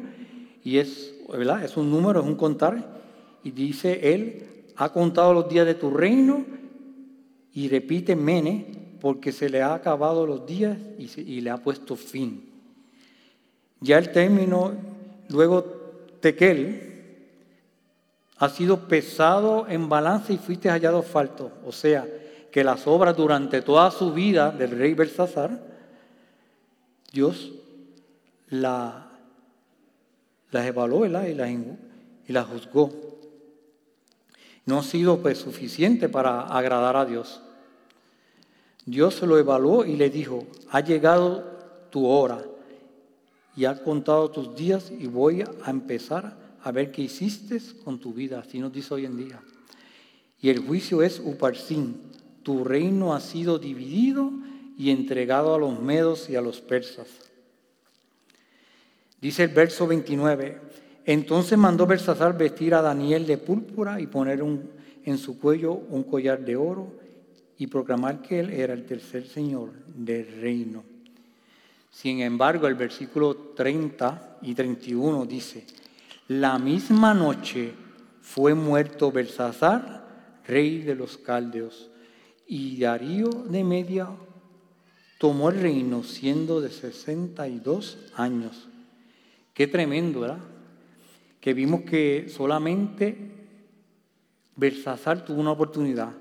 y 0.64 0.78
es, 0.78 1.14
¿verdad? 1.30 1.64
Es 1.64 1.78
un 1.78 1.92
número, 1.92 2.22
es 2.22 2.26
un 2.26 2.36
contar. 2.36 3.02
Y 3.44 3.52
dice 3.52 4.14
Él, 4.14 4.66
ha 4.78 4.90
contado 4.90 5.34
los 5.34 5.50
días 5.50 5.66
de 5.66 5.76
tu 5.76 5.92
reino 5.92 6.46
y 7.54 7.68
repite 7.68 8.16
Mene 8.16 8.98
porque 9.02 9.34
se 9.34 9.50
le 9.50 9.62
ha 9.62 9.74
acabado 9.74 10.26
los 10.26 10.46
días 10.46 10.78
y, 10.98 11.10
y 11.22 11.42
le 11.42 11.50
ha 11.50 11.58
puesto 11.58 11.98
fin. 11.98 12.53
Ya 13.84 13.98
el 13.98 14.14
término, 14.14 14.72
luego 15.28 15.66
Tequel, 16.22 16.94
ha 18.38 18.48
sido 18.48 18.88
pesado 18.88 19.68
en 19.68 19.90
balance 19.90 20.32
y 20.32 20.38
fuiste 20.38 20.70
hallado 20.70 21.04
falto. 21.04 21.52
O 21.66 21.74
sea, 21.74 22.08
que 22.50 22.64
las 22.64 22.88
obras 22.88 23.18
durante 23.18 23.62
toda 23.62 23.92
su 23.92 24.14
vida 24.14 24.52
del 24.52 24.72
rey 24.72 24.94
Belsasar, 24.94 25.62
Dios 27.12 27.52
la, 28.50 29.10
las 30.52 30.66
evaluó 30.66 31.06
y 31.06 31.10
las, 31.10 31.28
y 31.28 32.34
juzgó. 32.34 32.90
No 34.66 34.80
ha 34.80 34.84
sido 34.84 35.20
pues, 35.20 35.40
suficiente 35.40 36.08
para 36.08 36.44
agradar 36.44 36.96
a 36.96 37.04
Dios. 37.04 37.42
Dios 38.86 39.22
lo 39.24 39.38
evaluó 39.38 39.84
y 39.84 39.98
le 39.98 40.10
dijo, 40.10 40.48
ha 40.72 40.80
llegado 40.80 41.44
tu 41.90 42.08
hora 42.08 42.46
y 43.56 43.66
ha 43.66 43.84
contado 43.84 44.30
tus 44.32 44.56
días 44.56 44.92
y 44.92 45.08
voy 45.08 45.42
a 45.42 45.70
empezar 45.70 46.36
a 46.64 46.72
ver 46.72 46.92
qué 46.92 47.04
hiciste 47.04 47.60
con 47.84 48.00
tu 48.00 48.14
vida, 48.14 48.40
así 48.40 48.60
nos 48.60 48.72
dice 48.72 48.94
hoy 48.94 49.06
en 49.06 49.18
día. 49.18 49.42
Y 50.42 50.50
el 50.50 50.60
juicio 50.60 51.04
es 51.04 51.22
Uparsin, 51.24 51.96
tu 52.42 52.64
reino 52.64 53.14
ha 53.14 53.20
sido 53.20 53.60
dividido 53.60 54.32
y 54.78 54.90
entregado 54.90 55.54
a 55.54 55.60
los 55.60 55.80
medos 55.80 56.30
y 56.30 56.36
a 56.36 56.42
los 56.42 56.62
persas. 56.62 57.08
Dice 59.22 59.44
el 59.44 59.50
verso 59.50 59.88
29, 59.88 60.60
entonces 61.06 61.58
mandó 61.58 61.86
Belsasar 61.86 62.38
vestir 62.38 62.74
a 62.74 62.82
Daniel 62.82 63.26
de 63.26 63.38
púrpura 63.38 64.02
y 64.02 64.08
poner 64.08 64.44
en 65.06 65.18
su 65.18 65.40
cuello 65.40 65.74
un 65.74 66.04
collar 66.04 66.44
de 66.44 66.56
oro 66.56 66.92
y 67.58 67.68
proclamar 67.68 68.22
que 68.22 68.40
él 68.40 68.50
era 68.50 68.74
el 68.74 68.86
tercer 68.86 69.26
señor 69.28 69.72
del 69.96 70.42
reino. 70.42 70.93
Sin 71.94 72.22
embargo, 72.22 72.68
el 72.68 72.74
versículo 72.74 73.36
30 73.56 74.40
y 74.42 74.56
31 74.56 75.26
dice, 75.28 75.64
la 76.28 76.58
misma 76.58 77.14
noche 77.14 77.72
fue 78.20 78.56
muerto 78.56 79.12
Belsasar, 79.12 80.42
rey 80.48 80.80
de 80.80 80.96
los 80.96 81.20
caldeos, 81.20 81.92
y 82.48 82.80
Darío 82.80 83.30
de 83.30 83.64
Media 83.64 84.10
tomó 85.20 85.50
el 85.50 85.62
reino 85.62 86.02
siendo 86.02 86.62
de 86.62 86.72
62 86.72 88.00
años. 88.16 88.68
Qué 89.54 89.68
tremendo, 89.68 90.22
¿verdad? 90.22 90.40
Que 91.40 91.54
vimos 91.54 91.82
que 91.82 92.28
solamente 92.28 93.16
Belsasar 94.56 95.24
tuvo 95.24 95.40
una 95.40 95.52
oportunidad. 95.52 96.12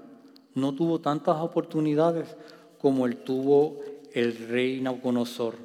No 0.55 0.75
tuvo 0.75 1.01
tantas 1.01 1.39
oportunidades 1.39 2.37
como 2.79 3.07
él 3.07 3.17
tuvo 3.17 3.81
el 4.15 4.49
rey 4.49 4.81
Nauconosor. 4.81 5.57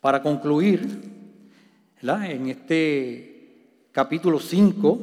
Para 0.00 0.22
concluir, 0.22 1.12
en 2.02 2.48
este 2.48 3.92
capítulo 3.92 4.40
5 4.40 5.00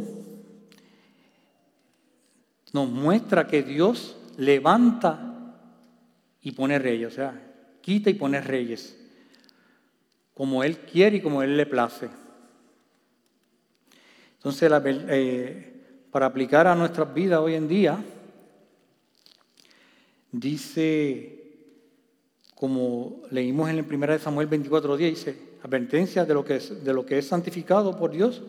nos 2.73 2.89
muestra 2.89 3.47
que 3.47 3.63
Dios 3.63 4.17
levanta 4.37 5.55
y 6.41 6.51
pone 6.51 6.77
reyes, 6.79 7.13
o 7.13 7.15
sea, 7.15 7.41
quita 7.81 8.09
y 8.09 8.13
pone 8.13 8.41
reyes, 8.41 8.97
como 10.33 10.63
Él 10.63 10.79
quiere 10.79 11.17
y 11.17 11.21
como 11.21 11.41
Él 11.41 11.55
le 11.55 11.65
place. 11.65 12.09
Entonces, 14.35 14.71
eh, 14.85 16.05
para 16.11 16.25
aplicar 16.25 16.67
a 16.67 16.75
nuestras 16.75 17.13
vidas 17.13 17.39
hoy 17.39 17.55
en 17.55 17.67
día, 17.67 18.03
dice, 20.31 21.39
como 22.55 23.21
leímos 23.31 23.69
en 23.69 23.79
el 23.79 23.85
1 23.85 24.19
Samuel 24.19 24.49
24.10, 24.49 24.97
dice, 24.97 25.49
advertencia 25.63 26.25
de 26.25 26.33
lo 26.33 26.45
que 26.45 26.57
es, 26.57 26.83
de 26.83 26.93
lo 26.93 27.05
que 27.05 27.17
es 27.17 27.27
santificado 27.27 27.97
por 27.97 28.11
Dios 28.11 28.41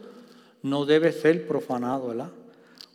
no 0.62 0.85
debe 0.85 1.12
ser 1.12 1.47
profanado, 1.47 2.09
¿verdad? 2.09 2.31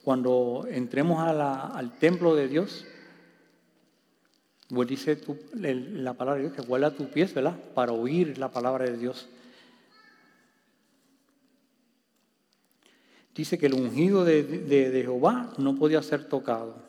Cuando 0.03 0.67
entremos 0.69 1.19
al 1.19 1.97
templo 1.97 2.35
de 2.35 2.47
Dios, 2.47 2.85
pues 4.69 4.87
dice 4.87 5.19
la 5.53 6.13
palabra 6.13 6.41
de 6.41 6.49
Dios 6.49 6.53
que 6.53 6.69
huela 6.69 6.87
a 6.87 6.95
tu 6.95 7.09
pies, 7.09 7.33
¿verdad? 7.33 7.57
Para 7.73 7.91
oír 7.91 8.37
la 8.37 8.51
palabra 8.51 8.85
de 8.85 8.97
Dios. 8.97 9.27
Dice 13.33 13.57
que 13.57 13.65
el 13.65 13.73
ungido 13.73 14.23
de, 14.23 14.43
de 14.43 15.01
Jehová 15.01 15.53
no 15.57 15.75
podía 15.75 16.01
ser 16.03 16.29
tocado. 16.29 16.84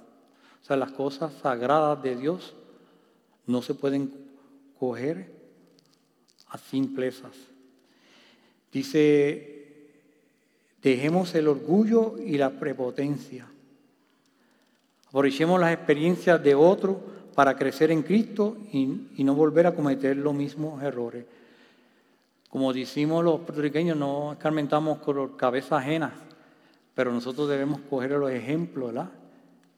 O 0.67 0.69
sea, 0.69 0.77
las 0.77 0.91
cosas 0.91 1.33
sagradas 1.43 2.03
de 2.03 2.17
Dios 2.17 2.53
no 3.47 3.63
se 3.63 3.73
pueden 3.73 4.13
coger 4.81 5.33
a 6.49 6.59
simplezas. 6.59 7.37
Dice, 8.73 9.93
dejemos 10.83 11.33
el 11.37 11.47
orgullo 11.47 12.17
y 12.19 12.37
la 12.37 12.51
prepotencia. 12.51 13.47
Aprovechemos 15.07 15.61
las 15.61 15.73
experiencias 15.73 16.43
de 16.43 16.57
otro 16.57 17.01
para 17.37 17.57
crecer 17.57 17.93
en 17.93 18.03
Cristo 18.03 18.57
y, 18.73 19.23
no 19.23 19.37
volver 19.37 19.69
a 19.69 19.73
cometer 19.77 20.17
los 20.17 20.35
mismos 20.35 20.83
errores. 20.83 21.27
Como 22.51 22.73
decimos 22.73 23.23
los 23.23 23.39
puertorriqueños, 23.43 23.97
no 23.97 24.33
escarmentamos 24.33 24.99
con 24.99 25.37
cabeza 25.37 25.77
ajena, 25.77 26.13
pero 26.93 27.13
nosotros 27.13 27.49
debemos 27.49 27.83
coger 27.89 28.11
los 28.11 28.33
ejemplos 28.33 28.93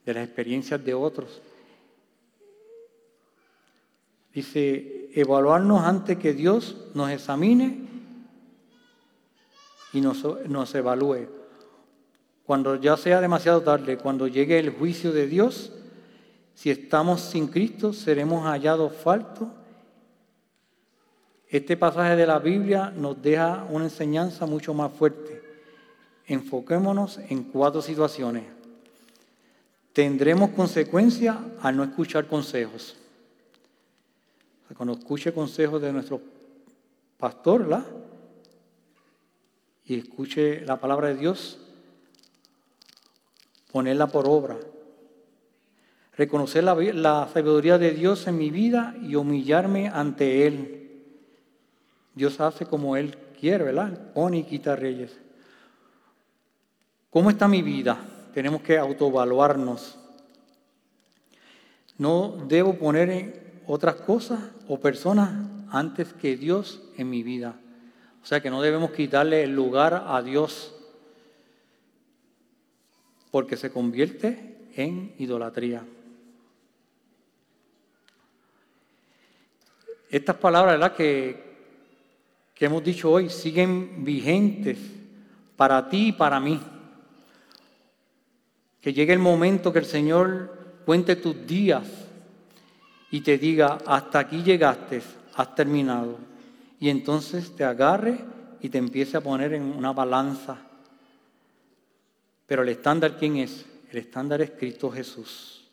de 0.08 0.14
las 0.14 0.24
experiencias 0.24 0.82
de 0.82 0.94
otros 0.94 1.42
Dice, 4.32 5.10
evaluarnos 5.14 5.82
antes 5.82 6.16
que 6.16 6.32
Dios 6.32 6.76
nos 6.94 7.10
examine 7.10 7.80
y 9.92 10.00
nos, 10.00 10.22
nos 10.46 10.72
evalúe. 10.76 11.26
Cuando 12.44 12.76
ya 12.76 12.96
sea 12.96 13.20
demasiado 13.20 13.62
tarde, 13.62 13.98
cuando 13.98 14.28
llegue 14.28 14.58
el 14.58 14.70
juicio 14.70 15.12
de 15.12 15.26
Dios, 15.26 15.72
si 16.54 16.70
estamos 16.70 17.20
sin 17.20 17.48
Cristo, 17.48 17.92
seremos 17.92 18.44
hallados 18.44 18.92
faltos. 18.92 19.48
Este 21.48 21.76
pasaje 21.76 22.14
de 22.14 22.26
la 22.26 22.38
Biblia 22.38 22.92
nos 22.96 23.20
deja 23.20 23.66
una 23.70 23.86
enseñanza 23.86 24.46
mucho 24.46 24.72
más 24.72 24.92
fuerte. 24.92 25.42
Enfoquémonos 26.26 27.18
en 27.28 27.42
cuatro 27.42 27.82
situaciones. 27.82 28.57
Tendremos 29.98 30.50
consecuencias 30.50 31.36
al 31.60 31.76
no 31.76 31.82
escuchar 31.82 32.28
consejos 32.28 32.96
cuando 34.76 34.92
escuche 34.92 35.32
consejos 35.32 35.82
de 35.82 35.92
nuestro 35.92 36.20
pastor, 37.16 37.66
¿la? 37.66 37.84
Y 39.86 39.98
escuche 39.98 40.60
la 40.60 40.78
palabra 40.78 41.08
de 41.08 41.16
Dios, 41.16 41.58
ponerla 43.72 44.06
por 44.06 44.28
obra. 44.28 44.56
Reconocer 46.16 46.62
la, 46.62 46.76
la 46.76 47.28
sabiduría 47.34 47.76
de 47.76 47.90
Dios 47.90 48.28
en 48.28 48.38
mi 48.38 48.50
vida 48.50 48.94
y 49.02 49.16
humillarme 49.16 49.88
ante 49.88 50.46
Él. 50.46 51.02
Dios 52.14 52.38
hace 52.38 52.66
como 52.66 52.96
Él 52.96 53.18
quiere, 53.40 53.64
¿verdad? 53.64 54.12
Pone 54.12 54.38
y 54.38 54.44
quita 54.44 54.76
reyes. 54.76 55.18
¿Cómo 57.10 57.30
está 57.30 57.48
mi 57.48 57.62
vida? 57.62 57.98
Tenemos 58.32 58.62
que 58.62 58.78
autoevaluarnos. 58.78 59.98
No 61.96 62.36
debo 62.46 62.74
poner 62.74 63.62
otras 63.66 63.96
cosas 63.96 64.40
o 64.68 64.78
personas 64.78 65.30
antes 65.70 66.12
que 66.12 66.36
Dios 66.36 66.80
en 66.96 67.10
mi 67.10 67.22
vida. 67.22 67.54
O 68.22 68.26
sea 68.26 68.40
que 68.40 68.50
no 68.50 68.62
debemos 68.62 68.92
quitarle 68.92 69.42
el 69.42 69.54
lugar 69.54 70.04
a 70.06 70.22
Dios 70.22 70.74
porque 73.30 73.56
se 73.56 73.70
convierte 73.70 74.56
en 74.74 75.14
idolatría. 75.18 75.82
Estas 80.10 80.36
palabras 80.36 80.92
Que, 80.92 81.48
que 82.54 82.64
hemos 82.64 82.82
dicho 82.82 83.10
hoy 83.10 83.28
siguen 83.28 84.04
vigentes 84.04 84.78
para 85.56 85.88
ti 85.88 86.08
y 86.08 86.12
para 86.12 86.40
mí. 86.40 86.60
Que 88.80 88.92
llegue 88.92 89.12
el 89.12 89.18
momento 89.18 89.72
que 89.72 89.80
el 89.80 89.84
Señor 89.84 90.80
cuente 90.84 91.16
tus 91.16 91.46
días 91.46 91.86
y 93.10 93.20
te 93.20 93.38
diga, 93.38 93.78
hasta 93.86 94.20
aquí 94.20 94.42
llegaste, 94.42 95.02
has 95.34 95.54
terminado. 95.54 96.18
Y 96.80 96.90
entonces 96.90 97.54
te 97.54 97.64
agarre 97.64 98.18
y 98.60 98.68
te 98.68 98.78
empiece 98.78 99.16
a 99.16 99.20
poner 99.20 99.54
en 99.54 99.62
una 99.62 99.92
balanza. 99.92 100.58
Pero 102.46 102.62
el 102.62 102.68
estándar, 102.68 103.16
¿quién 103.18 103.36
es? 103.36 103.66
El 103.90 103.98
estándar 103.98 104.40
es 104.40 104.50
Cristo 104.50 104.90
Jesús. 104.90 105.68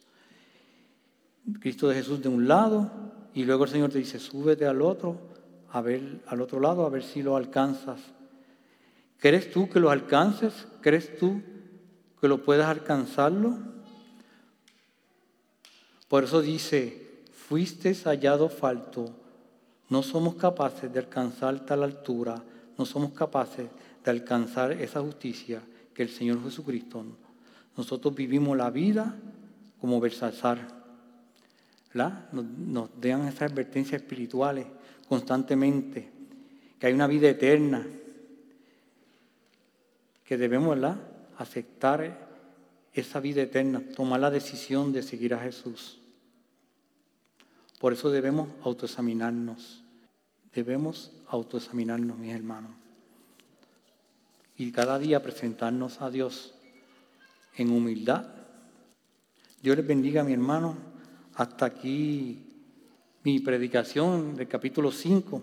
Cristo 1.60 1.88
de 1.88 1.95
Jesús 1.95 2.22
de 2.22 2.30
un 2.30 2.47
lado 2.47 2.91
y 3.34 3.43
luego 3.43 3.66
el 3.66 3.70
Señor 3.70 3.91
te 3.91 3.99
dice, 3.99 4.20
súbete 4.20 4.66
al 4.66 4.82
otro, 4.82 5.20
a 5.72 5.82
ver, 5.82 6.22
al 6.28 6.41
otro 6.41 6.60
lado, 6.60 6.86
a 6.86 6.89
ver 6.89 7.03
si 7.03 7.22
lo 7.22 7.36
alcanzas. 7.36 7.99
¿Crees 9.20 9.51
tú 9.51 9.70
que 9.70 9.80
lo 9.80 9.89
alcances? 9.89 10.68
¿Crees 10.82 11.18
tú 11.18 11.41
que 12.26 12.30
lo 12.30 12.43
puedas 12.43 12.67
alcanzarlo? 12.67 13.55
Por 16.07 16.23
eso 16.23 16.41
dice, 16.41 17.21
fuiste 17.32 17.93
hallado 17.93 18.49
falto. 18.49 19.15
No 19.89 20.01
somos 20.01 20.34
capaces 20.34 20.91
de 20.91 20.97
alcanzar 20.97 21.63
tal 21.67 21.84
altura, 21.84 22.41
no 22.80 22.86
somos 22.88 23.11
capaces 23.11 23.67
de 24.03 24.09
alcanzar 24.11 24.71
esa 24.71 25.01
justicia 25.01 25.61
que 25.93 26.01
el 26.01 26.09
Señor 26.09 26.43
Jesucristo. 26.43 27.05
Nosotros 27.78 28.15
vivimos 28.15 28.57
la 28.57 28.71
vida 28.71 29.15
como 29.80 29.99
Bersasar 29.99 30.67
nos, 31.93 32.43
nos 32.43 32.89
dan 32.99 33.28
esas 33.28 33.51
advertencias 33.51 34.01
espirituales 34.01 34.65
constantemente, 35.07 36.09
que 36.80 36.88
hay 36.88 36.93
una 36.93 37.05
vida 37.05 37.30
eterna, 37.30 37.86
que 40.23 40.38
debemos 40.38 40.76
aceptar 41.38 42.27
esa 42.93 43.19
vida 43.19 43.41
eterna, 43.41 43.83
tomar 43.95 44.19
la 44.19 44.31
decisión 44.31 44.93
de 44.93 45.03
seguir 45.03 45.33
a 45.33 45.39
Jesús. 45.39 45.99
Por 47.79 47.93
eso 47.93 48.09
debemos 48.09 48.49
autoexaminarnos, 48.63 49.83
debemos 50.53 51.11
autoexaminarnos, 51.27 52.17
mis 52.17 52.33
hermanos, 52.33 52.71
y 54.57 54.71
cada 54.71 54.97
día 54.97 55.21
presentarnos 55.21 56.01
a 56.01 56.09
Dios 56.09 56.53
en 57.57 57.71
humildad. 57.71 58.25
Dios 59.61 59.75
les 59.75 59.86
bendiga, 59.86 60.23
mi 60.23 60.33
hermano. 60.33 60.77
Hasta 61.36 61.65
aquí 61.65 62.45
mi 63.23 63.39
predicación 63.39 64.36
del 64.36 64.47
capítulo 64.47 64.91
5. 64.91 65.41